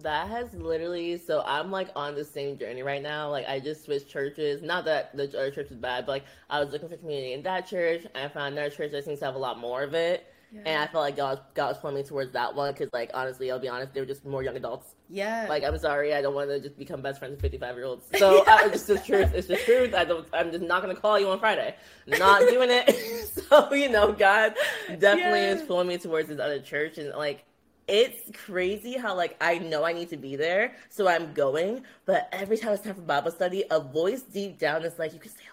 That 0.00 0.28
has 0.28 0.52
literally 0.54 1.18
so 1.18 1.42
I'm 1.44 1.70
like 1.70 1.88
on 1.94 2.14
the 2.14 2.24
same 2.24 2.58
journey 2.58 2.82
right 2.82 3.02
now. 3.02 3.30
Like 3.30 3.46
I 3.48 3.60
just 3.60 3.84
switched 3.84 4.08
churches. 4.08 4.62
Not 4.62 4.84
that 4.86 5.14
the 5.16 5.24
other 5.24 5.50
church 5.50 5.70
is 5.70 5.76
bad, 5.76 6.06
but 6.06 6.12
like 6.12 6.24
I 6.48 6.60
was 6.60 6.72
looking 6.72 6.88
for 6.88 6.96
community 6.96 7.34
in 7.34 7.42
that 7.42 7.66
church. 7.66 8.06
I 8.14 8.28
found 8.28 8.54
another 8.54 8.70
church 8.70 8.92
that 8.92 9.04
seems 9.04 9.18
to 9.18 9.26
have 9.26 9.34
a 9.34 9.38
lot 9.38 9.58
more 9.58 9.82
of 9.82 9.94
it. 9.94 10.26
Yeah. 10.52 10.60
And 10.66 10.82
I 10.82 10.86
felt 10.86 11.02
like 11.02 11.16
God, 11.16 11.40
God 11.54 11.68
was 11.68 11.78
pointing 11.78 12.02
me 12.02 12.06
towards 12.06 12.32
that 12.32 12.54
one 12.54 12.72
because, 12.72 12.90
like, 12.92 13.10
honestly, 13.14 13.50
I'll 13.50 13.58
be 13.58 13.68
honest, 13.68 13.94
they 13.94 14.00
were 14.00 14.06
just 14.06 14.24
more 14.26 14.42
young 14.42 14.54
adults. 14.54 14.94
Yeah. 15.08 15.46
Like, 15.48 15.64
I'm 15.64 15.78
sorry, 15.78 16.12
I 16.12 16.20
don't 16.20 16.34
want 16.34 16.50
to 16.50 16.60
just 16.60 16.78
become 16.78 17.00
best 17.00 17.20
friends 17.20 17.32
with 17.32 17.40
55 17.40 17.76
year 17.76 17.86
olds. 17.86 18.06
So 18.18 18.44
uh, 18.44 18.58
it's 18.64 18.72
just 18.72 18.86
the 18.86 18.98
truth. 18.98 19.32
It's 19.34 19.48
the 19.48 19.56
truth. 19.56 19.94
I 19.94 20.04
don't. 20.04 20.26
I'm 20.32 20.52
just 20.52 20.62
not 20.62 20.82
gonna 20.82 20.94
call 20.94 21.18
you 21.18 21.28
on 21.30 21.40
Friday. 21.40 21.74
Not 22.06 22.40
doing 22.48 22.68
it. 22.70 23.28
so 23.48 23.72
you 23.72 23.88
know, 23.88 24.12
God 24.12 24.54
definitely 24.98 25.40
yeah. 25.40 25.54
is 25.54 25.62
pulling 25.62 25.88
me 25.88 25.98
towards 25.98 26.28
this 26.28 26.38
other 26.38 26.60
church, 26.60 26.98
and 26.98 27.08
like, 27.14 27.44
it's 27.88 28.36
crazy 28.36 28.96
how 28.96 29.16
like 29.16 29.36
I 29.40 29.58
know 29.58 29.84
I 29.84 29.92
need 29.92 30.10
to 30.10 30.16
be 30.16 30.36
there, 30.36 30.74
so 30.88 31.08
I'm 31.08 31.32
going. 31.32 31.82
But 32.06 32.28
every 32.32 32.56
time 32.56 32.72
it's 32.72 32.82
time 32.82 32.94
for 32.94 33.02
Bible 33.02 33.30
study, 33.30 33.64
a 33.70 33.80
voice 33.80 34.22
deep 34.22 34.58
down 34.58 34.82
is 34.84 34.98
like, 34.98 35.12
"You 35.12 35.20
can 35.20 35.30
stay 35.30 35.44
home." 35.44 35.52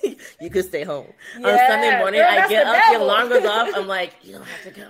you 0.40 0.50
could 0.50 0.64
stay 0.64 0.84
home. 0.84 1.06
Yeah, 1.38 1.48
On 1.48 1.58
Sunday 1.58 1.98
morning, 1.98 2.20
girl, 2.20 2.30
I 2.30 2.48
get 2.48 2.66
up, 2.66 2.92
the 2.92 2.98
alarm 2.98 3.28
goes 3.28 3.44
off. 3.44 3.68
I'm 3.74 3.86
like, 3.98 4.14
you 4.22 4.32
don't 4.32 4.44
have 4.44 4.74
to 4.74 4.80
go. 4.80 4.88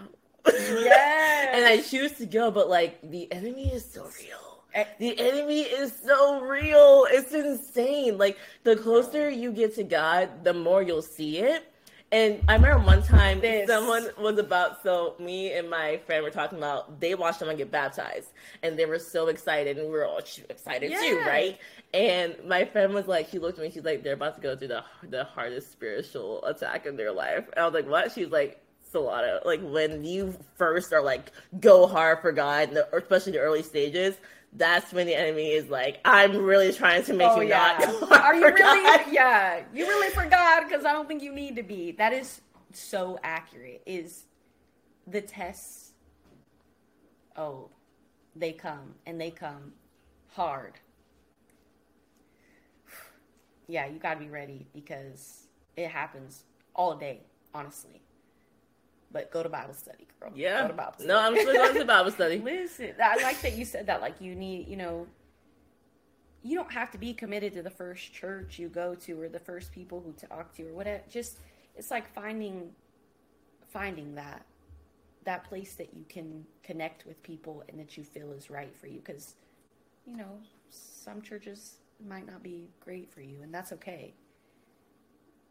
Yeah. 0.84 1.50
and 1.56 1.64
I 1.64 1.80
choose 1.80 2.12
to 2.12 2.26
go, 2.26 2.50
but 2.50 2.68
like 2.68 2.98
the 3.10 3.30
enemy 3.32 3.72
is 3.72 3.84
so 3.84 4.02
real. 4.02 4.62
Eh, 4.74 4.84
the 4.98 5.18
enemy 5.18 5.62
is 5.62 5.92
so 6.04 6.40
real. 6.40 7.06
It's 7.10 7.32
insane. 7.32 8.18
Like 8.18 8.38
the 8.64 8.76
closer 8.76 9.30
you 9.30 9.52
get 9.52 9.74
to 9.76 9.84
God, 9.84 10.44
the 10.44 10.54
more 10.54 10.82
you'll 10.82 11.02
see 11.02 11.38
it. 11.38 11.71
And 12.12 12.44
I 12.46 12.54
remember 12.54 12.84
one 12.84 13.02
time 13.02 13.40
this. 13.40 13.66
someone 13.66 14.08
was 14.18 14.38
about 14.38 14.82
so 14.82 15.14
me 15.18 15.52
and 15.54 15.70
my 15.70 15.98
friend 16.04 16.22
were 16.22 16.30
talking 16.30 16.58
about 16.58 17.00
they 17.00 17.14
watched 17.14 17.38
someone 17.38 17.56
get 17.56 17.70
baptized 17.70 18.28
and 18.62 18.78
they 18.78 18.84
were 18.84 18.98
so 18.98 19.28
excited 19.28 19.78
and 19.78 19.86
we 19.86 19.92
were 19.92 20.06
all 20.06 20.18
excited 20.18 20.90
yeah. 20.90 21.00
too, 21.00 21.18
right? 21.26 21.58
And 21.94 22.36
my 22.46 22.66
friend 22.66 22.92
was 22.92 23.06
like, 23.06 23.30
she 23.30 23.38
looked 23.38 23.58
at 23.58 23.64
me, 23.64 23.70
she's 23.70 23.84
like, 23.84 24.02
they're 24.02 24.12
about 24.12 24.34
to 24.36 24.42
go 24.42 24.54
through 24.54 24.68
the 24.68 24.84
the 25.08 25.24
hardest 25.24 25.72
spiritual 25.72 26.44
attack 26.44 26.84
in 26.84 26.96
their 26.96 27.12
life. 27.12 27.46
And 27.54 27.58
I 27.58 27.64
was 27.64 27.72
like, 27.72 27.88
what? 27.88 28.12
She's 28.12 28.28
like, 28.28 28.62
Solana, 28.92 29.42
like 29.46 29.62
when 29.62 30.04
you 30.04 30.36
first 30.56 30.92
are 30.92 31.02
like 31.02 31.32
go 31.60 31.86
hard 31.86 32.20
for 32.20 32.30
God, 32.30 32.76
especially 32.92 33.32
the 33.32 33.38
early 33.38 33.62
stages, 33.62 34.16
that's 34.55 34.92
when 34.92 35.07
the 35.07 35.14
enemy 35.14 35.50
is 35.50 35.68
like, 35.70 36.00
I'm 36.05 36.36
really 36.36 36.72
trying 36.72 37.05
to 37.05 37.14
make 37.14 37.30
oh, 37.30 37.40
you 37.40 37.48
yeah. 37.48 37.96
not. 38.00 38.12
Are 38.24 38.34
you 38.34 38.44
really? 38.44 39.12
Yeah, 39.12 39.62
you 39.72 39.86
really 39.86 40.11
forgot 40.14 40.68
because 40.68 40.84
I 40.84 40.92
don't 40.92 41.09
think 41.09 41.22
you 41.22 41.32
need 41.32 41.57
to 41.57 41.62
be. 41.62 41.92
That 41.92 42.12
is 42.12 42.42
so 42.72 43.18
accurate. 43.22 43.82
Is 43.86 44.24
the 45.07 45.20
tests? 45.20 45.92
Oh, 47.34 47.70
they 48.36 48.53
come 48.53 48.94
and 49.07 49.20
they 49.20 49.30
come 49.30 49.72
hard. 50.34 50.74
Yeah, 53.68 53.86
you 53.86 53.98
got 53.98 54.14
to 54.14 54.20
be 54.20 54.28
ready 54.28 54.66
because 54.74 55.46
it 55.76 55.88
happens 55.88 56.44
all 56.74 56.94
day, 56.96 57.20
honestly. 57.55 58.01
But 59.12 59.30
go 59.30 59.42
to 59.42 59.48
Bible 59.48 59.74
study, 59.74 60.06
girl. 60.18 60.30
Yeah. 60.34 60.62
Go 60.62 60.68
to 60.68 60.74
Bible 60.74 60.92
study. 60.94 61.08
No, 61.08 61.18
I'm 61.18 61.36
still 61.36 61.52
going 61.52 61.74
to 61.74 61.84
Bible 61.84 62.10
study. 62.10 62.38
Listen, 62.38 62.94
I 63.02 63.22
like 63.22 63.40
that 63.42 63.56
you 63.56 63.64
said 63.64 63.86
that. 63.86 64.00
Like, 64.00 64.20
you 64.20 64.34
need, 64.34 64.68
you 64.68 64.76
know, 64.76 65.06
you 66.42 66.56
don't 66.56 66.72
have 66.72 66.90
to 66.92 66.98
be 66.98 67.12
committed 67.12 67.52
to 67.54 67.62
the 67.62 67.70
first 67.70 68.12
church 68.12 68.58
you 68.58 68.68
go 68.68 68.94
to 68.94 69.20
or 69.20 69.28
the 69.28 69.38
first 69.38 69.72
people 69.72 70.02
who 70.04 70.12
talk 70.12 70.54
to 70.56 70.62
you 70.62 70.70
or 70.70 70.74
whatever. 70.74 71.02
Just, 71.10 71.38
it's 71.76 71.90
like 71.90 72.12
finding, 72.14 72.70
finding 73.68 74.14
that, 74.14 74.46
that 75.24 75.44
place 75.44 75.74
that 75.74 75.94
you 75.94 76.04
can 76.08 76.44
connect 76.62 77.06
with 77.06 77.22
people 77.22 77.62
and 77.68 77.78
that 77.78 77.96
you 77.96 78.04
feel 78.04 78.32
is 78.32 78.50
right 78.50 78.74
for 78.74 78.86
you. 78.86 79.00
Because, 79.04 79.34
you 80.06 80.16
know, 80.16 80.38
some 80.70 81.20
churches 81.20 81.76
might 82.08 82.26
not 82.26 82.42
be 82.42 82.68
great 82.80 83.12
for 83.12 83.20
you, 83.20 83.42
and 83.42 83.54
that's 83.54 83.72
okay 83.72 84.14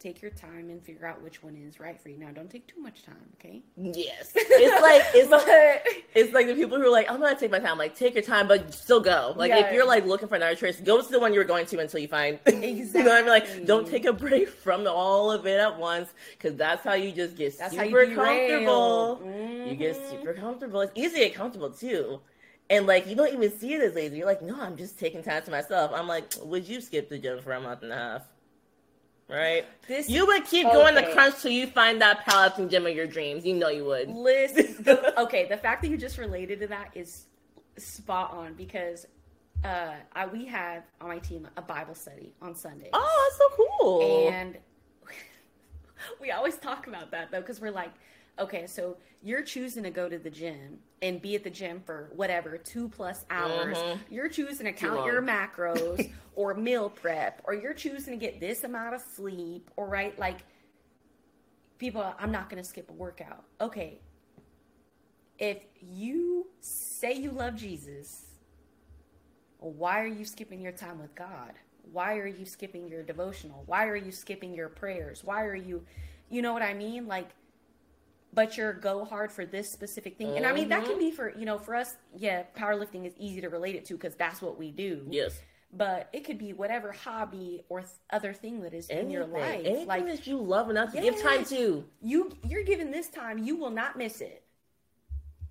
take 0.02 0.22
your 0.22 0.32
time 0.32 0.70
and 0.70 0.82
figure 0.84 1.06
out 1.06 1.22
which 1.22 1.44
one 1.44 1.56
is 1.56 1.80
right 1.80 2.00
for 2.00 2.10
you. 2.10 2.18
Now, 2.18 2.32
don't 2.32 2.50
take 2.50 2.68
too 2.68 2.82
much 2.82 3.04
time, 3.04 3.16
okay? 3.40 3.62
Yes, 3.78 4.32
it's 4.36 4.82
like 4.82 5.04
it's 5.14 5.30
like 5.30 6.06
it's 6.16 6.34
like 6.34 6.48
the 6.48 6.56
people 6.56 6.78
who 6.78 6.86
are 6.86 6.92
like, 6.92 7.10
I'm 7.10 7.20
gonna 7.20 7.40
take 7.40 7.52
my 7.52 7.60
time. 7.60 7.78
Like, 7.78 7.96
take 7.96 8.16
your 8.16 8.24
time, 8.24 8.48
but 8.48 8.74
still 8.74 9.00
go. 9.00 9.34
Like, 9.36 9.52
if 9.52 9.72
you're 9.74 9.86
like 9.86 10.06
looking 10.06 10.28
for 10.28 10.36
another 10.36 10.56
choice, 10.56 10.80
go 10.80 11.02
to 11.02 11.12
the 11.12 11.20
one 11.20 11.34
you 11.34 11.40
were 11.40 11.46
going 11.46 11.66
to 11.68 11.80
until 11.80 12.00
you 12.00 12.08
find. 12.08 12.40
Exactly. 12.46 12.70
you 13.00 13.04
know, 13.04 13.16
I 13.16 13.22
mean, 13.22 13.30
like, 13.30 13.66
don't 13.66 13.88
take 13.88 14.06
a 14.06 14.14
break 14.14 14.50
from 14.50 14.88
all 14.88 15.32
of 15.32 15.46
it 15.46 15.60
at 15.60 15.78
once, 15.78 16.10
because 16.38 16.58
that's 16.58 16.84
how 16.84 16.94
you 16.94 17.12
just 17.12 17.36
get 17.36 17.58
that's 17.58 17.74
super 17.74 18.06
comfortable. 18.08 19.22
Mm-hmm. 19.24 19.70
You 19.70 19.76
get 19.76 19.96
mm-hmm. 19.96 20.10
super 20.12 20.34
comfortable. 20.34 20.82
It's 20.82 20.94
easy 20.96 21.14
to 21.14 21.20
get 21.20 21.36
comfortable 21.36 21.70
too. 21.70 22.20
And 22.70 22.88
like 22.88 23.06
you 23.06 23.16
don't 23.16 23.34
even 23.34 23.52
see 23.60 23.74
it 23.74 23.82
as 23.82 23.96
lazy. 23.96 24.18
You're 24.18 24.26
like, 24.26 24.42
no, 24.42 24.60
I'm 24.60 24.78
just 24.78 24.98
taking 24.98 25.22
time 25.22 25.44
to 25.44 25.52
myself. 25.52 25.92
I'm 25.94 26.08
like, 26.08 26.34
would 26.42 26.68
you 26.68 26.80
skip 26.80 27.10
the 27.10 27.20
gym 27.20 27.42
for 27.42 27.52
a 27.52 27.60
month 27.60 27.84
and 27.84 27.92
a 27.92 27.96
half? 27.96 28.22
Right? 29.32 29.66
This, 29.88 30.10
you 30.10 30.26
would 30.28 30.46
keep 30.46 30.66
okay. 30.66 30.76
going 30.76 30.96
the 30.96 31.04
crunch 31.14 31.42
till 31.42 31.52
you 31.52 31.68
find 31.68 32.02
that 32.02 32.26
powerlifting 32.26 32.70
gym 32.70 32.86
of 32.86 32.96
your 32.96 33.08
dreams. 33.08 33.46
You 33.46 33.56
know 33.56 33.70
you 33.70 33.86
would. 33.86 34.10
Listen, 34.10 34.86
okay, 35.18 35.48
the 35.48 35.58
fact 35.58 35.82
that 35.82 35.90
you 35.90 35.98
just 35.98 36.18
related 36.18 36.60
to 36.62 36.68
that 36.68 36.92
is 36.94 37.26
spot 37.78 38.34
on 38.34 38.54
because 38.54 39.08
uh, 39.64 39.94
I, 40.14 40.26
we 40.28 40.46
have 40.46 40.84
on 41.00 41.08
my 41.08 41.20
team 41.20 41.48
a 41.58 41.62
Bible 41.62 41.96
study 41.96 42.34
on 42.42 42.56
Sunday. 42.56 42.90
Oh, 42.94 43.30
that's 43.30 43.38
so 43.38 43.66
cool! 43.80 44.30
And 44.30 44.58
we 46.22 46.32
always 46.32 46.58
talk 46.58 46.88
about 46.88 47.12
that 47.12 47.32
though 47.32 47.42
because 47.42 47.62
we're 47.62 47.72
like, 47.72 47.92
okay, 48.40 48.68
so 48.68 48.98
you're 49.22 49.44
choosing 49.44 49.84
to 49.84 49.90
go 49.90 50.10
to 50.10 50.18
the 50.18 50.30
gym 50.30 50.80
and 51.02 51.22
be 51.22 51.36
at 51.36 51.44
the 51.44 51.50
gym 51.50 51.82
for 51.86 52.12
whatever 52.16 52.58
two 52.58 52.90
plus 52.90 53.26
hours. 53.30 53.78
Mm-hmm. 53.78 54.14
You're 54.14 54.30
choosing 54.30 54.66
to 54.66 54.74
count 54.74 55.06
your 55.06 55.22
macros 55.22 56.12
or 56.36 56.54
meal 56.54 56.90
prep, 56.90 57.42
or 57.44 57.54
you're 57.54 57.74
choosing 57.74 58.14
to 58.14 58.20
get 58.20 58.40
this 58.40 58.64
amount 58.64 58.96
of 58.96 59.02
sleep, 59.02 59.70
or 59.76 59.88
right 59.88 60.18
like 60.18 60.40
people. 61.78 62.14
I'm 62.20 62.32
not 62.32 62.50
going 62.50 62.62
to 62.62 62.68
skip 62.68 62.90
a 62.90 62.94
workout. 62.94 63.44
Okay, 63.60 64.00
if 65.42 65.64
you 65.82 66.48
say 66.60 67.14
you 67.14 67.32
love 67.32 67.56
Jesus, 67.56 68.28
why 69.58 70.02
are 70.02 70.08
you 70.08 70.24
skipping 70.24 70.62
your 70.62 70.72
time 70.72 71.00
with 71.00 71.16
God? 71.16 71.54
Why 71.92 72.18
are 72.18 72.28
you 72.28 72.46
skipping 72.46 72.88
your 72.88 73.02
devotional? 73.02 73.64
Why 73.66 73.88
are 73.88 73.96
you 73.96 74.12
skipping 74.12 74.54
your 74.54 74.70
prayers? 74.70 75.24
Why 75.24 75.44
are 75.44 75.56
you, 75.56 75.84
you 76.30 76.44
know 76.44 76.54
what 76.54 76.62
I 76.62 76.76
mean? 76.76 77.08
Like 77.08 77.30
but 78.34 78.58
you're 78.58 78.74
go 78.74 79.06
hard 79.06 79.32
for 79.32 79.46
this 79.46 79.72
specific 79.72 80.18
thing. 80.18 80.38
And 80.38 80.46
I 80.46 80.54
mean, 80.54 80.70
that 80.70 80.84
can 80.84 80.94
mm-hmm. 80.94 81.00
be 81.00 81.12
for, 81.12 81.38
you 81.38 81.46
know, 81.46 81.58
for 81.58 81.76
us, 81.76 81.96
yeah, 82.16 82.44
powerlifting 82.58 83.06
is 83.06 83.14
easy 83.18 83.42
to 83.42 83.50
relate 83.50 83.76
it 83.76 83.86
to 83.86 83.94
because 83.94 84.16
that's 84.16 84.42
what 84.42 84.58
we 84.58 84.72
do. 84.72 85.06
Yes. 85.10 85.40
But 85.74 86.10
it 86.12 86.26
could 86.26 86.38
be 86.38 86.52
whatever 86.52 86.92
hobby 86.92 87.64
or 87.70 87.80
th- 87.80 87.92
other 88.10 88.34
thing 88.34 88.62
that 88.62 88.74
is 88.74 88.90
Anything. 88.90 89.06
in 89.06 89.12
your 89.12 89.26
life. 89.26 89.62
Anything 89.64 89.88
like, 89.88 90.06
that 90.06 90.28
you 90.28 90.38
love 90.38 90.70
enough 90.70 90.94
to 90.94 91.02
give 91.02 91.22
time 91.22 91.46
to. 91.46 91.86
You, 92.02 92.36
you're 92.48 92.64
given 92.64 92.92
this 92.92 93.08
time, 93.08 93.38
you 93.38 93.56
will 93.56 93.70
not 93.70 93.98
miss 93.98 94.20
it. 94.20 94.44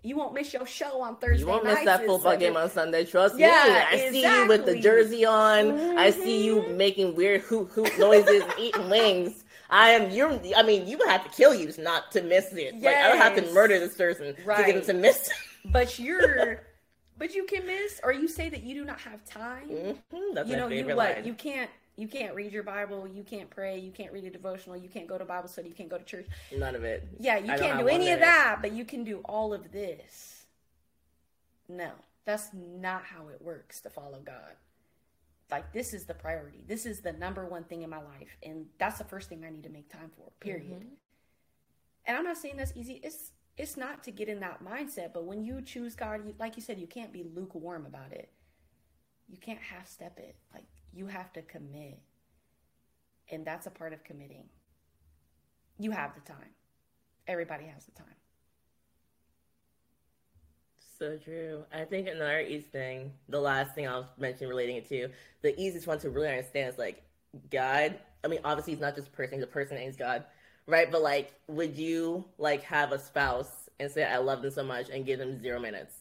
You 0.03 0.17
won't 0.17 0.33
miss 0.33 0.55
your 0.55 0.67
show 0.67 1.03
on 1.03 1.17
Thursday. 1.17 1.41
You 1.41 1.47
won't 1.47 1.65
miss 1.65 1.85
that 1.85 2.07
football 2.07 2.37
game 2.37 2.57
on 2.57 2.71
Sunday. 2.71 3.05
Trust 3.05 3.39
yeah, 3.39 3.47
me. 3.49 3.53
I 3.53 3.83
exactly. 3.93 4.11
see 4.13 4.23
you 4.23 4.47
with 4.49 4.65
the 4.65 4.81
jersey 4.81 5.25
on. 5.27 5.65
Mm-hmm. 5.73 5.99
I 5.99 6.11
see 6.11 6.45
you 6.45 6.57
mm-hmm. 6.63 6.77
making 6.77 7.15
weird 7.15 7.43
hoot 7.43 7.69
hoot 7.69 7.99
noises, 7.99 8.43
eating 8.59 8.89
wings. 8.89 9.45
I 9.71 9.91
am 9.91 10.11
you're 10.11 10.39
I 10.57 10.63
mean, 10.63 10.87
you 10.87 10.99
would 10.99 11.09
have 11.09 11.23
to 11.25 11.31
kill 11.31 11.55
you 11.55 11.73
not 11.79 12.11
to 12.13 12.23
miss 12.23 12.53
it. 12.53 12.75
Yes. 12.75 12.83
Like 12.83 12.97
I 12.97 13.09
don't 13.09 13.19
have 13.19 13.37
to 13.37 13.55
murder 13.55 13.79
this 13.79 13.97
person 13.97 14.35
right. 14.45 14.59
to 14.59 14.65
get 14.65 14.77
him 14.77 14.85
to 14.85 14.95
miss 14.95 15.31
But 15.65 15.99
you're 15.99 16.63
but 17.17 17.35
you 17.35 17.45
can 17.45 17.67
miss 17.67 18.01
or 18.03 18.13
you 18.13 18.27
say 18.27 18.49
that 18.49 18.63
you 18.63 18.75
do 18.75 18.85
not 18.85 19.01
have 19.01 19.25
time. 19.25 19.69
Mm-hmm. 19.69 20.35
That's 20.35 20.49
you 20.49 20.57
know, 20.57 20.69
you 20.69 20.85
what 20.87 20.97
line. 20.97 21.25
you 21.25 21.35
can't 21.35 21.71
you 21.97 22.09
can't 22.09 22.35
read 22.35 22.53
your 22.53 22.63
Bible, 22.63 23.07
you 23.07 23.23
can't 23.23 23.51
pray, 23.51 23.79
you 23.79 23.93
can't 23.93 24.13
read 24.13 24.25
a 24.25 24.31
devotional, 24.31 24.77
you 24.77 24.89
can't 24.89 25.07
go 25.07 25.19
to 25.19 25.25
Bible 25.25 25.49
study, 25.49 25.69
you 25.69 25.75
can't 25.75 25.91
go 25.91 25.99
to 25.99 26.05
church. 26.05 26.27
None 26.57 26.75
of 26.75 26.83
it. 26.83 27.07
Yeah, 27.19 27.37
you 27.37 27.53
I 27.53 27.59
can't 27.59 27.79
do 27.79 27.89
any 27.89 28.11
of 28.11 28.21
that, 28.21 28.59
but 28.63 28.73
you 28.73 28.85
can 28.85 29.05
do 29.05 29.21
all 29.27 29.53
of 29.53 29.71
this. 29.71 30.47
No, 31.69 31.91
that's 32.25 32.49
not 32.55 33.05
how 33.05 33.29
it 33.29 33.43
works 33.43 33.81
to 33.83 33.91
follow 33.91 34.21
God 34.25 34.57
like 35.51 35.73
this 35.73 35.93
is 35.93 36.05
the 36.05 36.15
priority. 36.15 36.65
This 36.67 36.87
is 36.87 37.01
the 37.01 37.13
number 37.13 37.47
one 37.47 37.65
thing 37.65 37.83
in 37.83 37.91
my 37.91 37.99
life, 37.99 38.37
and 38.43 38.67
that's 38.79 38.99
the 38.99 39.05
first 39.05 39.29
thing 39.29 39.45
I 39.45 39.51
need 39.51 39.65
to 39.65 39.71
make 39.71 39.91
time 39.91 40.11
for. 40.17 40.31
Period. 40.41 40.81
Mm-hmm. 40.81 40.95
And 42.07 42.17
I'm 42.17 42.25
not 42.25 42.37
saying 42.37 42.57
that's 42.57 42.73
easy. 42.77 43.01
It's 43.03 43.33
it's 43.57 43.77
not 43.77 44.03
to 44.05 44.11
get 44.11 44.29
in 44.29 44.41
that 44.41 44.65
mindset, 44.65 45.13
but 45.13 45.25
when 45.25 45.45
you 45.45 45.61
choose 45.61 45.95
God, 45.95 46.25
you, 46.25 46.35
like 46.39 46.57
you 46.57 46.63
said, 46.63 46.79
you 46.79 46.87
can't 46.87 47.13
be 47.13 47.25
lukewarm 47.35 47.85
about 47.87 48.13
it. 48.13 48.31
You 49.29 49.37
can't 49.37 49.61
half 49.61 49.89
step 49.89 50.19
it. 50.19 50.37
Like 50.55 50.65
you 50.93 51.07
have 51.07 51.33
to 51.35 51.43
commit, 51.43 51.99
and 53.31 53.45
that's 53.45 53.67
a 53.67 53.71
part 53.71 53.93
of 53.93 54.03
committing. 54.05 54.49
You 55.79 55.91
have 55.91 56.15
the 56.15 56.21
time. 56.21 56.55
Everybody 57.27 57.67
has 57.67 57.85
the 57.85 57.93
time. 57.93 58.20
So 61.01 61.17
true. 61.17 61.65
I 61.73 61.85
think 61.85 62.09
another 62.09 62.41
easy 62.41 62.61
thing, 62.61 63.13
the 63.31 63.41
last 63.41 63.75
thing 63.75 63.89
I'll 63.89 64.11
mention 64.19 64.49
relating 64.49 64.77
it 64.77 64.89
to, 64.91 65.09
the 65.41 65.59
easiest 65.59 65.87
one 65.87 65.99
to 66.01 66.11
really 66.11 66.29
understand 66.29 66.69
is 66.69 66.79
like 66.79 67.03
God. 67.51 67.99
I 68.23 68.29
mean, 68.29 68.41
obviously 68.45 68.75
he's 68.75 68.83
not 68.83 68.95
just 68.97 69.09
a 69.09 69.11
person, 69.11 69.39
he's 69.39 69.45
a 69.45 69.47
person 69.47 69.79
and 69.79 69.87
he's 69.87 69.97
God. 69.97 70.25
Right? 70.67 70.93
But 70.93 71.01
like, 71.01 71.33
would 71.47 71.75
you 71.75 72.27
like 72.37 72.63
have 72.65 72.93
a 72.93 72.99
spouse 72.99 73.71
and 73.81 73.91
say, 73.91 74.05
I 74.05 74.19
love 74.19 74.43
them 74.43 74.51
so 74.51 74.63
much 74.63 74.91
and 74.91 75.07
give 75.07 75.19
them 75.19 75.41
zero 75.41 75.59
minutes? 75.59 75.95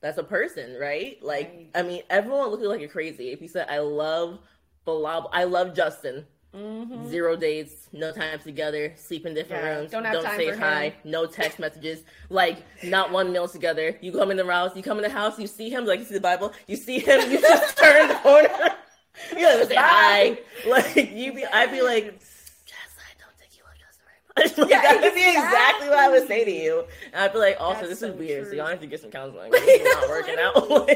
That's 0.00 0.16
a 0.16 0.24
person, 0.24 0.78
right? 0.80 1.22
Like, 1.22 1.48
right. 1.54 1.70
I 1.74 1.82
mean, 1.82 2.02
everyone 2.08 2.48
looking 2.48 2.66
like 2.66 2.80
you're 2.80 2.88
crazy. 2.88 3.30
If 3.30 3.42
you 3.42 3.48
said, 3.48 3.66
I 3.68 3.80
love 3.80 4.38
Bilal, 4.86 5.28
I 5.34 5.44
love 5.44 5.76
Justin, 5.76 6.26
Mm-hmm. 6.54 7.08
Zero 7.08 7.34
dates, 7.34 7.88
no 7.94 8.12
time 8.12 8.38
together, 8.38 8.92
sleep 8.96 9.24
in 9.24 9.32
different 9.32 9.64
yeah, 9.64 9.76
rooms, 9.78 9.90
don't, 9.90 10.02
don't 10.02 10.22
say 10.22 10.54
hi, 10.54 10.84
him. 10.90 10.92
no 11.02 11.24
text 11.24 11.58
messages, 11.58 12.04
like 12.28 12.58
not 12.84 13.10
one 13.10 13.32
meal 13.32 13.48
together. 13.48 13.96
You 14.02 14.12
come 14.12 14.30
in 14.30 14.36
the 14.36 14.44
house, 14.44 14.76
you 14.76 14.82
come 14.82 14.98
in 14.98 15.02
the 15.02 15.08
house, 15.08 15.38
you 15.38 15.46
see 15.46 15.70
him, 15.70 15.86
like 15.86 16.00
you 16.00 16.04
see 16.04 16.12
the 16.12 16.20
Bible, 16.20 16.52
you 16.66 16.76
see 16.76 16.98
him, 16.98 17.30
you 17.30 17.40
just 17.40 17.78
turn 17.78 18.06
the 18.06 18.16
corner, 18.16 18.48
you 19.30 19.38
don't 19.38 19.66
say 19.66 19.76
hi. 19.76 20.38
Like 20.68 20.94
you 20.94 21.32
be, 21.32 21.46
I'd 21.46 21.70
be 21.70 21.80
like, 21.80 22.20
Jess, 22.66 22.76
I 22.98 23.14
don't 23.18 23.34
think 23.38 23.56
you 23.56 23.64
love 23.64 23.78
Justin 23.80 24.04
very 24.36 24.66
much. 24.66 24.70
yeah, 24.70 24.82
that 24.82 25.00
would 25.00 25.14
be 25.14 25.30
exactly 25.30 25.88
what 25.88 26.00
I 26.00 26.10
would 26.10 26.28
say 26.28 26.44
to 26.44 26.52
you. 26.52 26.84
And 27.14 27.22
I'd 27.22 27.32
be 27.32 27.38
like, 27.38 27.56
also, 27.60 27.86
That's 27.86 27.88
this 27.88 28.00
so 28.00 28.08
is 28.08 28.18
weird, 28.18 28.42
true. 28.42 28.50
so 28.58 28.62
you 28.62 28.68
have 28.68 28.80
to 28.80 28.86
get 28.86 29.00
some 29.00 29.10
counseling. 29.10 29.50
It's 29.54 29.94
not 29.94 30.06
working 30.10 30.36
out. 30.38 30.86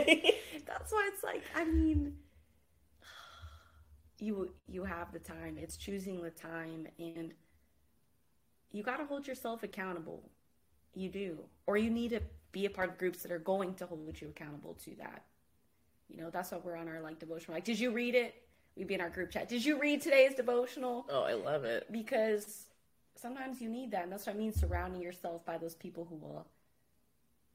That's 0.67 0.93
why 0.93 1.11
it's 1.11 1.25
like, 1.25 1.45
I 1.55 1.65
mean 1.65 2.13
you 4.19 4.51
you 4.67 4.85
have 4.85 5.12
the 5.12 5.19
time 5.19 5.57
it's 5.59 5.77
choosing 5.77 6.23
the 6.23 6.31
time 6.31 6.87
and 6.99 7.35
you 8.73 8.83
got 8.83 8.97
to 8.97 9.05
hold 9.05 9.27
yourself 9.27 9.62
accountable 9.62 10.23
you 10.95 11.09
do 11.09 11.39
or 11.67 11.77
you 11.77 11.91
need 11.91 12.11
to 12.11 12.21
be 12.57 12.64
a 12.64 12.71
part 12.71 12.89
of 12.89 12.97
groups 12.97 13.23
that 13.23 13.31
are 13.31 13.39
going 13.39 13.75
to 13.75 13.85
hold 13.85 14.19
you 14.19 14.29
accountable 14.29 14.73
to 14.83 14.95
that. 14.97 15.25
You 16.09 16.17
know, 16.17 16.31
that's 16.31 16.53
why 16.53 16.59
we're 16.64 16.75
on 16.77 16.89
our 16.89 17.01
like 17.01 17.19
devotional. 17.19 17.55
Like, 17.55 17.64
did 17.64 17.79
you 17.79 17.91
read 17.91 18.14
it? 18.14 18.35
We'd 18.77 18.87
be 18.87 18.95
in 18.95 19.03
our 19.03 19.11
group 19.11 19.31
chat. 19.31 19.47
Did 19.47 19.62
you 19.62 19.79
read 19.79 20.01
today's 20.01 20.35
devotional? 20.35 21.05
Oh, 21.11 21.23
I 21.23 21.35
love 21.35 21.64
it. 21.64 21.87
Because 21.93 22.64
sometimes 23.14 23.61
you 23.61 23.69
need 23.69 23.91
that. 23.91 24.05
And 24.05 24.12
that's 24.12 24.27
what 24.27 24.35
I 24.35 24.39
mean 24.39 24.55
surrounding 24.55 25.03
yourself 25.03 25.45
by 25.45 25.59
those 25.59 25.75
people 25.75 26.07
who 26.09 26.17
will 26.17 26.47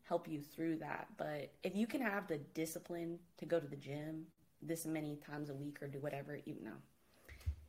help 0.03 0.28
you 0.28 0.39
through 0.39 0.78
that. 0.78 1.07
But 1.18 1.51
if 1.64 1.76
you 1.76 1.88
can 1.88 2.01
have 2.01 2.28
the 2.28 2.38
discipline 2.53 3.18
to 3.38 3.45
go 3.45 3.59
to 3.59 3.68
the 3.68 3.76
gym 3.76 4.26
this 4.62 4.86
many 4.86 5.18
times 5.18 5.49
a 5.49 5.53
week 5.53 5.78
or 5.82 5.88
do 5.88 5.99
whatever, 5.99 6.38
you 6.45 6.55
know, 6.64 6.78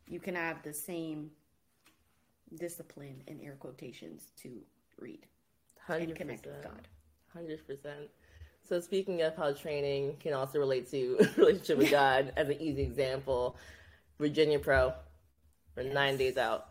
you 0.09 0.21
can 0.21 0.35
have 0.35 0.63
the 0.63 0.73
same 0.73 1.31
discipline 2.59 3.23
in 3.27 3.41
air 3.41 3.57
quotations 3.59 4.31
to 4.43 4.51
read 4.99 5.27
100%. 5.89 6.03
and 6.03 6.15
connect 6.15 6.47
with 6.47 6.63
God. 6.63 6.89
100%. 7.37 8.09
So 8.69 8.81
speaking 8.81 9.23
of 9.23 9.37
how 9.37 9.53
training 9.53 10.17
can 10.21 10.35
also 10.35 10.59
relate 10.59 10.91
to 10.91 11.29
relationship 11.37 11.79
with 11.79 11.91
God, 11.91 12.33
as 12.37 12.49
an 12.49 12.61
easy 12.61 12.83
example, 12.83 13.57
Virginia 14.19 14.59
Pro, 14.59 14.93
we're 15.77 15.85
yes. 15.85 15.95
nine 15.95 16.17
days 16.17 16.37
out. 16.37 16.69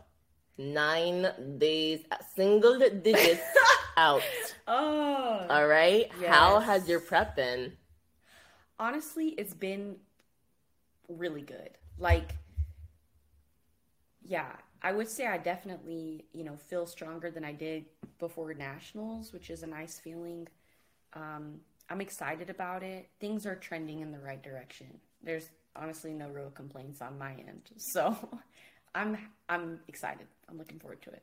Nine 0.58 1.26
days, 1.58 2.00
single 2.36 2.78
digits 2.78 3.42
out. 3.96 4.22
Oh. 4.66 5.46
All 5.48 5.66
right. 5.66 6.10
Yes. 6.20 6.34
How 6.34 6.60
has 6.60 6.88
your 6.88 7.00
prep 7.00 7.36
been? 7.36 7.72
Honestly, 8.78 9.28
it's 9.38 9.54
been 9.54 9.96
really 11.12 11.42
good. 11.42 11.70
Like, 11.98 12.36
yeah, 14.22 14.52
I 14.82 14.92
would 14.92 15.08
say 15.08 15.26
I 15.26 15.38
definitely, 15.38 16.24
you 16.32 16.44
know, 16.44 16.56
feel 16.56 16.86
stronger 16.86 17.30
than 17.30 17.44
I 17.44 17.52
did 17.52 17.84
before 18.18 18.52
nationals, 18.54 19.32
which 19.32 19.50
is 19.50 19.62
a 19.62 19.66
nice 19.66 19.98
feeling. 19.98 20.48
Um, 21.14 21.60
I'm 21.88 22.00
excited 22.00 22.50
about 22.50 22.82
it. 22.82 23.08
Things 23.20 23.46
are 23.46 23.56
trending 23.56 24.00
in 24.00 24.12
the 24.12 24.18
right 24.18 24.42
direction. 24.42 24.98
There's 25.22 25.50
honestly 25.76 26.12
no 26.12 26.28
real 26.28 26.50
complaints 26.50 27.00
on 27.00 27.18
my 27.18 27.32
end. 27.32 27.70
So 27.78 28.16
I'm 28.94 29.18
I'm 29.48 29.80
excited. 29.88 30.26
I'm 30.48 30.58
looking 30.58 30.78
forward 30.78 31.02
to 31.02 31.10
it. 31.10 31.22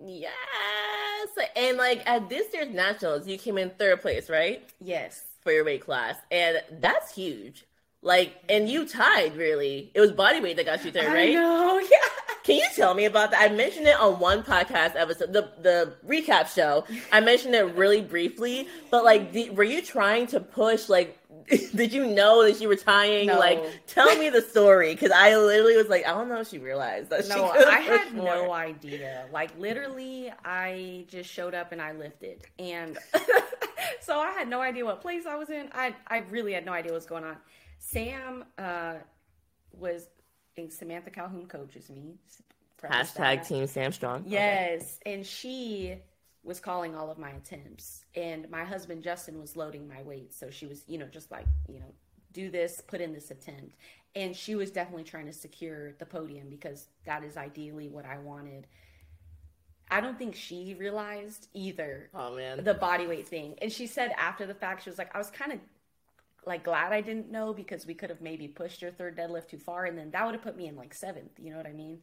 Yes. 0.00 1.28
And 1.56 1.76
like 1.76 2.02
at 2.06 2.28
this 2.28 2.52
year's 2.52 2.74
nationals, 2.74 3.26
you 3.26 3.38
came 3.38 3.58
in 3.58 3.70
third 3.70 4.00
place, 4.02 4.28
right? 4.28 4.62
Yes. 4.80 5.24
For 5.40 5.52
your 5.52 5.64
weight 5.64 5.84
class. 5.84 6.16
And 6.30 6.62
that's 6.80 7.14
huge. 7.14 7.64
Like, 8.04 8.34
and 8.50 8.68
you 8.68 8.86
tied 8.86 9.34
really. 9.34 9.90
It 9.94 10.00
was 10.00 10.12
body 10.12 10.38
weight 10.38 10.56
that 10.56 10.66
got 10.66 10.84
you 10.84 10.92
third, 10.92 11.06
right? 11.06 11.30
I 11.30 11.32
know, 11.32 11.78
yeah. 11.90 12.34
Can 12.44 12.56
you 12.56 12.66
tell 12.76 12.92
me 12.92 13.06
about 13.06 13.30
that? 13.30 13.50
I 13.50 13.54
mentioned 13.54 13.86
it 13.86 13.98
on 13.98 14.20
one 14.20 14.42
podcast 14.42 14.94
episode, 14.94 15.32
the 15.32 15.48
the 15.62 15.94
recap 16.06 16.54
show. 16.54 16.84
I 17.10 17.20
mentioned 17.20 17.54
it 17.54 17.62
really 17.74 18.02
briefly, 18.02 18.68
but 18.90 19.04
like, 19.04 19.32
did, 19.32 19.56
were 19.56 19.64
you 19.64 19.80
trying 19.80 20.26
to 20.28 20.40
push? 20.40 20.90
Like, 20.90 21.18
did 21.74 21.94
you 21.94 22.06
know 22.06 22.42
that 22.44 22.60
you 22.60 22.68
were 22.68 22.76
tying? 22.76 23.28
No. 23.28 23.38
Like, 23.38 23.64
tell 23.86 24.14
me 24.18 24.28
the 24.28 24.42
story 24.42 24.92
because 24.92 25.10
I 25.10 25.34
literally 25.36 25.78
was 25.78 25.88
like, 25.88 26.06
I 26.06 26.10
don't 26.10 26.28
know 26.28 26.40
if 26.40 26.48
she 26.48 26.58
realized 26.58 27.08
that. 27.08 27.26
No, 27.28 27.52
I 27.52 27.80
had 27.80 28.12
more. 28.12 28.26
no 28.26 28.52
idea. 28.52 29.26
Like, 29.32 29.58
literally, 29.58 30.30
I 30.44 31.06
just 31.08 31.30
showed 31.30 31.54
up 31.54 31.72
and 31.72 31.80
I 31.80 31.92
lifted, 31.92 32.42
and 32.58 32.98
so 34.02 34.18
I 34.18 34.32
had 34.32 34.46
no 34.46 34.60
idea 34.60 34.84
what 34.84 35.00
place 35.00 35.24
I 35.24 35.36
was 35.36 35.48
in. 35.48 35.70
I 35.72 35.94
I 36.06 36.18
really 36.28 36.52
had 36.52 36.66
no 36.66 36.72
idea 36.72 36.92
what 36.92 36.96
was 36.96 37.06
going 37.06 37.24
on. 37.24 37.38
Sam 37.84 38.44
uh, 38.58 38.94
was 39.72 40.08
Samantha 40.70 41.10
Calhoun 41.10 41.46
coaches 41.46 41.90
me. 41.90 42.16
Hashtag 42.82 43.46
Team 43.46 43.66
Sam 43.66 43.92
Strong. 43.92 44.24
Yes, 44.26 44.98
okay. 45.02 45.14
and 45.14 45.26
she 45.26 45.96
was 46.42 46.60
calling 46.60 46.94
all 46.94 47.10
of 47.10 47.18
my 47.18 47.30
attempts, 47.30 48.04
and 48.14 48.48
my 48.50 48.64
husband 48.64 49.02
Justin 49.02 49.40
was 49.40 49.56
loading 49.56 49.88
my 49.88 50.02
weights. 50.02 50.38
So 50.38 50.50
she 50.50 50.66
was, 50.66 50.84
you 50.86 50.98
know, 50.98 51.06
just 51.06 51.30
like 51.30 51.46
you 51.68 51.78
know, 51.78 51.92
do 52.32 52.50
this, 52.50 52.82
put 52.86 53.00
in 53.00 53.12
this 53.12 53.30
attempt, 53.30 53.76
and 54.14 54.34
she 54.34 54.54
was 54.54 54.70
definitely 54.70 55.04
trying 55.04 55.26
to 55.26 55.32
secure 55.32 55.92
the 55.98 56.06
podium 56.06 56.48
because 56.48 56.88
that 57.04 57.22
is 57.22 57.36
ideally 57.36 57.88
what 57.88 58.04
I 58.04 58.18
wanted. 58.18 58.66
I 59.90 60.00
don't 60.00 60.18
think 60.18 60.34
she 60.34 60.74
realized 60.78 61.48
either. 61.54 62.10
Oh 62.14 62.34
man, 62.34 62.64
the 62.64 62.74
body 62.74 63.06
weight 63.06 63.28
thing. 63.28 63.54
And 63.60 63.70
she 63.70 63.86
said 63.86 64.12
after 64.18 64.46
the 64.46 64.54
fact, 64.54 64.84
she 64.84 64.90
was 64.90 64.98
like, 64.98 65.14
I 65.14 65.18
was 65.18 65.30
kind 65.30 65.52
of 65.52 65.58
like 66.46 66.64
glad 66.64 66.92
I 66.92 67.00
didn't 67.00 67.30
know 67.30 67.52
because 67.52 67.86
we 67.86 67.94
could 67.94 68.10
have 68.10 68.20
maybe 68.20 68.48
pushed 68.48 68.82
your 68.82 68.90
third 68.90 69.16
deadlift 69.16 69.48
too 69.48 69.58
far, 69.58 69.86
and 69.86 69.96
then 69.96 70.10
that 70.10 70.24
would 70.24 70.34
have 70.34 70.42
put 70.42 70.56
me 70.56 70.66
in 70.66 70.76
like 70.76 70.94
seventh. 70.94 71.32
You 71.38 71.50
know 71.50 71.56
what 71.56 71.66
I 71.66 71.72
mean? 71.72 71.98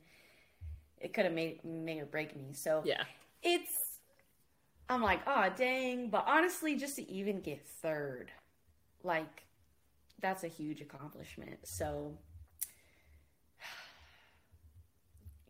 It 1.00 1.14
could 1.14 1.26
have 1.26 1.34
made 1.34 1.64
made 1.64 2.02
or 2.02 2.06
break 2.06 2.36
me. 2.36 2.54
So 2.54 2.82
yeah, 2.86 3.04
it's. 3.44 4.00
I'm 4.90 5.02
like, 5.02 5.22
oh 5.26 5.48
dang! 5.56 6.10
But 6.10 6.26
honestly, 6.28 6.76
just 6.76 6.98
to 6.98 7.10
even 7.10 7.42
get 7.42 7.66
third, 7.66 8.32
like, 9.04 9.44
that's 10.22 10.44
a 10.44 10.50
huge 10.50 10.82
accomplishment. 10.82 11.60
So 11.64 12.18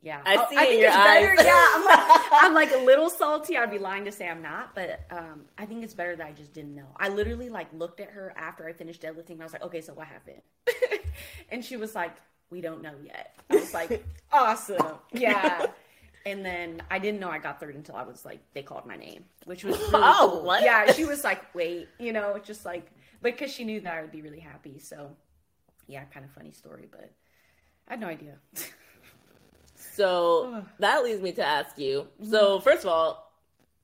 yeah, 0.03 0.21
I 0.25 0.35
oh, 0.35 0.47
see 0.49 0.57
I 0.57 0.63
in 0.63 0.79
your 0.79 0.89
eyes. 0.89 1.37
Better, 1.37 1.43
yeah, 1.43 1.67
I'm 1.75 1.85
like, 1.85 2.21
I'm 2.31 2.53
like 2.55 2.71
a 2.73 2.83
little 2.83 3.09
salty. 3.09 3.55
I'd 3.55 3.69
be 3.69 3.77
lying 3.77 4.05
to 4.05 4.11
say 4.11 4.27
I'm 4.27 4.41
not, 4.41 4.73
but 4.73 5.01
um, 5.11 5.43
I 5.59 5.65
think 5.67 5.83
it's 5.83 5.93
better 5.93 6.15
that 6.15 6.25
I 6.25 6.31
just 6.31 6.53
didn't 6.53 6.73
know. 6.73 6.87
I 6.97 7.09
literally 7.09 7.49
like 7.49 7.67
looked 7.71 7.99
at 7.99 8.09
her 8.09 8.33
after 8.35 8.67
I 8.67 8.73
finished 8.73 9.03
deadlifting. 9.03 9.31
And 9.31 9.41
I 9.41 9.45
was 9.45 9.53
like, 9.53 9.63
okay, 9.63 9.81
so 9.81 9.93
what 9.93 10.07
happened? 10.07 10.41
and 11.49 11.63
she 11.63 11.77
was 11.77 11.93
like, 11.93 12.15
we 12.49 12.61
don't 12.61 12.81
know 12.81 12.95
yet. 13.05 13.35
I 13.51 13.55
was 13.55 13.73
like, 13.75 14.03
awesome, 14.31 14.97
yeah. 15.11 15.67
And 16.25 16.43
then 16.43 16.81
I 16.89 16.97
didn't 16.97 17.19
know 17.19 17.29
I 17.29 17.37
got 17.37 17.59
third 17.59 17.75
until 17.75 17.95
I 17.95 18.03
was 18.03 18.25
like, 18.25 18.39
they 18.53 18.63
called 18.63 18.87
my 18.87 18.95
name, 18.95 19.25
which 19.45 19.63
was 19.63 19.77
really 19.77 19.91
oh, 19.93 20.29
cool. 20.31 20.43
What? 20.43 20.63
Yeah, 20.63 20.91
she 20.93 21.05
was 21.05 21.23
like, 21.23 21.53
wait, 21.53 21.89
you 21.99 22.11
know, 22.11 22.39
just 22.43 22.65
like 22.65 22.91
because 23.21 23.51
she 23.51 23.63
knew 23.63 23.79
that 23.81 23.93
I 23.93 24.01
would 24.01 24.11
be 24.11 24.23
really 24.23 24.39
happy. 24.39 24.79
So, 24.79 25.15
yeah, 25.87 26.03
kind 26.05 26.25
of 26.25 26.31
funny 26.31 26.51
story, 26.51 26.87
but 26.89 27.11
I 27.87 27.93
had 27.93 27.99
no 27.99 28.07
idea. 28.07 28.37
So 30.01 30.65
that 30.79 31.03
leads 31.03 31.21
me 31.21 31.31
to 31.33 31.45
ask 31.45 31.77
you. 31.77 32.07
So 32.27 32.57
mm-hmm. 32.57 32.63
first 32.63 32.83
of 32.83 32.89
all, 32.89 33.31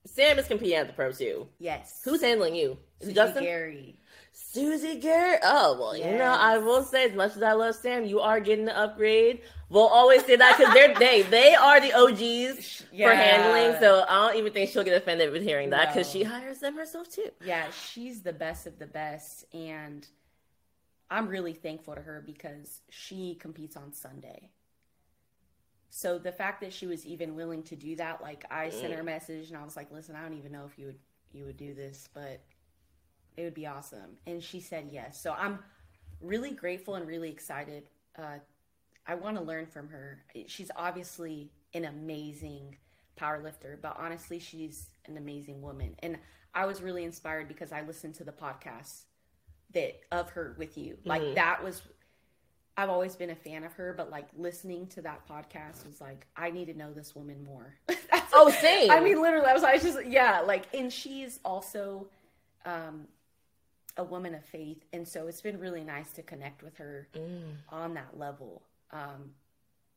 Sam 0.06 0.40
is 0.40 0.48
competing 0.48 0.76
at 0.76 0.88
the 0.88 0.94
Pro 0.94 1.12
too. 1.12 1.48
Yes. 1.60 2.02
Who's 2.04 2.22
handling 2.22 2.56
you? 2.56 2.78
Is 3.00 3.08
Susie 3.08 3.14
Justin? 3.14 3.44
Gary. 3.44 4.00
Susie 4.34 5.00
Gary. 5.00 5.38
Oh 5.44 5.78
well, 5.80 5.98
yes. 5.98 6.12
you 6.12 6.18
know 6.18 6.32
I 6.32 6.58
will 6.58 6.84
say 6.84 7.06
as 7.06 7.16
much 7.16 7.36
as 7.36 7.44
I 7.44 7.54
love 7.54 7.76
Sam, 7.76 8.06
you 8.06 8.20
are 8.20 8.40
getting 8.40 8.66
the 8.66 8.78
upgrade. 8.78 9.42
We'll 9.70 9.88
always 9.88 10.24
say 10.26 10.36
that 10.36 10.58
because 10.58 10.74
they're 10.74 10.94
they 10.96 11.24
they 11.24 11.54
are 11.56 11.80
the 11.80 11.94
OGs 11.94 12.86
yeah. 12.92 13.10
for 13.10 13.16
handling. 13.16 13.80
So 13.80 14.06
I 14.08 14.28
don't 14.28 14.38
even 14.38 14.54
think 14.54 14.70
she'll 14.70 14.84
get 14.84 14.96
offended 14.96 15.32
with 15.32 15.44
hearing 15.44 15.72
that 15.72 15.94
because 15.94 16.14
no. 16.14 16.20
she 16.20 16.24
hires 16.24 16.60
them 16.60 16.76
herself 16.76 17.10
too. 17.10 17.30
Yeah, 17.44 17.66
she's 17.72 18.22
the 18.22 18.34
best 18.34 18.66
of 18.66 18.80
the 18.80 18.88
best, 18.88 19.46
and 19.54 20.08
I'm 21.10 21.28
really 21.28 21.54
thankful 21.54 21.96
to 21.96 22.02
her 22.02 22.24
because 22.26 22.82
she 22.90 23.36
competes 23.36 23.76
on 23.76 23.94
Sunday. 23.94 24.50
So 25.90 26.18
the 26.18 26.32
fact 26.32 26.62
that 26.62 26.74
she 26.74 26.86
was 26.86 27.06
even 27.06 27.36
willing 27.36 27.64
to 27.64 27.76
do 27.76 27.96
that, 27.96 28.22
like 28.22 28.46
I 28.52 28.70
sent 28.70 28.94
her 28.94 29.02
a 29.02 29.04
message 29.04 29.50
and 29.50 29.58
I 29.58 29.64
was 29.64 29.76
like, 29.76 29.92
"Listen, 29.92 30.16
I 30.16 30.22
don't 30.22 30.38
even 30.38 30.52
know 30.52 30.66
if 30.66 30.78
you 30.78 30.88
would 30.88 31.00
you 31.32 31.46
would 31.46 31.58
do 31.58 31.74
this, 31.74 32.10
but 32.14 32.42
it 33.38 33.44
would 33.44 33.54
be 33.54 33.68
awesome." 33.68 34.18
And 34.26 34.44
she 34.44 34.60
said 34.60 34.90
yes. 34.92 35.22
So 35.22 35.34
I'm 35.34 35.60
really 36.22 36.52
grateful 36.52 36.96
and 36.96 37.08
really 37.08 37.30
excited. 37.30 37.90
Uh, 38.18 38.40
I 39.06 39.16
want 39.16 39.38
to 39.38 39.44
learn 39.44 39.66
from 39.66 39.88
her. 39.90 40.24
She's 40.48 40.72
obviously 40.76 41.52
an 41.74 41.86
amazing 41.86 42.76
power 43.16 43.42
lifter, 43.42 43.80
but 43.82 43.96
honestly, 43.98 44.40
she's 44.40 44.90
an 45.06 45.18
amazing 45.18 45.62
woman. 45.62 45.96
And 46.00 46.18
I 46.54 46.66
was 46.66 46.82
really 46.82 47.04
inspired 47.04 47.48
because 47.48 47.72
I 47.72 47.82
listened 47.82 48.16
to 48.16 48.24
the 48.24 48.32
podcast 48.32 49.04
that 49.74 50.00
of 50.12 50.30
her 50.32 50.56
with 50.58 50.78
you. 50.78 50.98
Like 51.06 51.22
mm-hmm. 51.22 51.36
that 51.36 51.64
was 51.64 51.82
I've 52.78 52.90
always 52.90 53.16
been 53.16 53.32
a 53.32 53.36
fan 53.36 53.64
of 53.64 53.74
her, 53.74 53.94
but 53.98 54.12
like 54.12 54.28
listening 54.38 54.86
to 54.88 55.02
that 55.02 55.28
podcast 55.28 55.86
was 55.86 56.00
like, 56.00 56.28
I 56.36 56.52
need 56.52 56.66
to 56.66 56.76
know 56.76 56.94
this 56.94 57.16
woman 57.16 57.44
more. 57.44 57.74
oh, 58.34 58.52
same. 58.52 58.92
I 58.92 59.00
mean, 59.00 59.20
literally, 59.20 59.48
I 59.48 59.54
was, 59.54 59.64
I 59.64 59.74
was 59.74 59.82
just, 59.82 60.06
yeah, 60.06 60.42
like, 60.42 60.66
and 60.76 60.94
she's 60.94 61.40
also 61.44 62.06
um, 62.66 63.08
a 63.98 64.04
woman 64.04 64.36
of 64.36 64.46
faith. 64.46 64.86
And 64.94 65.08
so 65.08 65.26
it's 65.26 65.42
been 65.42 65.60
really 65.60 65.84
nice 65.84 66.12
to 66.14 66.22
connect 66.22 66.62
with 66.62 66.78
her 66.78 67.08
mm. 67.16 67.54
on 67.70 67.96
that 67.96 68.18
level. 68.18 68.62
Um, 68.92 69.32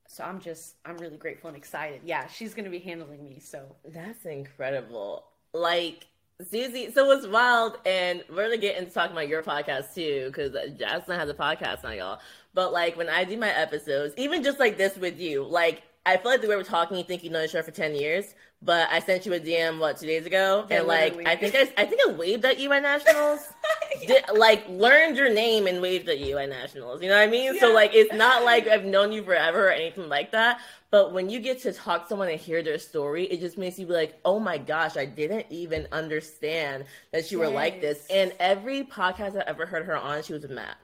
so 0.09 0.24
I'm 0.24 0.41
just, 0.41 0.76
I'm 0.87 0.97
really 0.97 1.18
grateful 1.18 1.49
and 1.49 1.57
excited. 1.59 2.01
Yeah, 2.05 2.28
she's 2.28 2.55
going 2.55 2.64
to 2.64 2.70
be 2.70 2.78
handling 2.78 3.22
me. 3.22 3.41
So 3.41 3.76
that's 3.85 4.24
incredible. 4.24 5.24
Like, 5.53 6.07
Susie, 6.49 6.91
so 6.93 7.07
what's 7.07 7.26
wild, 7.26 7.78
and 7.84 8.24
we're 8.30 8.45
gonna 8.45 8.57
get 8.57 8.78
into 8.78 8.91
talking 8.91 9.12
about 9.12 9.28
your 9.28 9.43
podcast 9.43 9.95
too, 9.95 10.26
because 10.26 10.53
Jazzlyn 10.53 11.18
has 11.18 11.28
a 11.28 11.34
podcast 11.34 11.82
now, 11.82 11.91
y'all. 11.91 12.20
But 12.55 12.72
like 12.72 12.97
when 12.97 13.09
I 13.09 13.24
do 13.24 13.36
my 13.36 13.51
episodes, 13.51 14.14
even 14.16 14.43
just 14.43 14.59
like 14.59 14.76
this 14.76 14.97
with 14.97 15.18
you, 15.18 15.45
like 15.45 15.82
I 16.07 16.16
feel 16.16 16.30
like 16.30 16.41
the 16.41 16.49
way 16.49 16.57
we're 16.57 16.62
talking, 16.62 16.97
you 16.97 17.05
think 17.05 17.24
you 17.24 17.30
know 17.30 17.43
each 17.43 17.55
other 17.55 17.62
for 17.62 17.70
ten 17.70 17.95
years, 17.95 18.34
but 18.62 18.88
I 18.91 19.01
sent 19.01 19.26
you 19.26 19.34
a 19.34 19.41
DM 19.41 19.78
what 19.78 19.99
two 19.99 20.07
days 20.07 20.26
ago, 20.26 20.66
yeah, 20.70 20.78
and 20.78 20.86
like 20.86 21.14
I 21.26 21.36
think 21.36 21.55
I, 21.55 21.82
I 21.82 21.86
think 21.86 22.01
I 22.09 22.12
waved 22.12 22.45
at 22.45 22.59
you 22.59 22.72
at 22.72 22.82
nationals. 22.82 23.41
did, 24.07 24.24
like 24.34 24.68
learned 24.68 25.16
your 25.16 25.32
name 25.32 25.66
and 25.66 25.80
waved 25.80 26.09
at 26.09 26.18
you 26.18 26.38
at 26.38 26.49
nationals. 26.49 27.03
You 27.03 27.09
know 27.09 27.16
what 27.16 27.28
I 27.28 27.30
mean? 27.30 27.55
Yeah. 27.55 27.61
So 27.61 27.72
like 27.72 27.93
it's 27.95 28.12
not 28.12 28.45
like 28.45 28.66
I've 28.66 28.84
known 28.84 29.12
you 29.12 29.22
forever 29.22 29.68
or 29.68 29.70
anything 29.70 30.09
like 30.09 30.32
that. 30.32 30.61
But 30.91 31.12
when 31.12 31.30
you 31.30 31.38
get 31.38 31.62
to 31.62 31.72
talk 31.72 32.03
to 32.03 32.09
someone 32.09 32.28
and 32.28 32.41
hear 32.41 32.62
their 32.62 32.78
story, 32.78 33.24
it 33.24 33.41
just 33.41 33.57
makes 33.57 33.78
you 33.78 33.86
be 33.86 33.93
like, 33.93 34.18
oh 34.24 34.41
my 34.41 34.59
gosh, 34.59 34.97
I 34.97 35.07
didn't 35.07 35.47
even 35.51 35.86
understand 35.93 36.84
that 37.12 37.30
you 37.30 37.38
were 37.38 37.49
like 37.49 37.80
this. 37.80 38.07
And 38.11 38.32
every 38.41 38.82
podcast 38.82 39.36
I 39.36 39.45
ever 39.47 39.66
heard 39.66 39.86
her 39.86 39.97
on, 39.97 40.22
she 40.24 40.32
was 40.32 40.43
with 40.43 40.51
Matt. 40.51 40.76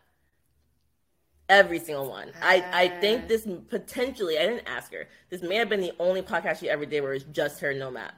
Every 1.49 1.79
single 1.79 2.09
one. 2.09 2.33
I, 2.43 2.65
I 2.73 2.89
think 3.01 3.29
this 3.29 3.47
potentially, 3.69 4.39
I 4.39 4.47
didn't 4.47 4.69
ask 4.69 4.93
her. 4.93 5.09
This 5.31 5.43
may 5.43 5.57
have 5.57 5.69
been 5.69 5.81
the 5.81 5.93
only 5.99 6.23
podcast 6.23 6.61
she 6.61 6.69
ever 6.69 6.87
did 6.87 7.03
where 7.03 7.15
it's 7.15 7.25
just 7.25 7.61
her, 7.61 7.73
no 7.73 7.91
Matt. 7.91 8.15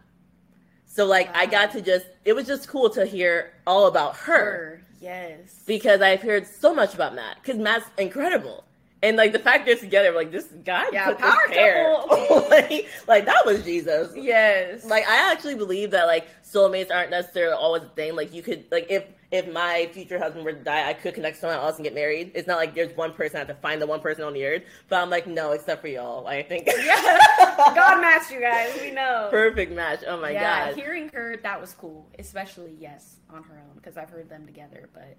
So 0.99 1.07
like 1.07 1.31
I 1.33 1.47
got 1.47 1.71
to 1.75 1.81
just, 1.81 2.07
it 2.25 2.33
was 2.33 2.49
just 2.49 2.67
cool 2.67 2.91
to 2.91 3.07
hear 3.07 3.53
all 3.69 3.87
about 3.87 4.17
her 4.17 4.35
Her, 4.35 4.83
yes. 5.01 5.63
because 5.65 6.01
I've 6.01 6.23
heard 6.23 6.45
so 6.45 6.75
much 6.75 6.93
about 6.93 7.15
Matt 7.15 7.37
because 7.41 7.57
Matt's 7.57 7.87
incredible. 7.99 8.65
And 9.03 9.17
like 9.17 9.33
the 9.33 9.39
fact 9.39 9.65
they're 9.65 9.77
together, 9.77 10.11
like 10.13 10.33
this 10.33 10.47
guy 10.65 10.85
Yeah, 10.93 11.07
put 11.09 11.19
power 11.19 11.37
couple. 11.49 12.47
like, 12.51 12.89
like 13.07 13.27
that 13.27 13.47
was 13.47 13.63
Jesus. 13.65 14.13
Yes. 14.17 14.85
Like 14.85 15.07
I 15.07 15.31
actually 15.31 15.55
believe 15.55 15.93
that 15.93 16.07
like 16.07 16.27
soulmates 16.45 16.91
aren't 16.93 17.11
necessarily 17.11 17.55
always 17.55 17.85
a 17.85 17.89
thing. 17.91 18.17
Like 18.17 18.35
you 18.35 18.43
could 18.43 18.65
like 18.73 18.87
if 18.91 19.05
if 19.31 19.53
my 19.53 19.89
future 19.93 20.19
husband 20.19 20.45
were 20.45 20.53
to 20.53 20.65
die, 20.65 20.89
I 20.89 20.95
could 20.95 21.15
connect 21.15 21.37
to 21.37 21.41
someone 21.43 21.59
else 21.59 21.77
and 21.77 21.85
get 21.85 21.95
married. 21.95 22.33
It's 22.35 22.49
not 22.49 22.57
like 22.57 22.75
there's 22.75 22.97
one 22.97 23.13
person 23.13 23.37
I 23.37 23.41
have 23.41 23.49
to 23.49 23.55
find 23.55 23.81
the 23.81 23.87
one 23.87 24.01
person 24.01 24.25
on 24.25 24.33
the 24.33 24.45
earth. 24.45 24.63
But 24.89 25.01
I'm 25.01 25.11
like 25.11 25.29
no, 25.29 25.53
except 25.53 25.81
for 25.81 25.89
y'all. 25.89 26.27
I 26.27 26.43
think 26.43 26.67
yeah. 26.79 27.19
God 27.57 28.01
matched 28.01 28.33
you 28.33 28.41
guys. 28.41 28.77
We 28.81 28.91
know. 28.91 29.29
perfect 29.31 29.73
match. 29.73 30.01
Oh 30.09 30.21
my 30.21 30.31
yeah, 30.31 30.71
god. 30.71 30.77
hearing 30.77 31.09
her 31.11 31.37
that 31.45 31.61
was 31.61 31.73
cool, 31.73 32.09
especially 32.19 32.75
yes 32.81 33.21
on 33.31 33.45
her 33.45 33.59
own 33.59 33.77
because 33.77 33.97
I've 33.97 34.11
heard 34.11 34.29
them 34.29 34.45
together. 34.45 34.89
But 34.93 35.17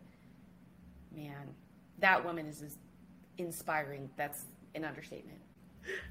man, 1.15 1.55
that 1.99 2.25
woman 2.25 2.45
is 2.45 2.59
just 2.59 2.77
inspiring. 3.39 4.09
That's 4.17 4.45
an 4.75 4.85
understatement. 4.85 5.39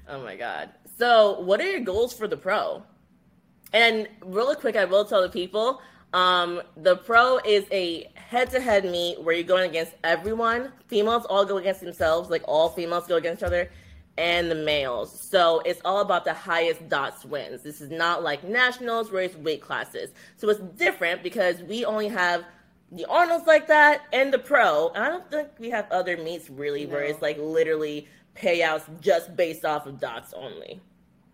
Oh 0.07 0.21
my 0.23 0.35
god. 0.35 0.69
So, 0.97 1.39
what 1.41 1.61
are 1.61 1.69
your 1.69 1.79
goals 1.81 2.13
for 2.13 2.27
the 2.27 2.37
pro? 2.37 2.83
And 3.71 4.07
really 4.21 4.55
quick, 4.55 4.75
I 4.75 4.85
will 4.85 5.05
tell 5.05 5.21
the 5.21 5.29
people, 5.29 5.81
um, 6.13 6.61
the 6.75 6.97
pro 6.97 7.37
is 7.45 7.65
a 7.71 8.11
head-to-head 8.15 8.85
meet 8.85 9.21
where 9.21 9.35
you're 9.35 9.43
going 9.43 9.69
against 9.69 9.93
everyone. 10.03 10.71
Females 10.87 11.25
all 11.25 11.45
go 11.45 11.57
against 11.57 11.81
themselves, 11.81 12.29
like 12.29 12.41
all 12.47 12.69
females 12.69 13.05
go 13.07 13.17
against 13.17 13.41
each 13.41 13.45
other, 13.45 13.69
and 14.17 14.49
the 14.49 14.55
males. 14.55 15.17
So 15.19 15.61
it's 15.65 15.81
all 15.85 16.01
about 16.01 16.25
the 16.25 16.33
highest 16.33 16.89
dots 16.89 17.25
wins. 17.25 17.61
This 17.61 17.79
is 17.79 17.91
not 17.91 18.23
like 18.23 18.43
nationals 18.43 19.11
where 19.11 19.21
it's 19.21 19.35
weight 19.35 19.61
classes. 19.61 20.11
So 20.35 20.49
it's 20.49 20.59
different 20.77 21.21
because 21.21 21.61
we 21.61 21.85
only 21.85 22.07
have 22.07 22.43
the 22.91 23.05
Arnold's 23.05 23.47
like 23.47 23.67
that 23.67 24.01
and 24.13 24.33
the 24.33 24.39
pro. 24.39 24.89
And 24.89 25.03
I 25.03 25.09
don't 25.09 25.29
think 25.29 25.49
we 25.59 25.69
have 25.69 25.89
other 25.91 26.17
meets 26.17 26.49
really 26.49 26.85
where 26.85 27.03
it's 27.03 27.21
like 27.21 27.37
literally 27.37 28.07
payouts 28.35 28.83
just 29.01 29.35
based 29.35 29.65
off 29.65 29.85
of 29.85 29.99
dots 29.99 30.33
only. 30.33 30.79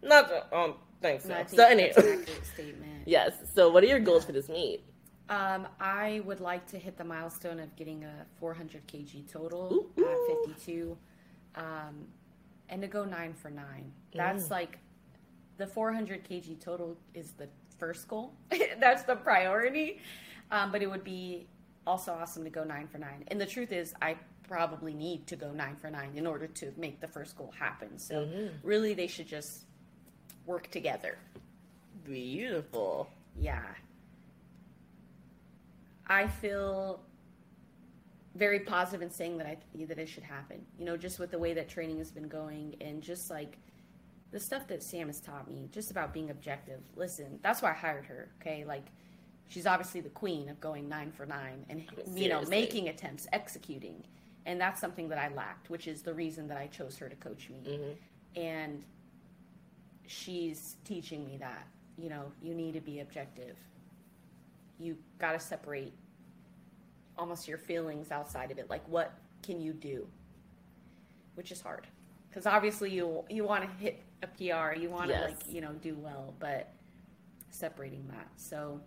Not 0.01 0.29
that 0.29 0.47
I 0.51 0.55
don't 0.55 0.77
think 1.01 1.21
so. 1.21 1.29
Think 1.29 1.49
so 1.49 1.55
that's 1.57 1.71
anyway, 1.71 2.25
statement. 2.53 2.91
yes. 3.05 3.33
So 3.53 3.69
what 3.69 3.83
are 3.83 3.87
your 3.87 3.99
goals 3.99 4.25
for 4.25 4.31
this 4.33 4.49
meet? 4.49 4.83
Um, 5.29 5.67
I 5.79 6.21
would 6.25 6.39
like 6.39 6.67
to 6.67 6.77
hit 6.77 6.97
the 6.97 7.03
milestone 7.03 7.59
of 7.59 7.75
getting 7.75 8.03
a 8.03 8.25
400 8.39 8.85
kg 8.87 9.27
total 9.31 9.73
Ooh, 9.73 10.01
ooh. 10.01 10.37
at 10.41 10.45
52, 10.45 10.95
um, 11.55 12.07
and 12.69 12.81
to 12.81 12.87
go 12.87 13.05
nine 13.05 13.33
for 13.33 13.49
nine. 13.49 13.91
That's 14.13 14.45
Mm. 14.47 14.51
like 14.51 14.77
the 15.57 15.65
400 15.65 16.23
kg 16.29 16.59
total 16.59 16.95
is 17.15 17.31
the 17.31 17.47
first 17.79 18.07
goal. 18.07 18.33
That's 18.79 19.03
the 19.03 19.15
priority. 19.15 19.99
Um, 20.51 20.71
but 20.71 20.81
it 20.81 20.89
would 20.89 21.03
be 21.03 21.47
also 21.87 22.13
awesome 22.13 22.43
to 22.43 22.49
go 22.49 22.63
nine 22.63 22.87
for 22.87 22.97
nine. 22.97 23.23
And 23.27 23.39
the 23.39 23.45
truth 23.45 23.71
is, 23.71 23.93
I 24.01 24.17
probably 24.47 24.93
need 24.93 25.25
to 25.27 25.35
go 25.35 25.51
nine 25.51 25.75
for 25.75 25.89
nine 25.89 26.11
in 26.15 26.27
order 26.27 26.47
to 26.47 26.71
make 26.77 26.99
the 27.01 27.07
first 27.07 27.37
goal 27.37 27.51
happen. 27.57 27.97
So 27.97 28.25
Mhm. 28.25 28.51
really, 28.63 28.93
they 28.93 29.07
should 29.07 29.27
just 29.27 29.65
work 30.45 30.69
together. 30.69 31.17
Beautiful. 32.03 33.09
Yeah. 33.37 33.73
I 36.07 36.27
feel 36.27 37.01
very 38.35 38.59
positive 38.59 39.01
in 39.01 39.09
saying 39.09 39.37
that 39.37 39.47
I 39.47 39.57
that 39.85 39.97
it 39.97 40.07
should 40.09 40.23
happen. 40.23 40.65
You 40.77 40.85
know, 40.85 40.97
just 40.97 41.19
with 41.19 41.31
the 41.31 41.39
way 41.39 41.53
that 41.53 41.69
training 41.69 41.97
has 41.97 42.11
been 42.11 42.27
going 42.27 42.75
and 42.81 43.01
just 43.01 43.29
like 43.31 43.57
the 44.31 44.39
stuff 44.39 44.67
that 44.67 44.83
Sam 44.83 45.07
has 45.07 45.21
taught 45.21 45.49
me, 45.49 45.69
just 45.71 45.89
about 45.89 46.13
being 46.13 46.29
objective. 46.29 46.81
Listen, 46.95 47.39
that's 47.41 47.61
why 47.61 47.71
I 47.71 47.73
hired 47.73 48.05
her. 48.05 48.29
Okay, 48.41 48.65
like 48.65 48.85
she's 49.47 49.65
obviously 49.67 50.01
the 50.01 50.09
queen 50.09 50.49
of 50.49 50.59
going 50.59 50.87
nine 50.89 51.11
for 51.11 51.25
nine 51.25 51.65
and 51.69 51.83
you 52.15 52.29
know 52.29 52.41
making 52.43 52.89
attempts, 52.89 53.27
executing, 53.33 54.03
and 54.45 54.59
that's 54.59 54.79
something 54.81 55.09
that 55.09 55.17
I 55.17 55.29
lacked, 55.33 55.69
which 55.69 55.87
is 55.87 56.01
the 56.01 56.13
reason 56.13 56.47
that 56.47 56.57
I 56.57 56.67
chose 56.67 56.97
her 56.97 57.09
to 57.09 57.15
coach 57.15 57.49
me. 57.49 57.77
hmm 57.77 58.39
And 58.39 58.83
she's 60.07 60.75
teaching 60.83 61.25
me 61.25 61.37
that 61.37 61.67
you 61.97 62.09
know 62.09 62.31
you 62.41 62.53
need 62.53 62.73
to 62.73 62.81
be 62.81 62.99
objective. 62.99 63.57
You 64.79 64.97
got 65.19 65.31
to 65.33 65.39
separate 65.39 65.93
almost 67.17 67.47
your 67.47 67.57
feelings 67.57 68.11
outside 68.11 68.51
of 68.51 68.57
it. 68.57 68.69
Like 68.69 68.87
what 68.89 69.13
can 69.41 69.61
you 69.61 69.73
do? 69.73 70.07
Which 71.35 71.51
is 71.51 71.61
hard. 71.61 71.87
Because 72.29 72.45
obviously 72.45 72.91
you 72.91 73.23
you 73.29 73.43
want 73.45 73.63
to 73.63 73.69
hit 73.77 74.01
a 74.23 74.27
pr 74.27 74.77
you 74.77 74.89
want 74.89 75.07
to 75.09 75.13
Yes. 75.13 75.29
like 75.29 75.53
you 75.53 75.61
know 75.61 75.71
do 75.73 75.95
well 75.95 76.33
but 76.39 76.73
separating 77.49 78.05
that. 78.09 78.27
So 78.35 78.81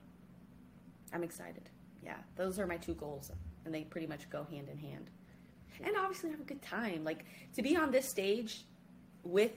i'm 1.12 1.22
excited 1.22 1.68
yeah 2.02 2.16
those 2.36 2.58
are 2.58 2.66
my 2.66 2.76
two 2.76 2.94
goals 2.94 3.30
and 3.64 3.74
they 3.74 3.84
pretty 3.84 4.06
much 4.06 4.28
go 4.30 4.46
hand 4.50 4.68
in 4.68 4.78
hand 4.78 5.10
and 5.82 5.96
obviously 5.96 6.30
have 6.30 6.40
a 6.40 6.44
good 6.44 6.62
time 6.62 7.04
like 7.04 7.24
to 7.54 7.62
be 7.62 7.76
on 7.76 7.90
this 7.90 8.08
stage 8.08 8.64
with 9.24 9.52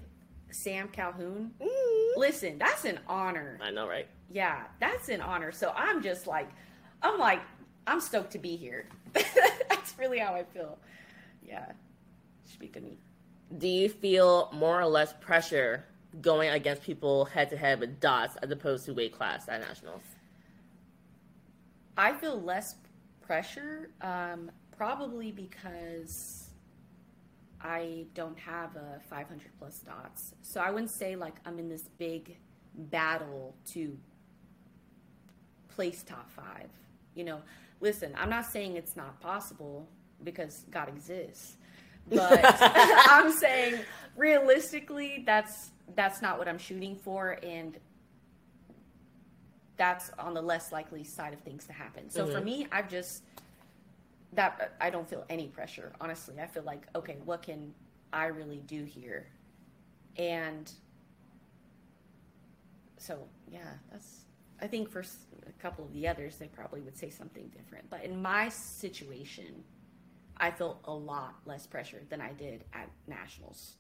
sam 0.50 0.88
calhoun 0.90 1.52
mm-hmm. 1.62 2.20
listen 2.20 2.58
that's 2.58 2.86
an 2.86 3.00
honor 3.08 3.58
I 3.62 3.72
know, 3.72 3.88
right? 3.88 4.08
yeah, 4.34 4.64
that's 4.80 5.10
an 5.10 5.22
honor. 5.22 5.52
So 5.52 5.74
I'm 5.76 6.02
just 6.02 6.28
like, 6.28 6.50
I'm 7.02 7.20
like, 7.20 7.42
I'm 7.88 8.00
stoked 8.00 8.32
to 8.32 8.40
be 8.40 8.56
here. 8.56 8.88
that's 9.14 9.98
really 9.98 10.20
how 10.20 10.34
I 10.34 10.44
feel. 10.44 10.78
Yeah, 11.46 11.72
should 12.50 12.60
be 12.60 12.68
good 12.68 12.84
meet. 12.84 13.00
Do 13.58 13.68
you 13.68 13.90
feel 13.90 14.50
more 14.54 14.80
or 14.80 14.88
less 14.88 15.14
pressure 15.20 15.86
going 16.22 16.50
against 16.50 16.84
people 16.84 17.26
head 17.26 17.50
to 17.50 17.58
head 17.58 17.80
with 17.80 18.00
dots 18.00 18.38
as 18.38 18.52
opposed 18.52 18.86
to 18.86 18.94
weight 18.94 19.14
class 19.14 19.50
at 19.50 19.62
nationals? 19.62 20.04
I 21.98 22.14
feel 22.14 22.42
less 22.42 22.76
pressure, 23.22 23.90
um, 24.02 24.52
probably 24.76 25.32
because 25.32 26.50
I 27.62 28.06
don't 28.14 28.38
have 28.40 28.76
a 28.76 29.00
500 29.10 29.52
plus 29.60 29.80
dots. 29.80 30.34
So 30.42 30.62
I 30.62 30.72
wouldn't 30.72 30.92
say 30.92 31.16
like 31.16 31.36
I'm 31.46 31.60
in 31.60 31.70
this 31.70 31.84
big 31.98 32.38
battle 32.76 33.56
to 33.72 33.98
place 35.70 36.04
top 36.04 36.30
five. 36.32 36.70
You 37.16 37.26
know, 37.26 37.42
listen, 37.80 38.14
I'm 38.18 38.30
not 38.30 38.46
saying 38.46 38.78
it's 38.78 38.96
not 38.96 39.20
possible 39.20 39.88
because 40.24 40.66
God 40.72 40.88
exists, 40.88 41.58
but 42.10 42.40
I'm 42.62 43.32
saying 43.32 43.80
realistically, 44.16 45.24
that's 45.26 45.72
that's 45.96 46.22
not 46.22 46.38
what 46.38 46.48
I'm 46.48 46.58
shooting 46.58 46.96
for, 46.96 47.38
and 47.44 47.78
that's 49.82 50.12
on 50.20 50.36
the 50.36 50.42
less 50.44 50.72
likely 50.72 51.04
side 51.04 51.34
of 51.34 51.40
things 51.40 51.66
to 51.66 51.74
happen. 51.74 52.08
So 52.08 52.28
for 52.28 52.40
Mhm. 52.40 52.46
me, 52.46 52.68
I've 52.72 52.88
just 52.88 53.24
that 54.34 54.76
I 54.80 54.92
don't 54.92 55.10
feel 55.10 55.26
any 55.28 55.48
pressure. 55.48 55.92
Honestly, 56.00 56.40
I 56.40 56.46
feel 56.46 56.62
like 56.62 56.86
okay, 56.96 57.18
what 57.26 57.42
can 57.42 57.74
I 58.14 58.28
really 58.28 58.60
do 58.60 58.84
here? 58.84 59.26
And 60.18 60.72
so 63.00 63.28
yeah, 63.48 63.74
that's 63.92 64.26
I 64.62 64.68
think 64.68 64.88
for 64.92 65.00
a 65.00 65.52
couple 65.54 65.84
of 65.86 65.94
the 65.94 66.08
others, 66.08 66.38
they 66.38 66.48
probably 66.48 66.82
would 66.82 66.96
say 66.96 67.10
something 67.10 67.48
different. 67.48 67.90
But 67.90 68.04
in 68.04 68.22
my 68.22 68.50
situation, 68.50 69.64
I 70.38 70.52
felt 70.52 70.82
a 70.86 70.94
lot 70.94 71.38
less 71.48 71.66
pressure 71.66 72.04
than 72.08 72.22
I 72.22 72.34
did 72.34 72.66
at 72.72 72.88
nationals. 73.08 73.78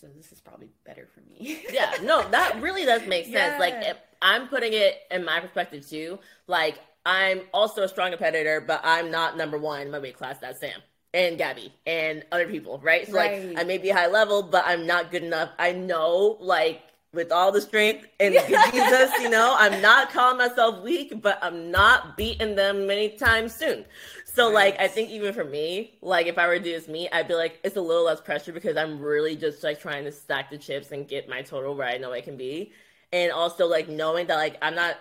So 0.00 0.06
this 0.16 0.30
is 0.30 0.40
probably 0.40 0.70
better 0.84 1.08
for 1.12 1.20
me. 1.22 1.64
yeah, 1.72 1.96
no, 2.04 2.28
that 2.30 2.62
really 2.62 2.84
does 2.84 3.04
make 3.08 3.26
sense. 3.26 3.58
Like, 3.58 3.74
Yeah. 3.82 3.90
if 3.90 3.96
I'm 4.22 4.48
putting 4.48 4.72
it 4.72 4.98
in 5.10 5.24
my 5.24 5.40
perspective 5.40 5.88
too. 5.88 6.18
Like, 6.46 6.78
I'm 7.06 7.42
also 7.54 7.82
a 7.82 7.88
strong 7.88 8.10
competitor, 8.10 8.60
but 8.60 8.80
I'm 8.84 9.10
not 9.10 9.36
number 9.36 9.58
one 9.58 9.82
in 9.82 9.90
my 9.90 9.98
weight 9.98 10.16
class. 10.16 10.38
That's 10.38 10.60
Sam 10.60 10.80
and 11.14 11.38
Gabby 11.38 11.72
and 11.86 12.24
other 12.30 12.46
people, 12.46 12.78
right? 12.82 13.06
So, 13.08 13.16
Right. 13.16 13.32
like, 13.48 13.58
I 13.58 13.64
may 13.64 13.78
be 13.78 13.88
high 13.88 14.06
level, 14.06 14.42
but 14.42 14.64
I'm 14.66 14.86
not 14.86 15.10
good 15.10 15.24
enough. 15.24 15.50
I 15.58 15.72
know, 15.72 16.36
like, 16.40 16.82
with 17.12 17.32
all 17.32 17.50
the 17.50 17.60
strength 17.60 18.06
in 18.20 18.32
Jesus, 18.72 19.10
you 19.18 19.28
know, 19.30 19.56
I'm 19.58 19.82
not 19.82 20.10
calling 20.12 20.38
myself 20.38 20.82
weak, 20.82 21.20
but 21.20 21.38
I'm 21.42 21.70
not 21.70 22.16
beating 22.16 22.54
them 22.54 22.86
many 22.86 23.08
times 23.08 23.52
soon. 23.54 23.84
So, 24.24 24.48
like, 24.48 24.78
I 24.78 24.86
think 24.86 25.10
even 25.10 25.34
for 25.34 25.44
me, 25.44 25.98
like, 26.02 26.26
if 26.28 26.38
I 26.38 26.46
were 26.46 26.58
to 26.58 26.62
do 26.64 26.70
this 26.72 26.86
meet, 26.86 27.08
I'd 27.12 27.26
be 27.26 27.34
like, 27.34 27.58
it's 27.64 27.76
a 27.76 27.80
little 27.80 28.04
less 28.04 28.20
pressure 28.20 28.52
because 28.52 28.76
I'm 28.76 29.00
really 29.00 29.34
just 29.34 29.64
like 29.64 29.80
trying 29.80 30.04
to 30.04 30.12
stack 30.12 30.50
the 30.50 30.58
chips 30.58 30.92
and 30.92 31.08
get 31.08 31.28
my 31.28 31.42
total 31.42 31.74
where 31.74 31.88
I 31.88 31.98
know 31.98 32.12
I 32.12 32.20
can 32.20 32.36
be. 32.36 32.72
And 33.12 33.32
also, 33.32 33.66
like, 33.66 33.88
knowing 33.88 34.26
that, 34.28 34.36
like, 34.36 34.56
I'm 34.62 34.74
not 34.74 34.96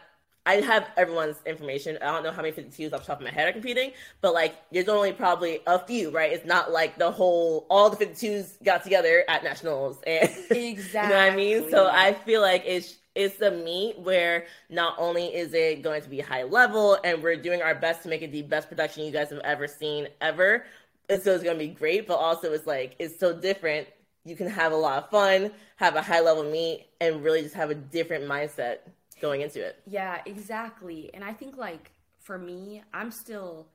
I 0.45 0.61
have 0.61 0.89
everyone's 0.97 1.37
information. 1.45 1.97
I 2.01 2.05
don't 2.05 2.23
know 2.23 2.31
how 2.31 2.41
many 2.41 2.51
52s 2.53 2.91
off 2.93 3.01
the 3.01 3.07
top 3.07 3.19
of 3.19 3.23
my 3.23 3.31
head 3.31 3.47
are 3.47 3.51
competing, 3.51 3.91
but 4.21 4.33
like 4.33 4.55
there's 4.71 4.89
only 4.89 5.13
probably 5.13 5.59
a 5.67 5.77
few, 5.77 6.09
right? 6.09 6.31
It's 6.31 6.45
not 6.45 6.71
like 6.71 6.97
the 6.97 7.11
whole 7.11 7.67
all 7.69 7.89
the 7.89 7.97
52s 7.97 8.57
got 8.63 8.83
together 8.83 9.23
at 9.27 9.43
nationals 9.43 10.01
and 10.07 10.29
Exactly. 10.49 11.01
you 11.01 11.09
know 11.09 11.17
what 11.17 11.31
I 11.33 11.35
mean? 11.35 11.69
So 11.69 11.87
I 11.93 12.13
feel 12.13 12.41
like 12.41 12.63
it's 12.65 12.97
it's 13.15 13.41
a 13.41 13.51
meet 13.51 13.99
where 13.99 14.45
not 14.69 14.95
only 14.97 15.25
is 15.35 15.53
it 15.53 15.83
going 15.83 16.01
to 16.01 16.09
be 16.09 16.19
high 16.19 16.43
level 16.43 16.97
and 17.03 17.21
we're 17.21 17.35
doing 17.35 17.61
our 17.61 17.75
best 17.75 18.03
to 18.03 18.09
make 18.09 18.21
it 18.21 18.31
the 18.31 18.41
best 18.43 18.69
production 18.69 19.03
you 19.03 19.11
guys 19.11 19.29
have 19.29 19.39
ever 19.39 19.67
seen 19.67 20.07
ever. 20.21 20.65
And 21.09 21.21
so 21.21 21.33
it's 21.33 21.43
gonna 21.43 21.59
be 21.59 21.67
great, 21.67 22.07
but 22.07 22.15
also 22.15 22.53
it's 22.53 22.65
like 22.67 22.95
it's 22.99 23.19
so 23.19 23.39
different. 23.39 23.87
You 24.25 24.35
can 24.35 24.47
have 24.47 24.71
a 24.71 24.75
lot 24.75 25.03
of 25.03 25.09
fun, 25.09 25.51
have 25.77 25.95
a 25.95 26.01
high 26.01 26.19
level 26.19 26.43
meet, 26.43 26.87
and 26.99 27.23
really 27.23 27.41
just 27.41 27.55
have 27.55 27.69
a 27.69 27.75
different 27.75 28.25
mindset 28.25 28.79
going 29.21 29.41
into 29.41 29.65
it. 29.65 29.81
Yeah, 29.85 30.21
exactly. 30.25 31.09
And 31.13 31.23
I 31.23 31.33
think 31.33 31.57
like 31.57 31.91
for 32.19 32.37
me, 32.37 32.83
I'm 32.93 33.11
still 33.11 33.67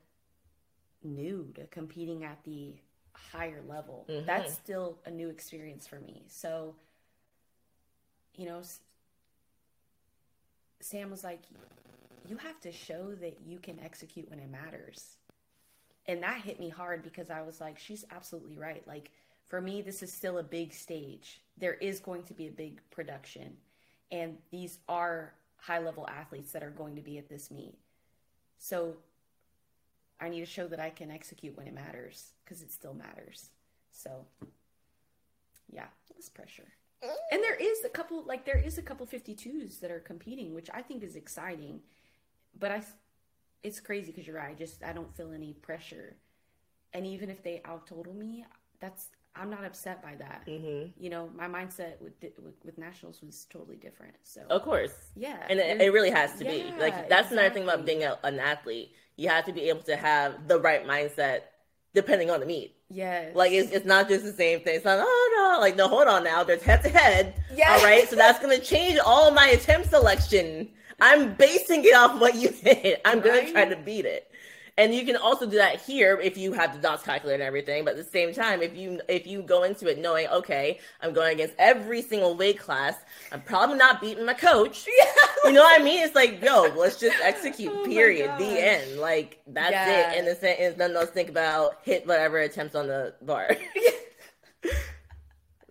new 1.03 1.51
to 1.55 1.65
competing 1.67 2.23
at 2.23 2.43
the 2.43 2.75
higher 3.13 3.61
level. 3.67 4.05
Mhm. 4.07 4.25
That's 4.25 4.53
still 4.53 4.99
a 5.05 5.11
new 5.11 5.29
experience 5.29 5.87
for 5.87 5.99
me. 5.99 6.23
So, 6.27 6.75
you 8.35 8.45
know, 8.45 8.61
Sam 10.79 11.09
was 11.09 11.23
like, 11.23 11.41
you 12.27 12.37
have 12.37 12.59
to 12.61 12.71
show 12.71 13.15
that 13.15 13.39
you 13.45 13.59
can 13.59 13.79
execute 13.79 14.29
when 14.29 14.39
it 14.39 14.49
matters. 14.49 15.17
And 16.07 16.21
that 16.23 16.41
hit 16.41 16.59
me 16.59 16.69
hard 16.69 17.03
because 17.03 17.29
I 17.29 17.41
was 17.41 17.59
like, 17.59 17.79
she's 17.79 18.05
absolutely 18.11 18.55
right. 18.55 18.85
Like, 18.87 19.11
for 19.47 19.61
me, 19.61 19.81
this 19.81 20.01
is 20.01 20.11
still 20.11 20.37
a 20.37 20.43
big 20.43 20.73
stage. 20.73 21.41
There 21.57 21.75
is 21.75 21.99
going 21.99 22.23
to 22.23 22.33
be 22.33 22.47
a 22.47 22.51
big 22.51 22.81
production. 22.91 23.57
And 24.11 24.37
these 24.51 24.79
are 24.87 25.33
high 25.57 25.79
level 25.79 26.07
athletes 26.07 26.51
that 26.51 26.63
are 26.63 26.71
going 26.71 26.95
to 26.95 27.01
be 27.01 27.17
at 27.17 27.29
this 27.29 27.51
meet. 27.51 27.77
So 28.57 28.95
I 30.19 30.29
need 30.29 30.39
to 30.39 30.45
show 30.45 30.67
that 30.67 30.79
I 30.79 30.89
can 30.89 31.11
execute 31.11 31.57
when 31.57 31.67
it 31.67 31.73
matters 31.73 32.31
because 32.43 32.61
it 32.61 32.71
still 32.71 32.93
matters. 32.93 33.49
So, 33.91 34.25
yeah, 35.71 35.87
it's 36.17 36.29
pressure. 36.29 36.67
And 37.31 37.43
there 37.43 37.55
is 37.55 37.83
a 37.85 37.89
couple, 37.89 38.23
like, 38.25 38.45
there 38.45 38.57
is 38.57 38.77
a 38.77 38.81
couple 38.81 39.05
52s 39.05 39.79
that 39.79 39.91
are 39.91 39.99
competing, 39.99 40.53
which 40.55 40.69
I 40.73 40.81
think 40.81 41.03
is 41.03 41.15
exciting. 41.15 41.81
But 42.57 42.71
I, 42.71 42.83
it's 43.63 43.79
crazy 43.79 44.11
because 44.11 44.25
you're 44.25 44.37
right. 44.37 44.51
I 44.51 44.53
just, 44.53 44.83
I 44.83 44.93
don't 44.93 45.15
feel 45.15 45.31
any 45.31 45.53
pressure. 45.53 46.15
And 46.93 47.05
even 47.05 47.29
if 47.29 47.43
they 47.43 47.61
out 47.65 47.85
total 47.85 48.13
me, 48.13 48.45
that's, 48.79 49.09
I'm 49.35 49.49
not 49.49 49.65
upset 49.65 50.01
by 50.01 50.15
that. 50.15 50.43
hmm 50.47 50.83
You 50.97 51.09
know, 51.09 51.29
my 51.35 51.47
mindset 51.47 51.99
with, 52.01 52.13
with 52.43 52.55
with 52.63 52.77
nationals 52.77 53.21
was 53.21 53.45
totally 53.49 53.75
different. 53.77 54.15
So 54.23 54.41
Of 54.49 54.61
course. 54.63 54.93
yeah, 55.15 55.37
And 55.49 55.59
it, 55.59 55.81
it 55.81 55.91
really 55.93 56.11
has 56.11 56.33
to 56.39 56.45
be. 56.45 56.63
Like 56.79 57.09
that's 57.09 57.31
another 57.31 57.49
thing 57.49 57.63
about 57.63 57.85
being 57.85 58.03
a, 58.03 58.17
an 58.23 58.39
athlete. 58.39 58.91
You 59.17 59.29
have 59.29 59.45
to 59.45 59.53
be 59.53 59.69
able 59.69 59.81
to 59.83 59.95
have 59.95 60.47
the 60.47 60.59
right 60.59 60.85
mindset 60.87 61.41
depending 61.93 62.29
on 62.29 62.39
the 62.41 62.45
meet. 62.45 62.75
yes, 62.89 63.33
Like 63.35 63.51
it's, 63.53 63.71
it's 63.71 63.85
not 63.85 64.09
just 64.09 64.23
the 64.25 64.33
same 64.33 64.59
thing. 64.61 64.75
It's 64.75 64.85
not 64.85 64.99
oh 65.01 65.53
no, 65.55 65.59
like 65.61 65.75
no, 65.75 65.87
hold 65.87 66.07
on 66.07 66.23
now. 66.23 66.43
There's 66.43 66.61
head 66.61 66.81
to 66.83 66.89
head. 66.89 67.41
Yeah, 67.55 67.71
All 67.71 67.83
right, 67.83 68.07
so 68.09 68.15
that's 68.15 68.39
gonna 68.39 68.59
change 68.59 68.99
all 68.99 69.31
my 69.31 69.47
attempt 69.47 69.89
selection. 69.89 70.69
I'm 70.99 71.33
basing 71.35 71.83
it 71.83 71.93
off 71.95 72.19
what 72.21 72.35
you 72.35 72.49
did. 72.63 72.99
I'm 73.05 73.19
gonna 73.21 73.49
try 73.51 73.65
to 73.65 73.75
beat 73.75 74.05
it. 74.05 74.29
And 74.77 74.93
you 74.93 75.05
can 75.05 75.15
also 75.15 75.45
do 75.45 75.55
that 75.55 75.81
here 75.81 76.19
if 76.21 76.37
you 76.37 76.51
have 76.51 76.73
the 76.73 76.79
dots 76.79 77.03
calculator 77.03 77.35
and 77.35 77.43
everything. 77.47 77.85
But 77.85 77.91
at 77.91 78.03
the 78.05 78.11
same 78.11 78.33
time, 78.33 78.61
if 78.61 78.75
you 78.75 78.99
if 79.07 79.25
you 79.25 79.41
go 79.41 79.63
into 79.63 79.87
it 79.87 79.97
knowing, 79.99 80.27
okay, 80.27 80.79
I'm 81.01 81.13
going 81.13 81.33
against 81.33 81.55
every 81.57 82.01
single 82.01 82.35
weight 82.35 82.59
class, 82.59 82.95
I'm 83.31 83.41
probably 83.41 83.77
not 83.77 84.01
beating 84.01 84.25
my 84.25 84.33
coach. 84.33 84.85
You 85.45 85.51
know 85.53 85.61
what 85.61 85.79
I 85.79 85.83
mean? 85.83 86.03
It's 86.03 86.15
like, 86.15 86.41
yo, 86.43 86.73
let's 86.75 86.99
just 86.99 87.15
execute. 87.23 87.71
Oh 87.71 87.85
period. 87.85 88.31
The 88.39 88.45
end. 88.67 88.99
Like 88.99 89.39
that's 89.45 89.71
Yeah. 89.73 90.11
it. 90.13 90.17
And 90.17 90.27
the 90.27 90.33
sen- 90.33 90.55
and 90.59 90.75
then 90.75 90.93
let's 90.95 91.11
think 91.11 91.29
about 91.29 91.77
hit 91.83 92.07
whatever 92.07 92.39
attempts 92.39 92.73
on 92.73 92.87
the 92.87 93.13
bar. 93.21 93.51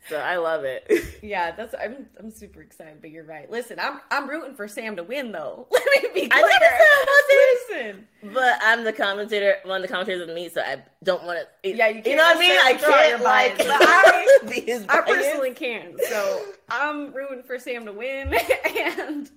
so 0.09 0.17
I 0.19 0.37
love 0.37 0.65
it. 0.65 0.87
yeah, 1.23 1.53
that's 1.53 1.75
I'm 1.79 2.07
I'm 2.19 2.31
super 2.31 2.61
excited. 2.61 3.01
But 3.01 3.11
you're 3.11 3.25
right. 3.25 3.51
Listen, 3.51 3.79
I'm 3.81 4.01
I'm 4.11 4.29
rooting 4.29 4.55
for 4.55 4.69
Sam 4.69 4.97
to 4.97 5.03
win 5.03 5.33
though. 5.33 5.67
Let 5.73 5.85
me 6.15 6.23
be 6.23 6.29
clear. 6.29 6.45
I 6.45 7.07
I 7.07 7.67
Listen, 7.71 8.07
But 8.33 8.59
I'm 8.63 8.85
the 8.85 8.93
commentator, 8.93 9.57
one 9.65 9.77
of 9.77 9.83
the 9.83 9.89
commentators 9.93 10.29
of 10.29 10.35
me, 10.35 10.49
so 10.49 10.61
I 10.61 10.83
don't 11.03 11.25
want 11.25 11.39
to. 11.63 11.69
Yeah, 11.69 11.89
you 11.89 12.03
You 12.05 12.17
know 12.17 12.25
what 12.25 12.37
I 12.37 12.41
mean? 12.41 12.53
I 12.61 12.73
necessarily 12.73 12.79
draw 12.79 13.09
your 13.09 13.19
can't 13.19 13.23
like 13.23 13.57
I- 13.61 14.87
I 14.99 15.01
personally 15.01 15.53
can. 15.53 15.95
So 16.09 16.43
I'm 16.69 17.13
rooting 17.15 17.43
for 17.43 17.59
Sam 17.59 17.87
to 17.87 17.93
win, 17.93 18.35
and 18.69 19.31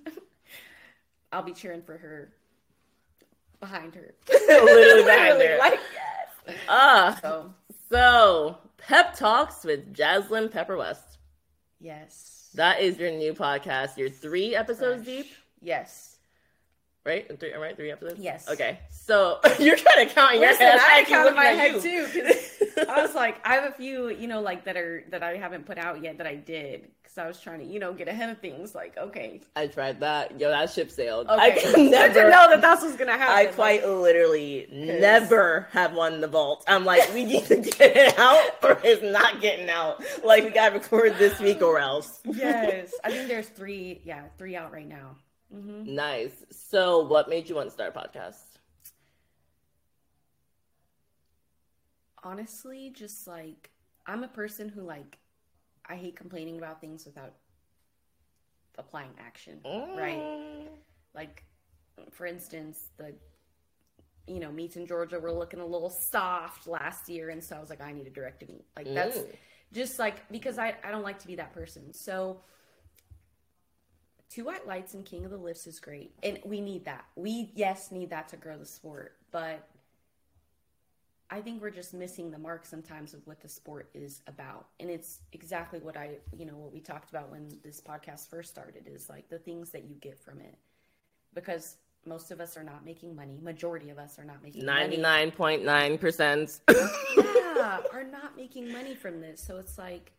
I'll 1.32 1.42
be 1.42 1.52
cheering 1.52 1.82
for 1.82 1.96
her 1.96 2.32
behind 3.60 3.94
her. 3.94 4.14
Literally 4.30 5.04
behind 5.04 5.42
her. 5.42 5.58
like 5.58 5.80
yes. 5.94 6.56
Ah, 6.68 7.18
So 7.20 7.54
so 7.90 8.58
pep 8.88 9.14
talks 9.14 9.64
with 9.64 9.94
Jazzlyn 9.94 10.50
Pepper 10.50 10.76
West. 10.76 11.18
yes, 11.80 12.48
That 12.54 12.80
is 12.80 12.98
your 12.98 13.10
new 13.12 13.34
podcast. 13.34 13.96
You're 13.98 14.08
three 14.10 14.56
episodes 14.56 15.04
Fresh. 15.04 15.16
deep, 15.16 15.26
Yes. 15.60 16.16
right? 17.04 17.38
Three, 17.38 17.52
right? 17.54 17.76
Three 17.76 17.90
episodes. 17.92 18.18
Yes. 18.20 18.48
Okay. 18.48 18.78
So 18.90 19.38
you're 19.60 19.76
trying 19.76 20.08
to 20.08 20.14
count 20.14 20.34
in 20.34 20.40
your 20.40 20.50
Listen, 20.50 20.66
head. 20.66 20.80
I 20.82 21.04
counted 21.04 21.24
looking 21.24 21.36
my 21.36 21.44
head 21.44 21.74
you. 21.84 22.06
too 22.08 22.84
I 22.88 23.02
was 23.02 23.14
like, 23.14 23.36
I 23.46 23.54
have 23.54 23.64
a 23.64 23.72
few, 23.74 24.08
you 24.08 24.26
know, 24.28 24.40
like 24.40 24.64
that 24.64 24.76
are 24.76 25.04
that 25.10 25.22
I 25.22 25.36
haven't 25.36 25.66
put 25.66 25.78
out 25.78 26.02
yet 26.02 26.18
that 26.18 26.26
I 26.26 26.36
did 26.36 26.88
because 27.18 27.24
I 27.24 27.28
was 27.28 27.40
trying 27.40 27.58
to, 27.60 27.64
you 27.72 27.80
know, 27.80 27.92
get 27.92 28.08
ahead 28.08 28.30
of 28.30 28.38
things. 28.38 28.74
Like, 28.74 28.96
okay, 28.96 29.40
I 29.56 29.66
tried 29.66 30.00
that. 30.00 30.38
Yo, 30.40 30.48
that 30.48 30.70
ship 30.70 30.90
sailed. 30.90 31.26
okay, 31.28 31.58
I 31.68 31.72
to 31.72 31.90
never. 31.90 32.24
know 32.30 32.48
that 32.50 32.60
that's 32.60 32.82
what's 32.82 32.96
gonna 32.96 33.12
happen. 33.12 33.34
I 33.36 33.42
Like, 33.44 33.54
quite 33.54 33.86
literally 33.88 34.68
never 34.72 35.68
have 35.72 35.92
won 35.94 36.20
the 36.20 36.28
vault. 36.28 36.64
I'm 36.68 36.84
like, 36.84 37.12
we 37.12 37.24
need 37.24 37.44
to 37.46 37.56
get 37.56 37.96
it 37.96 38.18
out 38.18 38.50
or 38.62 38.78
it's 38.84 39.02
not 39.02 39.40
getting 39.40 39.68
out. 39.68 40.02
Like, 40.24 40.44
we 40.44 40.50
got 40.50 40.70
to 40.70 40.74
record 40.78 41.16
this 41.18 41.38
week 41.40 41.62
or 41.62 41.78
else. 41.78 42.20
yes, 42.24 42.92
I 43.04 43.10
think 43.10 43.28
there's 43.28 43.48
three. 43.48 44.00
Yeah, 44.04 44.22
three 44.38 44.54
out 44.56 44.72
right 44.72 44.88
now. 44.88 45.16
hmm 45.52 45.94
Nice. 45.94 46.32
So, 46.50 47.00
what 47.04 47.28
made 47.28 47.48
you 47.48 47.54
want 47.54 47.68
to 47.68 47.72
start 47.72 47.94
a 47.94 47.98
podcast? 47.98 48.36
Honestly, 52.22 52.90
just 52.90 53.26
like 53.26 53.70
I'm 54.06 54.22
a 54.24 54.28
person 54.28 54.68
who 54.68 54.82
like 54.82 55.18
I 55.88 55.96
hate 55.96 56.16
complaining 56.16 56.58
about 56.58 56.80
things 56.80 57.04
without 57.06 57.34
applying 58.78 59.10
action. 59.18 59.60
Right. 59.64 60.18
Mm. 60.18 60.68
like 61.14 61.42
for 62.12 62.26
instance 62.26 62.90
the 62.96 63.12
you 64.28 64.38
know 64.38 64.52
meets 64.52 64.76
in 64.76 64.86
georgia 64.86 65.18
were 65.18 65.32
looking 65.32 65.58
a 65.58 65.66
little 65.66 65.90
soft 65.90 66.68
last 66.68 67.08
year 67.08 67.30
and 67.30 67.42
so 67.42 67.56
i 67.56 67.58
was 67.60 67.70
like 67.70 67.80
i 67.80 67.90
need 67.92 68.06
a 68.06 68.10
direct 68.10 68.38
to 68.40 68.46
meet 68.46 68.64
like 68.76 68.86
that's 68.94 69.18
Mm. 69.18 69.26
just 69.72 69.98
like 69.98 70.28
because 70.30 70.58
I, 70.58 70.76
I 70.84 70.90
don't 70.92 71.02
like 71.02 71.18
to 71.20 71.26
be 71.26 71.34
that 71.36 71.52
person 71.52 71.92
so 71.92 72.40
two 74.30 74.44
white 74.44 74.66
lights 74.66 74.94
and 74.94 75.04
king 75.04 75.24
of 75.24 75.30
the 75.32 75.36
lifts 75.38 75.66
is 75.66 75.80
great 75.80 76.12
and 76.22 76.38
we 76.44 76.60
need 76.60 76.84
that 76.84 77.04
we 77.16 77.50
yes 77.56 77.90
need 77.90 78.10
that 78.10 78.28
to 78.28 78.36
grow 78.36 78.56
the 78.58 78.66
sport 78.66 79.16
but 79.32 79.66
i 81.30 81.40
think 81.40 81.60
we're 81.60 81.70
just 81.70 81.94
missing 81.94 82.30
the 82.30 82.38
mark 82.38 82.64
sometimes 82.64 83.14
of 83.14 83.26
what 83.26 83.40
the 83.40 83.48
sport 83.48 83.88
is 83.94 84.22
about 84.26 84.66
and 84.80 84.90
it's 84.90 85.20
exactly 85.32 85.78
what 85.80 85.96
i 85.96 86.10
you 86.36 86.46
know 86.46 86.56
what 86.56 86.72
we 86.72 86.80
talked 86.80 87.10
about 87.10 87.30
when 87.30 87.48
this 87.62 87.80
podcast 87.80 88.28
first 88.28 88.50
started 88.50 88.86
is 88.86 89.08
like 89.08 89.28
the 89.28 89.38
things 89.38 89.70
that 89.70 89.84
you 89.84 89.94
get 89.96 90.18
from 90.18 90.40
it 90.40 90.56
because 91.34 91.76
most 92.06 92.30
of 92.30 92.40
us 92.40 92.56
are 92.56 92.64
not 92.64 92.84
making 92.84 93.14
money 93.14 93.38
majority 93.42 93.90
of 93.90 93.98
us 93.98 94.18
are 94.18 94.24
not 94.24 94.42
making 94.42 94.64
money 94.64 94.96
99.9%. 94.96 96.60
yeah, 97.58 97.80
are 97.92 98.04
not 98.04 98.36
making 98.36 98.72
money 98.72 98.94
from 98.94 99.20
this. 99.20 99.42
So 99.42 99.58
it's 99.58 99.76
like 99.78 100.12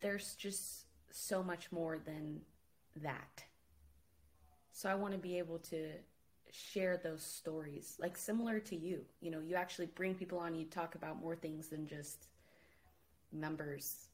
there's 0.00 0.34
just 0.34 0.86
so 1.10 1.42
much 1.42 1.70
more 1.70 1.98
than 1.98 2.40
that. 3.02 3.44
So 4.72 4.88
I 4.88 4.94
want 4.94 5.12
to 5.12 5.18
be 5.18 5.38
able 5.38 5.58
to 5.58 5.88
share 6.52 6.96
those 6.96 7.22
stories, 7.22 7.96
like 7.98 8.16
similar 8.16 8.60
to 8.60 8.76
you. 8.76 9.04
You 9.20 9.30
know, 9.30 9.40
you 9.40 9.54
actually 9.54 9.86
bring 9.86 10.14
people 10.14 10.38
on, 10.38 10.54
you 10.54 10.64
talk 10.66 10.94
about 10.94 11.20
more 11.20 11.36
things 11.36 11.68
than 11.68 11.86
just 11.86 12.26
numbers 13.32 14.08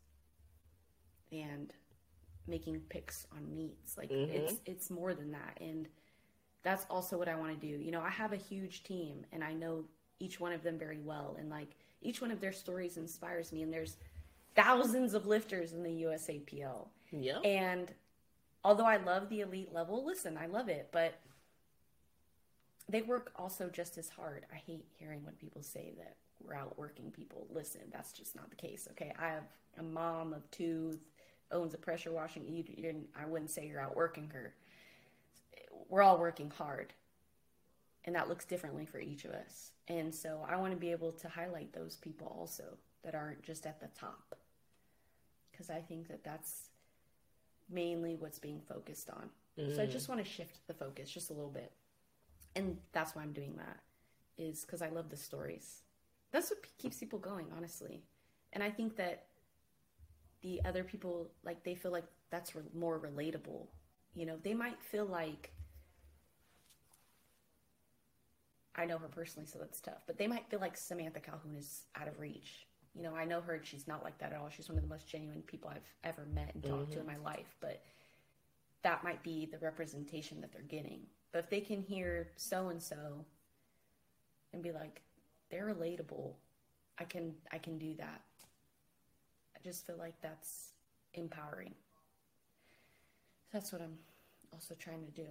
and 1.33 1.73
making 2.47 2.81
picks 2.89 3.27
on 3.37 3.55
meets. 3.57 3.97
Like 3.97 4.11
Mhm. 4.11 4.31
it's 4.31 4.61
it's 4.67 4.91
more 4.91 5.15
than 5.15 5.33
that. 5.33 5.59
And 5.61 5.89
that's 6.63 6.87
also 6.91 7.19
what 7.19 7.29
I 7.29 7.37
want 7.37 7.59
to 7.61 7.67
do. 7.67 7.83
You 7.83 7.91
know, 7.91 8.01
I 8.01 8.11
have 8.11 8.33
a 8.33 8.37
huge 8.37 8.83
team 8.83 9.25
and 9.33 9.43
I 9.45 9.53
know 9.53 9.85
each 10.19 10.41
one 10.41 10.53
of 10.53 10.63
them 10.63 10.79
very 10.79 11.01
well 11.01 11.37
and 11.39 11.51
like 11.51 11.77
each 12.03 12.21
one 12.21 12.31
of 12.31 12.41
their 12.41 12.53
stories 12.53 12.97
inspires 12.97 13.53
me 13.53 13.63
and 13.63 13.73
there's 13.73 13.97
thousands 14.55 15.15
of 15.15 15.27
lifters 15.27 15.73
in 15.73 15.83
the 15.83 16.03
USAPL. 16.05 16.89
yeah. 17.11 17.41
And 17.41 17.93
although 18.65 18.87
I 18.87 18.97
love 18.97 19.29
the 19.29 19.41
elite 19.41 19.73
level, 19.73 20.05
listen, 20.05 20.37
I 20.39 20.47
love 20.47 20.69
it, 20.69 20.89
but 20.93 21.15
they 22.89 23.03
work 23.03 23.33
also 23.37 23.69
just 23.69 23.99
as 23.99 24.09
hard. 24.09 24.47
I 24.53 24.57
hate 24.57 24.87
hearing 24.99 25.25
when 25.25 25.35
people 25.35 25.63
say 25.63 25.93
that 25.99 26.17
we're 26.45 26.55
outworking 26.55 27.11
people. 27.11 27.47
Listen, 27.53 27.83
that's 27.93 28.13
just 28.13 28.37
not 28.37 28.51
the 28.51 28.57
case. 28.57 28.87
Okay. 28.93 29.13
I 29.19 29.29
have 29.29 29.49
a 29.79 29.83
mom 29.83 30.33
of 30.33 30.51
two, 30.51 30.99
owns 31.53 31.75
a 31.75 31.79
pressure 31.79 32.13
washing, 32.13 32.45
you, 32.49 32.65
I 33.21 33.25
wouldn't 33.27 33.51
say 33.51 33.67
you're 33.67 33.81
outworking 33.81 34.31
her. 34.33 34.55
We're 35.89 36.03
all 36.03 36.19
working 36.19 36.51
hard, 36.51 36.93
and 38.05 38.15
that 38.17 38.29
looks 38.29 38.45
differently 38.45 38.87
for 38.87 38.99
each 38.99 39.25
of 39.25 39.31
us. 39.31 39.71
And 39.89 40.13
so 40.15 40.45
I 40.49 40.57
want 40.57 40.73
to 40.73 40.77
be 40.77 40.91
able 40.91 41.13
to 41.13 41.29
highlight 41.29 41.73
those 41.73 41.97
people 41.97 42.35
also 42.37 42.65
that 43.05 43.15
aren't 43.15 43.43
just 43.43 43.67
at 43.67 43.79
the 43.79 43.89
top, 43.99 44.35
because 45.53 45.71
I 45.71 45.81
think 45.81 46.09
that 46.09 46.25
that's 46.25 46.71
mainly 47.71 48.17
what's 48.17 48.39
being 48.39 48.61
focused 48.61 49.11
on. 49.11 49.29
Mm. 49.59 49.77
So 49.77 49.83
I 49.83 49.87
just 49.87 50.09
want 50.09 50.25
to 50.25 50.29
shift 50.29 50.67
the 50.67 50.75
focus 50.75 51.11
just 51.11 51.31
a 51.31 51.35
little 51.35 51.51
bit, 51.51 51.71
and 52.57 52.77
that's 52.93 53.15
why 53.15 53.23
I'm 53.23 53.33
doing 53.33 53.55
that, 53.57 53.79
is 54.37 54.65
because 54.65 54.83
I 54.83 54.89
love 54.89 55.11
the 55.11 55.17
stories. 55.17 55.83
That's 56.33 56.51
what 56.51 56.59
keeps 56.79 56.99
people 56.99 57.21
going, 57.21 57.47
honestly. 57.57 58.03
And 58.53 58.63
I 58.63 58.71
think 58.71 58.97
that 58.97 59.27
the 60.43 60.61
other 60.65 60.85
people 60.85 61.31
like 61.45 61.63
they 61.65 61.75
feel 61.75 61.91
like 61.91 62.07
that's 62.31 62.55
re- 62.55 62.63
more 62.75 63.01
relatable 63.01 63.67
you 64.15 64.27
know 64.27 64.37
they 64.43 64.55
might 64.55 64.81
feel 64.81 65.05
like 65.05 65.53
i 68.77 68.85
know 68.85 68.99
her 68.99 69.09
personally 69.09 69.47
so 69.47 69.59
that's 69.59 69.81
tough 69.81 70.03
but 70.07 70.19
they 70.19 70.27
might 70.27 70.49
feel 70.49 70.61
like 70.61 70.77
samantha 70.77 71.21
calhoun 71.21 71.57
is 71.57 71.87
out 72.01 72.07
of 72.07 72.19
reach 72.21 72.67
you 72.95 73.03
know 73.03 73.15
i 73.15 73.25
know 73.25 73.41
her 73.41 73.55
and 73.55 73.67
she's 73.67 73.89
not 73.89 74.05
like 74.05 74.17
that 74.19 74.33
at 74.33 74.39
all 74.39 74.49
she's 74.49 74.69
one 74.69 74.79
of 74.79 74.85
the 74.85 74.89
most 74.89 75.09
genuine 75.09 75.43
people 75.43 75.69
i've 75.69 75.95
ever 76.05 76.27
met 76.33 76.55
and 76.55 76.63
talked 76.63 76.91
mm-hmm. 76.91 76.93
to 76.93 77.01
in 77.01 77.07
my 77.07 77.17
life 77.17 77.57
but 77.61 77.83
that 78.83 79.03
might 79.03 79.23
be 79.23 79.47
the 79.47 79.59
representation 79.59 80.41
that 80.41 80.53
they're 80.53 80.63
getting 80.63 81.01
but 81.33 81.39
if 81.39 81.51
they 81.51 81.61
can 81.61 81.83
hear 81.83 82.29
so 82.37 82.69
and 82.69 82.83
so 82.83 83.25
and 84.53 84.63
be 84.63 84.73
like 84.73 85.03
they're 85.51 85.75
relatable 85.75 86.33
i 86.99 87.05
can 87.05 87.35
i 87.53 87.59
can 87.59 87.79
do 87.79 87.95
that 87.95 88.21
I 89.57 89.65
just 89.65 89.87
feel 89.87 89.97
like 89.97 90.15
that's 90.21 90.71
empowering. 91.15 91.75
That's 93.53 93.73
what 93.73 93.81
I'm 93.81 93.97
also 94.53 94.75
trying 94.75 95.05
to 95.07 95.13
do. 95.13 95.27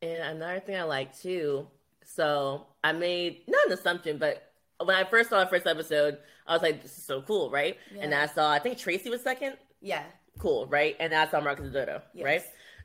And 0.00 0.36
another 0.36 0.60
thing 0.60 0.76
I 0.76 0.82
like 0.82 1.16
too, 1.16 1.68
so 2.04 2.66
I 2.82 2.92
made 2.92 3.42
not 3.46 3.66
an 3.66 3.72
assumption, 3.72 4.18
but 4.18 4.52
when 4.82 4.96
I 4.96 5.04
first 5.04 5.30
saw 5.30 5.40
the 5.44 5.50
first 5.50 5.66
episode, 5.66 6.18
I 6.46 6.54
was 6.54 6.62
like, 6.62 6.82
"This 6.82 6.98
is 6.98 7.04
so 7.04 7.22
cool, 7.22 7.50
right?" 7.50 7.76
Yeah. 7.94 8.02
And 8.02 8.14
I 8.14 8.26
saw, 8.26 8.50
I 8.50 8.58
think 8.58 8.78
Tracy 8.78 9.10
was 9.10 9.22
second. 9.22 9.56
Yeah. 9.80 10.02
Cool, 10.38 10.66
right? 10.66 10.96
And 10.98 11.14
I 11.14 11.28
saw 11.28 11.40
Marcus 11.40 11.70
Dodo, 11.70 12.02
yes. 12.14 12.24
right? 12.24 12.42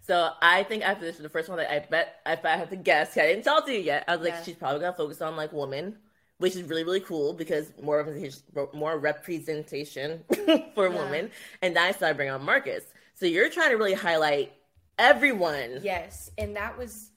So 0.07 0.31
I 0.41 0.63
think 0.63 0.87
after 0.87 1.05
this 1.05 1.17
was 1.17 1.23
the 1.23 1.29
first 1.29 1.49
one 1.49 1.57
that 1.57 1.71
I 1.71 1.79
bet 1.79 2.21
if 2.25 2.45
I 2.45 2.55
have 2.55 2.69
to 2.69 2.77
guess, 2.77 3.17
I 3.17 3.27
didn't 3.27 3.43
tell 3.43 3.61
to 3.61 3.71
you 3.71 3.79
yet. 3.79 4.05
I 4.07 4.15
was 4.15 4.23
like, 4.23 4.35
yeah. 4.35 4.43
she's 4.43 4.55
probably 4.55 4.79
gonna 4.79 4.93
focus 4.93 5.21
on 5.21 5.35
like 5.35 5.53
woman 5.53 5.97
which 6.39 6.55
is 6.55 6.63
really 6.63 6.83
really 6.83 6.99
cool 6.99 7.33
because 7.33 7.71
more 7.81 7.97
representation, 7.97 8.43
more 8.73 8.97
representation 8.97 10.23
for 10.75 10.87
yeah. 10.87 11.03
women. 11.03 11.31
And 11.61 11.75
then 11.75 11.83
I 11.83 11.91
started 11.91 12.15
bringing 12.15 12.33
on 12.33 12.43
Marcus. 12.43 12.83
So 13.15 13.25
you're 13.25 13.49
trying 13.49 13.71
to 13.71 13.77
really 13.77 13.93
highlight 13.93 14.53
everyone. 14.97 15.79
Yes, 15.81 16.31
and 16.37 16.55
that 16.55 16.77
was 16.77 17.11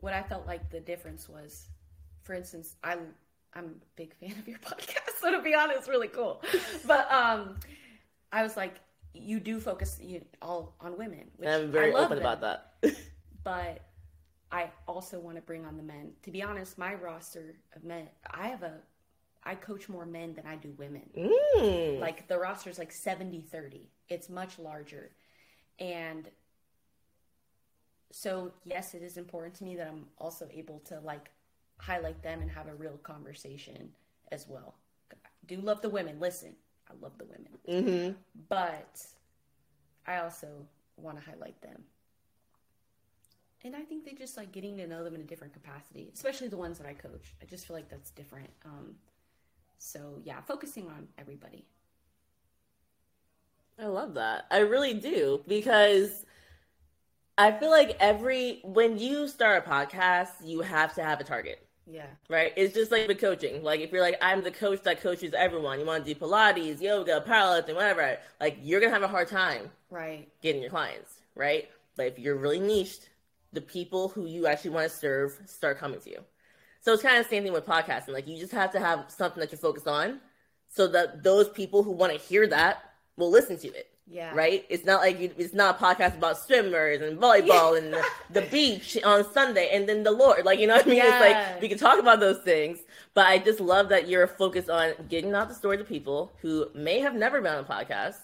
what 0.00 0.12
I 0.12 0.22
felt 0.22 0.46
like 0.46 0.70
the 0.70 0.80
difference 0.80 1.28
was. 1.28 1.68
For 2.22 2.34
instance, 2.34 2.76
I 2.82 2.96
I'm 3.52 3.64
a 3.64 3.96
big 3.96 4.14
fan 4.14 4.32
of 4.38 4.48
your 4.48 4.58
podcast, 4.64 5.20
so 5.20 5.30
to 5.30 5.42
be 5.42 5.54
honest, 5.54 5.88
really 5.88 6.08
cool. 6.08 6.42
But 6.86 7.10
um, 7.12 7.56
I 8.32 8.42
was 8.42 8.56
like, 8.56 8.76
you 9.14 9.40
do 9.40 9.60
focus 9.60 9.98
you 10.02 10.24
all 10.42 10.74
on 10.80 10.98
women. 10.98 11.30
I'm 11.46 11.70
very 11.70 11.92
open 11.92 12.18
them. 12.18 12.18
about 12.18 12.40
that. 12.40 12.96
but 13.44 13.80
I 14.50 14.70
also 14.86 15.18
want 15.18 15.36
to 15.36 15.42
bring 15.42 15.64
on 15.64 15.76
the 15.76 15.82
men. 15.82 16.12
To 16.24 16.30
be 16.30 16.42
honest, 16.42 16.76
my 16.76 16.94
roster 16.94 17.56
of 17.74 17.84
men, 17.84 18.08
I 18.30 18.48
have 18.48 18.62
a, 18.62 18.74
I 19.44 19.54
coach 19.54 19.88
more 19.88 20.04
men 20.04 20.34
than 20.34 20.46
I 20.46 20.56
do 20.56 20.72
women. 20.76 21.08
Mm. 21.16 22.00
Like 22.00 22.28
the 22.28 22.38
roster 22.38 22.70
is 22.70 22.78
like 22.78 22.92
70 22.92 23.42
30. 23.42 23.88
It's 24.08 24.28
much 24.28 24.58
larger. 24.58 25.12
And 25.78 26.28
so, 28.10 28.52
yes, 28.64 28.94
it 28.94 29.02
is 29.02 29.16
important 29.16 29.54
to 29.56 29.64
me 29.64 29.76
that 29.76 29.88
I'm 29.88 30.06
also 30.18 30.48
able 30.52 30.80
to 30.86 31.00
like 31.00 31.30
highlight 31.78 32.22
them 32.22 32.42
and 32.42 32.50
have 32.50 32.68
a 32.68 32.74
real 32.74 32.98
conversation 33.02 33.90
as 34.30 34.46
well. 34.48 34.76
I 35.12 35.16
do 35.46 35.56
love 35.60 35.82
the 35.82 35.88
women. 35.88 36.20
Listen, 36.20 36.54
I 36.94 37.02
love 37.02 37.12
the 37.18 37.24
women. 37.24 37.58
Mm-hmm. 37.68 38.12
But 38.48 39.04
I 40.06 40.18
also 40.18 40.48
want 40.96 41.18
to 41.18 41.30
highlight 41.30 41.60
them 41.60 41.82
and 43.64 43.74
I 43.74 43.80
think 43.80 44.04
they 44.04 44.12
just 44.12 44.36
like 44.36 44.52
getting 44.52 44.76
to 44.76 44.86
know 44.86 45.02
them 45.02 45.14
in 45.14 45.22
a 45.22 45.24
different 45.24 45.54
capacity, 45.54 46.10
especially 46.14 46.48
the 46.48 46.56
ones 46.56 46.78
that 46.78 46.86
I 46.86 46.92
coach. 46.92 47.34
I 47.42 47.46
just 47.46 47.66
feel 47.66 47.74
like 47.74 47.88
that's 47.88 48.10
different. 48.10 48.50
Um, 48.64 48.94
so 49.78 50.20
yeah, 50.22 50.40
focusing 50.42 50.86
on 50.86 51.08
everybody. 51.18 51.64
I 53.80 53.86
love 53.86 54.14
that. 54.14 54.44
I 54.50 54.58
really 54.58 54.94
do 54.94 55.42
because 55.48 56.26
I 57.38 57.52
feel 57.52 57.70
like 57.70 57.96
every 58.00 58.60
when 58.62 58.98
you 58.98 59.26
start 59.28 59.64
a 59.66 59.68
podcast, 59.68 60.28
you 60.44 60.60
have 60.60 60.94
to 60.96 61.02
have 61.02 61.18
a 61.20 61.24
target. 61.24 61.66
Yeah. 61.90 62.06
Right? 62.28 62.52
It's 62.56 62.74
just 62.74 62.90
like 62.90 63.06
the 63.06 63.14
coaching. 63.14 63.62
Like 63.62 63.80
if 63.80 63.92
you're 63.92 64.00
like, 64.00 64.18
I'm 64.22 64.42
the 64.42 64.50
coach 64.50 64.82
that 64.84 65.00
coaches 65.00 65.34
everyone, 65.36 65.80
you 65.80 65.86
want 65.86 66.04
to 66.04 66.14
do 66.14 66.18
Pilates, 66.18 66.80
yoga, 66.80 67.22
powerlifting, 67.26 67.74
whatever, 67.74 68.18
like 68.40 68.58
you're 68.62 68.80
gonna 68.80 68.92
have 68.92 69.02
a 69.02 69.08
hard 69.08 69.28
time 69.28 69.70
right 69.90 70.28
getting 70.40 70.62
your 70.62 70.70
clients, 70.70 71.12
right? 71.34 71.68
But 71.96 72.06
if 72.06 72.18
you're 72.18 72.36
really 72.36 72.60
niched, 72.60 73.08
the 73.52 73.60
people 73.60 74.08
who 74.08 74.26
you 74.26 74.46
actually 74.46 74.70
want 74.70 74.90
to 74.90 74.96
serve 74.96 75.38
start 75.46 75.78
coming 75.78 76.00
to 76.00 76.10
you. 76.10 76.24
So 76.80 76.92
it's 76.92 77.02
kind 77.02 77.16
of 77.16 77.24
the 77.24 77.30
same 77.30 77.44
thing 77.44 77.52
with 77.52 77.66
podcasting. 77.66 78.12
Like 78.12 78.26
you 78.26 78.38
just 78.38 78.52
have 78.52 78.72
to 78.72 78.80
have 78.80 79.06
something 79.08 79.40
that 79.40 79.52
you're 79.52 79.58
focused 79.58 79.86
on 79.86 80.20
so 80.68 80.88
that 80.88 81.22
those 81.22 81.48
people 81.48 81.82
who 81.82 81.92
want 81.92 82.12
to 82.12 82.18
hear 82.18 82.46
that 82.48 82.82
will 83.16 83.30
listen 83.30 83.56
to 83.58 83.68
it. 83.68 83.93
Yeah. 84.06 84.34
Right? 84.34 84.66
It's 84.68 84.84
not 84.84 85.00
like 85.00 85.18
you, 85.18 85.30
it's 85.38 85.54
not 85.54 85.80
a 85.80 85.82
podcast 85.82 86.18
about 86.18 86.38
swimmers 86.38 87.00
and 87.00 87.18
volleyball 87.18 87.78
and 87.78 87.92
the, 87.92 88.04
the, 88.30 88.42
beach 88.42 88.98
on 89.02 89.30
Sunday 89.32 89.70
and 89.72 89.88
then 89.88 90.02
the 90.02 90.10
Lord. 90.10 90.44
Like, 90.44 90.58
you 90.58 90.66
know 90.66 90.76
what 90.76 90.86
I 90.86 90.88
mean? 90.88 90.98
Yeah. 90.98 91.22
It's 91.22 91.34
like 91.52 91.62
we 91.62 91.68
can 91.68 91.78
talk 91.78 91.98
about 91.98 92.20
those 92.20 92.38
things, 92.38 92.78
but 93.14 93.26
I 93.26 93.38
just 93.38 93.60
love 93.60 93.88
that 93.88 94.08
you're 94.08 94.26
focused 94.26 94.68
on 94.68 94.92
getting 95.08 95.34
out 95.34 95.48
the 95.48 95.54
stories 95.54 95.80
of 95.80 95.88
people 95.88 96.32
who 96.42 96.68
may 96.74 97.00
have 97.00 97.14
never 97.14 97.40
been 97.40 97.54
on 97.54 97.64
a 97.64 97.66
podcast. 97.66 98.16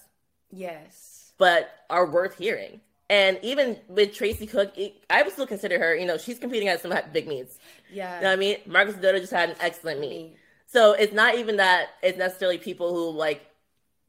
Yes. 0.51 1.33
But 1.39 1.71
are 1.89 2.07
worth 2.07 2.37
hearing. 2.37 2.81
And 3.09 3.39
even 3.43 3.77
with 3.89 4.15
Tracy 4.15 4.47
Cook, 4.47 4.77
it, 4.77 4.95
I 5.09 5.23
would 5.23 5.33
still 5.33 5.47
consider 5.47 5.79
her, 5.79 5.97
you 5.97 6.07
know, 6.07 6.17
she's 6.19 6.39
competing 6.39 6.69
at 6.69 6.81
some 6.81 6.93
big 7.13 7.27
meets. 7.27 7.59
Yeah. 7.93 8.17
You 8.17 8.23
know 8.23 8.29
what 8.29 8.33
I 8.35 8.37
mean? 8.37 8.57
Marcus 8.67 8.95
Dodo 8.95 9.19
just 9.19 9.33
had 9.33 9.51
an 9.51 9.57
excellent 9.61 10.01
meet. 10.01 10.37
So 10.67 10.93
it's 10.93 11.13
not 11.13 11.35
even 11.37 11.57
that 11.57 11.89
it's 12.03 12.17
necessarily 12.17 12.59
people 12.59 12.95
who 12.95 13.11
like 13.11 13.50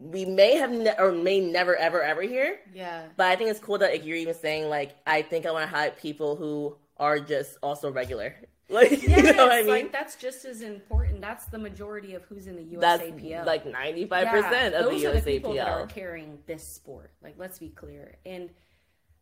we 0.01 0.25
may 0.25 0.55
have 0.55 0.71
ne- 0.71 0.95
or 0.97 1.11
may 1.11 1.39
never 1.39 1.75
ever 1.75 2.01
ever 2.01 2.21
hear. 2.21 2.59
Yeah. 2.73 3.05
But 3.15 3.27
I 3.27 3.35
think 3.35 3.49
it's 3.49 3.59
cool 3.59 3.77
that 3.79 3.91
like, 3.91 4.05
you're 4.05 4.17
even 4.17 4.33
saying 4.33 4.69
like 4.69 4.95
I 5.05 5.21
think 5.21 5.45
I 5.45 5.51
want 5.51 5.69
to 5.69 5.75
highlight 5.75 5.99
people 5.99 6.35
who 6.35 6.75
are 6.97 7.19
just 7.19 7.57
also 7.61 7.91
regular. 7.91 8.35
Like 8.71 9.03
yes, 9.03 9.03
you 9.03 9.33
know 9.33 9.47
what 9.47 9.51
I 9.51 9.63
mean? 9.63 9.67
Like 9.67 9.91
that's 9.91 10.15
just 10.15 10.45
as 10.45 10.61
important. 10.61 11.19
That's 11.19 11.43
the 11.47 11.59
majority 11.59 12.13
of 12.13 12.23
who's 12.23 12.47
in 12.47 12.55
the 12.55 12.61
USAPL. 12.61 12.79
That's 12.79 13.45
like 13.45 13.65
ninety 13.65 14.05
five 14.05 14.29
percent 14.29 14.73
of 14.75 14.85
the 14.85 14.91
USAPL. 14.91 15.01
Those 15.01 15.03
are 15.03 15.11
the 15.11 15.21
people 15.21 15.53
that 15.55 15.67
are 15.67 15.87
carrying 15.87 16.39
this 16.45 16.65
sport. 16.65 17.11
Like 17.21 17.35
let's 17.37 17.59
be 17.59 17.67
clear. 17.67 18.15
And 18.25 18.49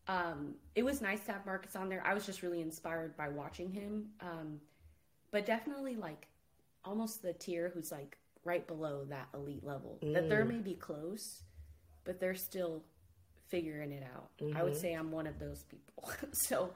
um, 0.08 0.54
it 0.76 0.84
was 0.84 1.02
nice 1.02 1.22
to 1.22 1.32
have 1.32 1.48
Marcus 1.48 1.76
on 1.76 1.90
there. 1.90 2.04
I 2.06 2.14
was 2.14 2.28
just 2.28 2.44
really 2.44 2.62
inspired 2.62 3.18
by 3.18 3.30
watching 3.30 3.72
him. 3.72 4.10
Um, 4.22 4.60
but 5.32 5.48
definitely 5.48 5.96
like 5.96 6.28
almost 6.86 7.24
the 7.24 7.34
tier 7.34 7.72
who's 7.74 7.92
like 7.92 8.20
right 8.44 8.66
below 8.68 9.06
that 9.10 9.28
elite 9.34 9.64
level. 9.64 10.00
Mm. 10.04 10.14
That 10.14 10.30
they're 10.30 10.46
maybe 10.46 10.74
close, 10.74 11.44
but 12.06 12.20
they're 12.20 12.36
still 12.36 12.84
figuring 13.50 13.92
it 13.92 14.04
out. 14.04 14.30
Mm-hmm. 14.42 14.58
I 14.58 14.64
would 14.64 14.74
mm-hmm. 14.74 14.82
say 14.82 14.94
I'm 14.94 15.12
one 15.12 15.28
of 15.28 15.40
those 15.40 15.64
people. 15.64 16.12
so, 16.32 16.74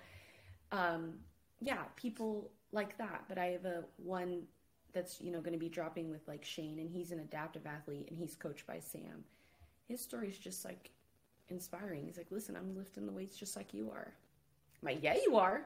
um, 0.72 1.16
yeah, 1.62 1.84
people 1.96 2.52
like 2.72 2.98
that. 2.98 3.24
But 3.28 3.38
I 3.38 3.48
have 3.48 3.66
a 3.66 3.84
one 3.98 4.44
that's 4.94 5.20
you 5.20 5.32
know 5.32 5.40
going 5.40 5.54
to 5.54 5.60
be 5.60 5.70
dropping 5.70 6.10
with 6.10 6.28
like 6.28 6.44
Shane, 6.44 6.80
and 6.80 6.90
he's 6.90 7.12
an 7.12 7.20
adaptive 7.20 7.66
athlete, 7.66 8.08
and 8.10 8.18
he's 8.18 8.36
coached 8.36 8.68
by 8.68 8.80
Sam. 8.80 9.24
His 9.88 10.02
story 10.02 10.30
is 10.30 10.38
just 10.38 10.66
like 10.66 10.92
inspiring. 11.50 12.06
He's 12.06 12.18
like, 12.18 12.32
listen, 12.32 12.56
I'm 12.56 12.76
lifting 12.76 13.06
the 13.06 13.12
weights 13.12 13.38
just 13.38 13.56
like 13.56 13.74
you 13.74 13.92
are. 13.92 14.14
I'm 14.82 14.86
like, 14.86 15.04
yeah, 15.04 15.16
you 15.26 15.38
are. 15.38 15.66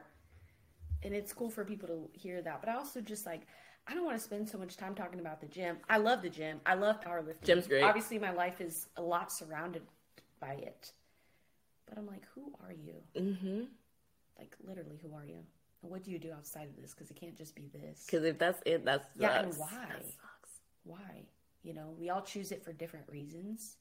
And 1.02 1.14
it's 1.14 1.32
cool 1.32 1.50
for 1.50 1.64
people 1.64 1.88
to 1.88 2.18
hear 2.18 2.42
that. 2.42 2.60
But 2.60 2.68
I 2.68 2.74
also 2.74 3.00
just 3.00 3.26
like, 3.26 3.42
I 3.88 3.94
don't 3.94 4.04
want 4.04 4.18
to 4.18 4.22
spend 4.22 4.48
so 4.48 4.58
much 4.58 4.76
time 4.76 4.94
talking 4.94 5.18
about 5.18 5.40
the 5.40 5.46
gym. 5.46 5.78
I 5.88 5.96
love 5.96 6.20
the 6.20 6.28
gym. 6.28 6.60
I 6.66 6.74
love 6.74 7.00
powerlifting. 7.00 7.44
Gym's 7.44 7.66
great. 7.66 7.82
Obviously, 7.82 8.18
my 8.18 8.32
life 8.32 8.60
is 8.60 8.88
a 8.96 9.02
lot 9.02 9.32
surrounded 9.32 9.82
by 10.40 10.54
it. 10.54 10.92
But 11.88 11.96
I'm 11.96 12.06
like, 12.06 12.22
who 12.34 12.52
are 12.62 12.72
you? 12.72 12.94
Mm-hmm. 13.16 13.62
Like, 14.38 14.54
literally, 14.62 15.00
who 15.02 15.14
are 15.14 15.24
you? 15.24 15.38
And 15.82 15.90
what 15.90 16.04
do 16.04 16.10
you 16.10 16.18
do 16.18 16.32
outside 16.32 16.68
of 16.68 16.80
this? 16.80 16.92
Because 16.92 17.10
it 17.10 17.16
can't 17.18 17.36
just 17.36 17.54
be 17.54 17.70
this. 17.72 18.04
Because 18.04 18.24
if 18.24 18.38
that's 18.38 18.60
it, 18.66 18.84
that's 18.84 19.06
yeah. 19.16 19.40
And 19.40 19.54
why? 19.54 19.86
Why? 20.84 21.24
You 21.62 21.72
know, 21.74 21.94
we 21.98 22.10
all 22.10 22.22
choose 22.22 22.52
it 22.52 22.62
for 22.64 22.72
different 22.72 23.06
reasons, 23.08 23.76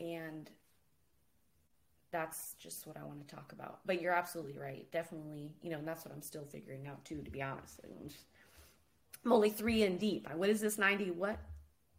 and 0.00 0.50
that's 2.10 2.54
just 2.58 2.86
what 2.86 2.96
I 2.96 3.04
want 3.04 3.26
to 3.26 3.34
talk 3.34 3.52
about. 3.52 3.80
But 3.86 4.00
you're 4.00 4.12
absolutely 4.12 4.58
right. 4.58 4.90
Definitely, 4.90 5.52
you 5.62 5.70
know, 5.70 5.78
and 5.78 5.86
that's 5.86 6.04
what 6.04 6.14
I'm 6.14 6.22
still 6.22 6.44
figuring 6.44 6.86
out 6.88 7.04
too, 7.04 7.22
to 7.22 7.30
be 7.30 7.42
honest. 7.42 7.80
I'm, 7.84 8.08
just, 8.08 8.24
I'm 9.24 9.32
only 9.32 9.50
three 9.50 9.82
in 9.82 9.98
deep. 9.98 10.28
What 10.34 10.48
is 10.48 10.60
this 10.60 10.78
90 10.78 11.10
what? 11.12 11.38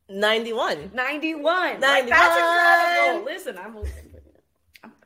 91. 0.09 0.91
91. 0.93 1.79
91. 1.79 1.81
Like, 1.81 2.09
that's 2.09 3.07
incredible. 3.07 3.25
Listen, 3.25 3.57
I'm 3.57 3.75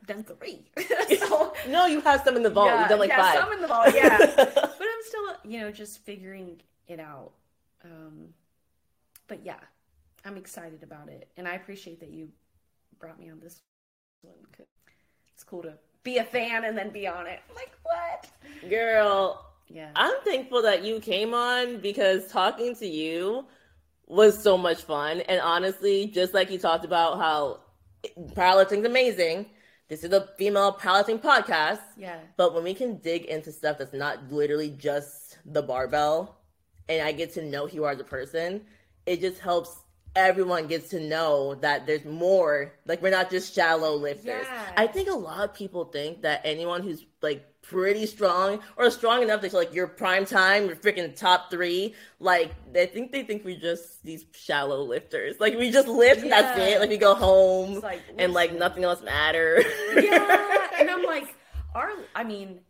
done 0.06 0.24
three. 0.24 0.70
so, 1.18 1.52
no, 1.68 1.86
you 1.86 2.00
have 2.00 2.22
some 2.22 2.36
in 2.36 2.42
the 2.42 2.50
vault. 2.50 2.68
yeah, 2.68 2.80
You've 2.80 2.88
done 2.88 2.98
like 2.98 3.10
yeah, 3.10 3.22
five. 3.22 3.38
some 3.40 3.52
in 3.52 3.60
the 3.60 3.68
vault, 3.68 3.94
yeah. 3.94 4.18
but 4.36 4.56
I'm 4.56 5.02
still, 5.04 5.36
you 5.44 5.60
know, 5.60 5.70
just 5.70 6.04
figuring 6.04 6.60
it 6.86 7.00
out. 7.00 7.32
Um, 7.84 8.28
but 9.28 9.44
yeah, 9.44 9.58
I'm 10.24 10.36
excited 10.36 10.82
about 10.82 11.08
it, 11.08 11.28
and 11.36 11.46
I 11.46 11.54
appreciate 11.54 12.00
that 12.00 12.10
you 12.10 12.28
brought 12.98 13.18
me 13.18 13.30
on 13.30 13.40
this 13.40 13.60
one. 14.22 14.34
It's 15.34 15.44
cool 15.44 15.62
to 15.62 15.74
be 16.02 16.18
a 16.18 16.24
fan 16.24 16.64
and 16.64 16.78
then 16.78 16.90
be 16.90 17.06
on 17.06 17.26
it. 17.26 17.40
Like 17.54 17.72
what? 17.82 18.28
Girl, 18.70 19.44
Yeah. 19.68 19.90
I'm 19.94 20.14
thankful 20.24 20.62
that 20.62 20.84
you 20.84 21.00
came 21.00 21.34
on 21.34 21.78
because 21.78 22.28
talking 22.28 22.74
to 22.76 22.86
you 22.86 23.46
was 24.06 24.40
so 24.40 24.56
much 24.56 24.82
fun. 24.82 25.20
And 25.22 25.40
honestly, 25.40 26.06
just 26.06 26.34
like 26.34 26.50
you 26.50 26.58
talked 26.58 26.84
about 26.84 27.18
how 27.18 27.60
powerlifting's 28.34 28.86
amazing, 28.86 29.46
this 29.88 30.04
is 30.04 30.12
a 30.12 30.28
female 30.38 30.72
powerlifting 30.72 31.20
podcast. 31.20 31.80
yeah. 31.96 32.18
But 32.36 32.54
when 32.54 32.64
we 32.64 32.74
can 32.74 32.98
dig 32.98 33.24
into 33.24 33.52
stuff 33.52 33.78
that's 33.78 33.92
not 33.92 34.32
literally 34.32 34.70
just 34.70 35.38
the 35.44 35.62
barbell, 35.62 36.40
and 36.88 37.02
I 37.02 37.12
get 37.12 37.34
to 37.34 37.44
know 37.44 37.66
who 37.66 37.76
you 37.76 37.84
are 37.84 37.92
as 37.92 38.00
a 38.00 38.04
person, 38.04 38.62
it 39.06 39.20
just 39.20 39.40
helps 39.40 39.76
everyone 40.14 40.66
gets 40.66 40.88
to 40.90 41.00
know 41.00 41.54
that 41.56 41.86
there's 41.86 42.04
more. 42.04 42.72
Like 42.86 43.02
we're 43.02 43.10
not 43.10 43.30
just 43.30 43.54
shallow 43.54 43.94
lifters. 43.96 44.46
Yeah. 44.46 44.72
I 44.76 44.86
think 44.86 45.08
a 45.08 45.14
lot 45.14 45.44
of 45.44 45.54
people 45.54 45.84
think 45.84 46.22
that 46.22 46.40
anyone 46.44 46.82
who's 46.82 47.04
like 47.22 47.44
pretty 47.68 48.06
strong 48.06 48.60
or 48.76 48.90
strong 48.90 49.22
enough 49.22 49.40
to 49.40 49.54
like 49.56 49.74
your 49.74 49.86
prime 49.86 50.24
time, 50.24 50.66
your 50.66 50.76
freaking 50.76 51.14
top 51.14 51.50
three, 51.50 51.94
like 52.20 52.52
they 52.72 52.86
think 52.86 53.12
they 53.12 53.22
think 53.22 53.44
we're 53.44 53.58
just 53.58 54.02
these 54.04 54.24
shallow 54.34 54.82
lifters. 54.82 55.40
Like 55.40 55.56
we 55.56 55.70
just 55.70 55.88
lift, 55.88 56.22
and 56.22 56.30
that's 56.32 56.58
it. 56.58 56.80
Like 56.80 56.90
we 56.90 56.96
go 56.96 57.14
home 57.14 57.80
like, 57.80 58.02
and 58.18 58.32
like 58.32 58.52
nothing 58.54 58.84
else 58.84 59.02
matters. 59.02 59.64
yeah 59.96 60.68
and 60.78 60.90
i'm 60.90 61.04
like 61.04 61.34
our 61.74 61.90
i 62.14 62.22
mean 62.22 62.60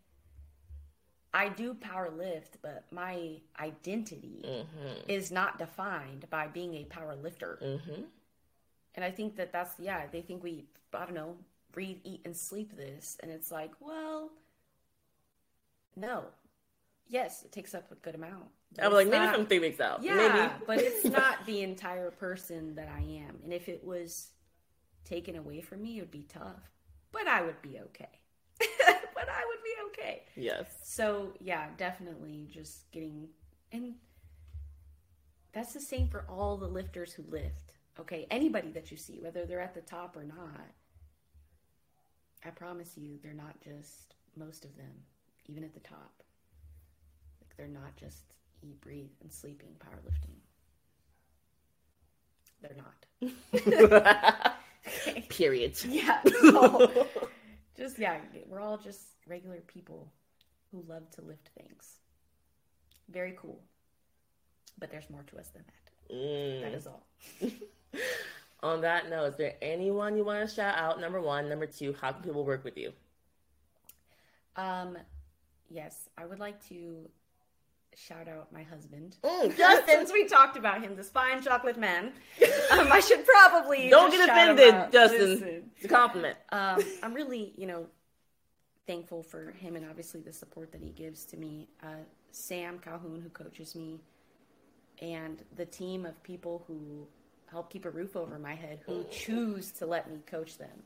i 1.34 1.49
do 1.49 1.74
power 1.74 2.11
lift 2.16 2.59
but 2.62 2.84
my 2.90 3.36
identity 3.61 4.44
hmm 4.44 4.62
is 5.09 5.30
not 5.30 5.59
defined 5.59 6.24
by 6.30 6.47
being 6.47 6.74
a 6.74 6.84
power 6.84 7.14
lifter 7.16 7.59
hmm 7.61 8.03
and 8.94 9.05
i 9.05 9.11
think 9.11 9.36
that 9.36 9.53
that's 9.53 9.74
yeah 9.78 10.03
they 10.11 10.20
think 10.20 10.42
we 10.42 10.64
i 10.94 11.05
don't 11.05 11.14
know 11.14 11.36
breathe 11.72 11.99
eat 12.05 12.20
and 12.24 12.36
sleep 12.36 12.76
this 12.76 13.16
and 13.22 13.30
it's 13.30 13.51
like 13.51 13.72
well 13.80 14.30
no 15.97 16.24
yes 17.09 17.42
it 17.44 17.53
takes 17.53 17.74
up 17.74 17.90
a 17.90 17.94
good 17.97 18.14
amount 18.14 18.44
I 18.80 18.88
was 18.88 18.97
like, 18.97 19.07
maybe 19.09 19.24
not- 19.24 19.34
from 19.36 19.47
three 19.47 19.61
weeks 19.61 19.80
out. 19.80 20.03
yeah 20.03 20.14
Maybe. 20.14 20.64
but 20.66 20.78
it's 20.78 21.05
not 21.20 21.44
the 21.47 21.62
entire 21.62 22.11
person 22.11 22.74
that 22.74 22.88
i 22.88 23.01
am 23.01 23.38
and 23.44 23.53
if 23.53 23.68
it 23.68 23.82
was 23.84 24.30
taken 25.05 25.36
away 25.36 25.61
from 25.61 25.82
me 25.82 25.99
it 25.99 26.01
would 26.03 26.11
be 26.11 26.26
tough 26.28 26.70
but 27.12 27.26
i 27.28 27.42
would 27.42 27.61
be 27.62 27.78
okay 27.80 28.20
but 28.59 29.28
i 29.28 29.44
would 29.47 29.62
be 29.64 29.74
okay 29.88 30.22
Yes. 30.34 30.66
so 30.84 31.32
yeah 31.40 31.68
definitely 31.76 32.49
just 32.53 32.90
getting 32.92 33.28
and 33.72 33.94
that's 35.53 35.72
the 35.72 35.80
same 35.80 36.09
for 36.09 36.24
all 36.28 36.57
the 36.59 36.66
lifters 36.68 37.12
who 37.12 37.22
lift 37.30 37.76
okay 38.01 38.26
anybody 38.30 38.70
that 38.72 38.90
you 38.90 38.97
see 38.97 39.20
whether 39.22 39.47
they're 39.47 39.61
at 39.61 39.74
the 39.74 39.80
top 39.80 40.16
or 40.16 40.24
not 40.24 40.66
i 42.44 42.51
promise 42.51 42.97
you 42.97 43.18
they're 43.22 43.32
not 43.32 43.59
just 43.62 44.14
most 44.36 44.64
of 44.64 44.76
them 44.76 44.92
even 45.49 45.64
at 45.64 45.74
the 45.74 45.80
top. 45.80 46.22
Like 47.42 47.57
they're 47.57 47.68
not 47.68 47.97
just 47.97 48.34
eat 48.62 48.80
breathe 48.80 49.11
and 49.22 49.32
sleeping 49.32 49.70
powerlifting. 49.78 50.36
They're 52.62 52.76
not. 52.76 54.57
Period. 55.28 55.76
yeah. 55.84 56.20
So 57.76 57.82
just 57.84 57.99
yeah 57.99 58.16
we're 58.49 58.61
all 58.61 58.78
just 58.78 59.03
regular 59.26 59.59
people 59.66 60.11
who 60.72 60.82
love 60.88 61.11
to 61.12 61.22
lift 61.22 61.51
things. 61.59 61.97
Very 63.11 63.34
cool. 63.40 63.61
But 64.78 64.90
there's 64.90 65.09
more 65.11 65.22
to 65.30 65.38
us 65.38 65.49
than 65.49 65.64
that. 65.66 66.14
Mm. 66.14 66.61
that 66.62 66.74
is 66.74 66.86
all. 66.86 67.07
On 68.62 68.80
that 68.80 69.11
note, 69.11 69.24
is 69.26 69.36
there 69.36 69.55
anyone 69.61 70.16
you 70.16 70.24
want 70.24 70.49
to 70.49 70.55
shout 70.55 70.76
out? 70.78 71.01
Number 71.01 71.20
one, 71.20 71.49
number 71.49 71.66
two, 71.66 71.94
how 72.01 72.12
can 72.12 72.22
people 72.22 72.44
work 72.44 72.64
with 72.64 72.76
you? 72.76 72.92
um 74.57 74.97
yes 75.71 76.09
i 76.17 76.25
would 76.25 76.39
like 76.39 76.64
to 76.69 77.09
shout 77.95 78.29
out 78.29 78.53
my 78.53 78.62
husband 78.62 79.17
Mm, 79.25 79.57
Justin, 79.57 79.87
since 79.89 80.12
we 80.12 80.27
talked 80.27 80.57
about 80.57 80.83
him 80.83 80.97
this 80.97 81.09
fine 81.09 81.43
chocolate 81.43 81.79
man 81.79 82.12
um, 82.73 82.93
i 82.93 83.01
should 83.01 83.25
probably 83.25 83.89
don't 83.89 84.11
get 84.11 84.29
offended. 84.29 84.93
Justin. 84.93 85.21
Listen. 85.31 85.71
It's 85.77 85.85
a 85.85 85.89
compliment. 85.89 86.37
um, 86.53 86.81
I'm 87.03 87.14
really, 87.14 87.53
you 87.57 87.67
know, 87.67 87.87
thankful 88.87 89.23
for 89.23 89.51
him 89.53 89.77
and 89.77 89.85
obviously 89.89 90.21
the 90.21 90.33
support 90.33 90.73
that 90.73 90.81
he 90.83 90.91
gives 90.91 91.25
to 91.27 91.37
me. 91.37 91.69
Uh, 91.83 92.05
Sam 92.31 92.79
Calhoun, 92.79 93.21
who 93.23 93.29
coaches 93.31 93.75
me, 93.75 94.01
and 95.03 95.43
the 95.57 95.64
team 95.64 96.07
of 96.07 96.23
people 96.23 96.64
who 96.69 97.07
help 97.51 97.71
keep 97.73 97.85
a 97.85 97.91
roof 97.91 98.14
over 98.17 98.39
my 98.39 98.55
head, 98.55 98.81
who 98.87 99.05
choose 99.11 99.71
to 99.73 99.87
let 99.87 100.11
me 100.11 100.21
coach 100.27 100.59
them. 100.59 100.83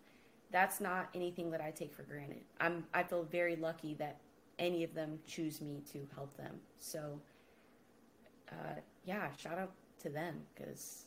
That's 0.52 0.80
not 0.80 1.08
anything 1.14 1.50
that 1.50 1.60
I 1.60 1.70
take 1.72 1.92
for 1.94 2.02
granted. 2.02 2.42
I'm, 2.60 2.84
I 2.94 3.02
feel 3.02 3.22
very 3.24 3.56
lucky 3.56 3.94
that 3.94 4.18
any 4.60 4.84
of 4.84 4.94
them 4.94 5.18
choose 5.26 5.60
me 5.60 5.82
to 5.92 6.06
help 6.14 6.36
them. 6.36 6.60
So, 6.78 7.20
uh, 8.52 8.78
yeah, 9.04 9.28
shout 9.36 9.58
out 9.58 9.72
to 10.02 10.10
them 10.10 10.42
because 10.54 11.06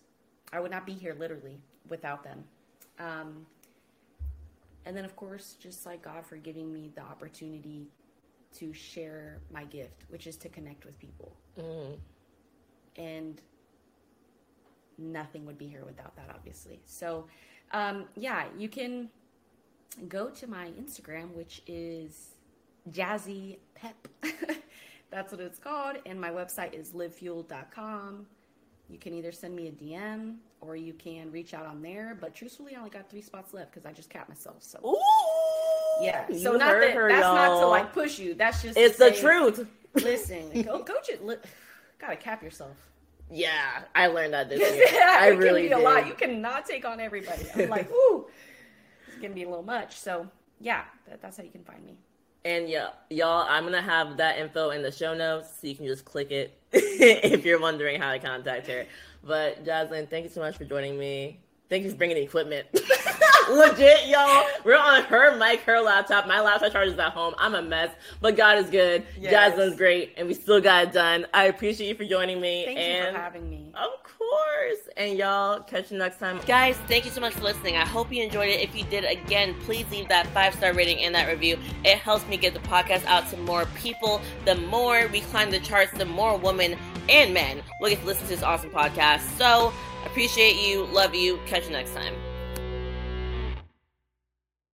I 0.51 0.60
would 0.60 0.72
not 0.72 0.86
be 0.86 0.93
here 0.93 1.16
literally 1.18 1.60
without 1.88 2.24
them. 2.24 2.43
Um, 2.99 3.45
and 4.86 4.97
then, 4.97 5.06
of 5.06 5.16
course, 5.16 5.56
just 5.60 5.86
like 5.86 6.01
God 6.01 6.26
for 6.26 6.36
giving 6.36 6.74
me 6.74 6.91
the 6.93 7.01
opportunity 7.01 7.88
to 8.56 8.74
share 8.74 9.39
my 9.51 9.64
gift, 9.66 10.04
which 10.10 10.28
is 10.28 10.36
to 10.38 10.49
connect 10.49 10.86
with 10.86 10.99
people. 10.99 11.32
Mm. 11.58 11.97
And 12.97 13.41
nothing 14.97 15.45
would 15.45 15.58
be 15.58 15.68
here 15.68 15.86
without 15.86 16.16
that, 16.16 16.30
obviously. 16.34 16.82
So, 16.86 17.28
um, 17.72 18.06
yeah, 18.16 18.45
you 18.58 18.68
can 18.68 19.10
go 20.08 20.30
to 20.30 20.47
my 20.47 20.68
Instagram, 20.80 21.32
which 21.34 21.62
is 21.66 22.33
Jazzy 22.92 23.58
Pep. 23.76 24.08
That's 25.12 25.32
what 25.32 25.42
it's 25.42 25.60
called. 25.60 25.98
And 26.06 26.20
my 26.20 26.30
website 26.32 26.74
is 26.74 26.92
livefuel.com. 26.92 28.26
You 28.90 28.98
can 29.00 29.14
either 29.14 29.32
send 29.32 29.56
me 29.56 29.68
a 29.68 29.72
DM 29.72 30.36
or 30.62 30.76
you 30.76 30.94
can 30.94 31.32
reach 31.32 31.54
out 31.54 31.66
on 31.66 31.82
there. 31.82 32.18
But 32.20 32.36
truthfully, 32.36 32.76
I 32.76 32.80
only 32.80 32.90
got 32.90 33.10
three 33.10 33.22
spots 33.22 33.54
left 33.54 33.72
because 33.72 33.86
I 33.86 33.94
just 33.94 34.10
capped 34.10 34.30
myself. 34.30 34.58
So 34.62 34.80
Ooh, 34.86 36.04
yeah. 36.04 36.26
So 36.38 36.54
not 36.54 36.80
that 36.80 36.94
her, 36.94 37.10
that's 37.10 37.22
not 37.22 37.60
to 37.60 37.68
like 37.68 37.94
push 37.94 38.20
you. 38.20 38.34
That's 38.34 38.62
just 38.62 38.78
It's 38.78 38.98
the 38.98 39.14
say, 39.14 39.22
truth. 39.22 39.68
Listen, 39.96 40.62
go 40.64 40.84
coach 40.84 41.10
it. 41.10 41.24
Li- 41.26 41.38
gotta 42.00 42.16
cap 42.16 42.44
yourself. 42.44 42.76
Yeah, 43.32 43.84
I 43.96 44.08
learned 44.08 44.34
that 44.34 44.50
this 44.50 44.60
year. 44.76 44.88
yeah, 44.92 45.18
I 45.20 45.32
it 45.32 45.38
really 45.38 45.68
can 45.68 45.78
be 45.80 45.84
did. 45.84 45.88
a 45.88 45.90
lot. 45.90 46.08
You 46.08 46.14
cannot 46.14 46.66
take 46.66 46.86
on 46.86 47.00
everybody. 47.00 47.46
I'm 47.56 47.70
like, 47.70 47.90
ooh, 47.92 48.28
it's 49.08 49.22
gonna 49.22 49.34
be 49.34 49.44
a 49.44 49.50
little 49.50 49.64
much. 49.64 49.98
So 49.98 50.28
yeah, 50.60 50.84
that, 51.08 51.22
that's 51.22 51.38
how 51.38 51.44
you 51.44 51.52
can 51.52 51.64
find 51.64 51.84
me. 51.86 51.98
And 52.46 52.68
yeah, 52.68 52.89
y'all, 53.10 53.46
I'm 53.50 53.64
gonna 53.64 53.82
have 53.82 54.18
that 54.18 54.38
info 54.38 54.72
in 54.72 54.82
the 54.82 54.91
show 54.91 55.16
notes, 55.16 55.48
so 55.62 55.68
you 55.68 55.76
can 55.76 55.86
just 55.86 56.04
click 56.04 56.32
it 56.32 56.58
if 56.74 57.46
you're 57.46 57.60
wondering 57.60 58.02
how 58.02 58.12
to 58.12 58.20
contact 58.20 58.68
her. 58.68 58.86
But 59.24 59.66
Jazzlyn, 59.66 60.10
thank 60.10 60.26
you 60.26 60.30
so 60.30 60.41
much 60.41 60.58
for 60.58 60.66
joining 60.66 61.00
me. 61.00 61.39
Thank 61.70 61.86
you 61.86 61.91
for 61.91 61.96
bringing 61.96 62.18
the 62.18 62.24
equipment. 62.24 62.68
Legit, 63.52 64.08
y'all. 64.08 64.46
We're 64.64 64.78
on 64.78 65.04
her 65.04 65.36
mic, 65.38 65.62
her 65.62 65.82
laptop. 65.82 66.28
My 66.28 66.39
laptop 66.41 66.72
charges 66.72 66.98
at 66.98 67.12
home. 67.12 67.34
I'm 67.38 67.56
a 67.56 67.62
mess, 67.62 67.91
but 68.22 68.36
God 68.36 68.58
is 68.58 68.70
good. 68.70 69.06
Yes. 69.20 69.54
Jazzlyn's 69.54 69.76
great, 69.76 70.14
and 70.18 70.28
we 70.28 70.34
still 70.34 70.61
got 70.61 70.86
it 70.86 70.94
done. 70.94 71.26
I 71.34 71.45
appreciate 71.45 71.88
you 71.90 71.95
for 71.95 72.06
joining 72.06 72.40
me. 72.41 72.65
Thank 72.65 72.80
and 72.80 73.06
you 73.07 73.11
for 73.14 73.18
having 73.18 73.49
me. 73.49 73.72
of 73.76 74.03
course. 74.03 74.90
And 74.98 75.18
y'all, 75.18 75.61
catch 75.61 75.91
you 75.91 75.98
next 75.98 76.20
time. 76.20 76.40
Guys, 76.45 76.78
thank 76.88 77.06
you 77.06 77.11
so 77.11 77.22
much 77.22 77.34
for 77.34 77.41
listening. 77.41 77.76
I 77.76 77.86
hope 77.86 78.11
you 78.11 78.24
enjoyed 78.24 78.49
it. 78.49 78.61
If 78.61 78.76
you 78.76 78.84
did, 78.86 79.03
again, 79.03 79.56
please 79.61 79.86
leave 79.91 80.07
that 80.10 80.28
five 80.28 80.53
star 80.56 80.74
rating 80.74 80.99
and 80.99 81.14
that 81.15 81.28
review. 81.28 81.57
It 81.84 81.98
helps 81.98 82.26
me 82.28 82.38
get 82.38 82.53
the 82.53 82.60
podcast 82.61 83.06
out 83.06 83.30
to 83.32 83.38
more 83.38 83.65
people. 83.76 84.22
The 84.45 84.56
more 84.56 85.07
we 85.11 85.22
climb 85.22 85.52
the 85.52 85.60
charts, 85.60 85.91
the 85.98 86.06
more 86.06 86.38
women 86.38 86.78
and 87.10 87.34
men 87.34 87.61
will 87.80 87.90
get 87.90 87.99
to 87.99 88.06
listen 88.06 88.24
to 88.24 88.30
this 88.30 88.44
awesome 88.44 88.70
podcast. 88.70 89.22
So, 89.38 89.74
appreciate 90.06 90.56
you, 90.56 90.86
love 90.86 91.14
you. 91.14 91.40
Catch 91.45 91.65
you 91.65 91.72
next 91.72 91.94
time. 91.94 92.14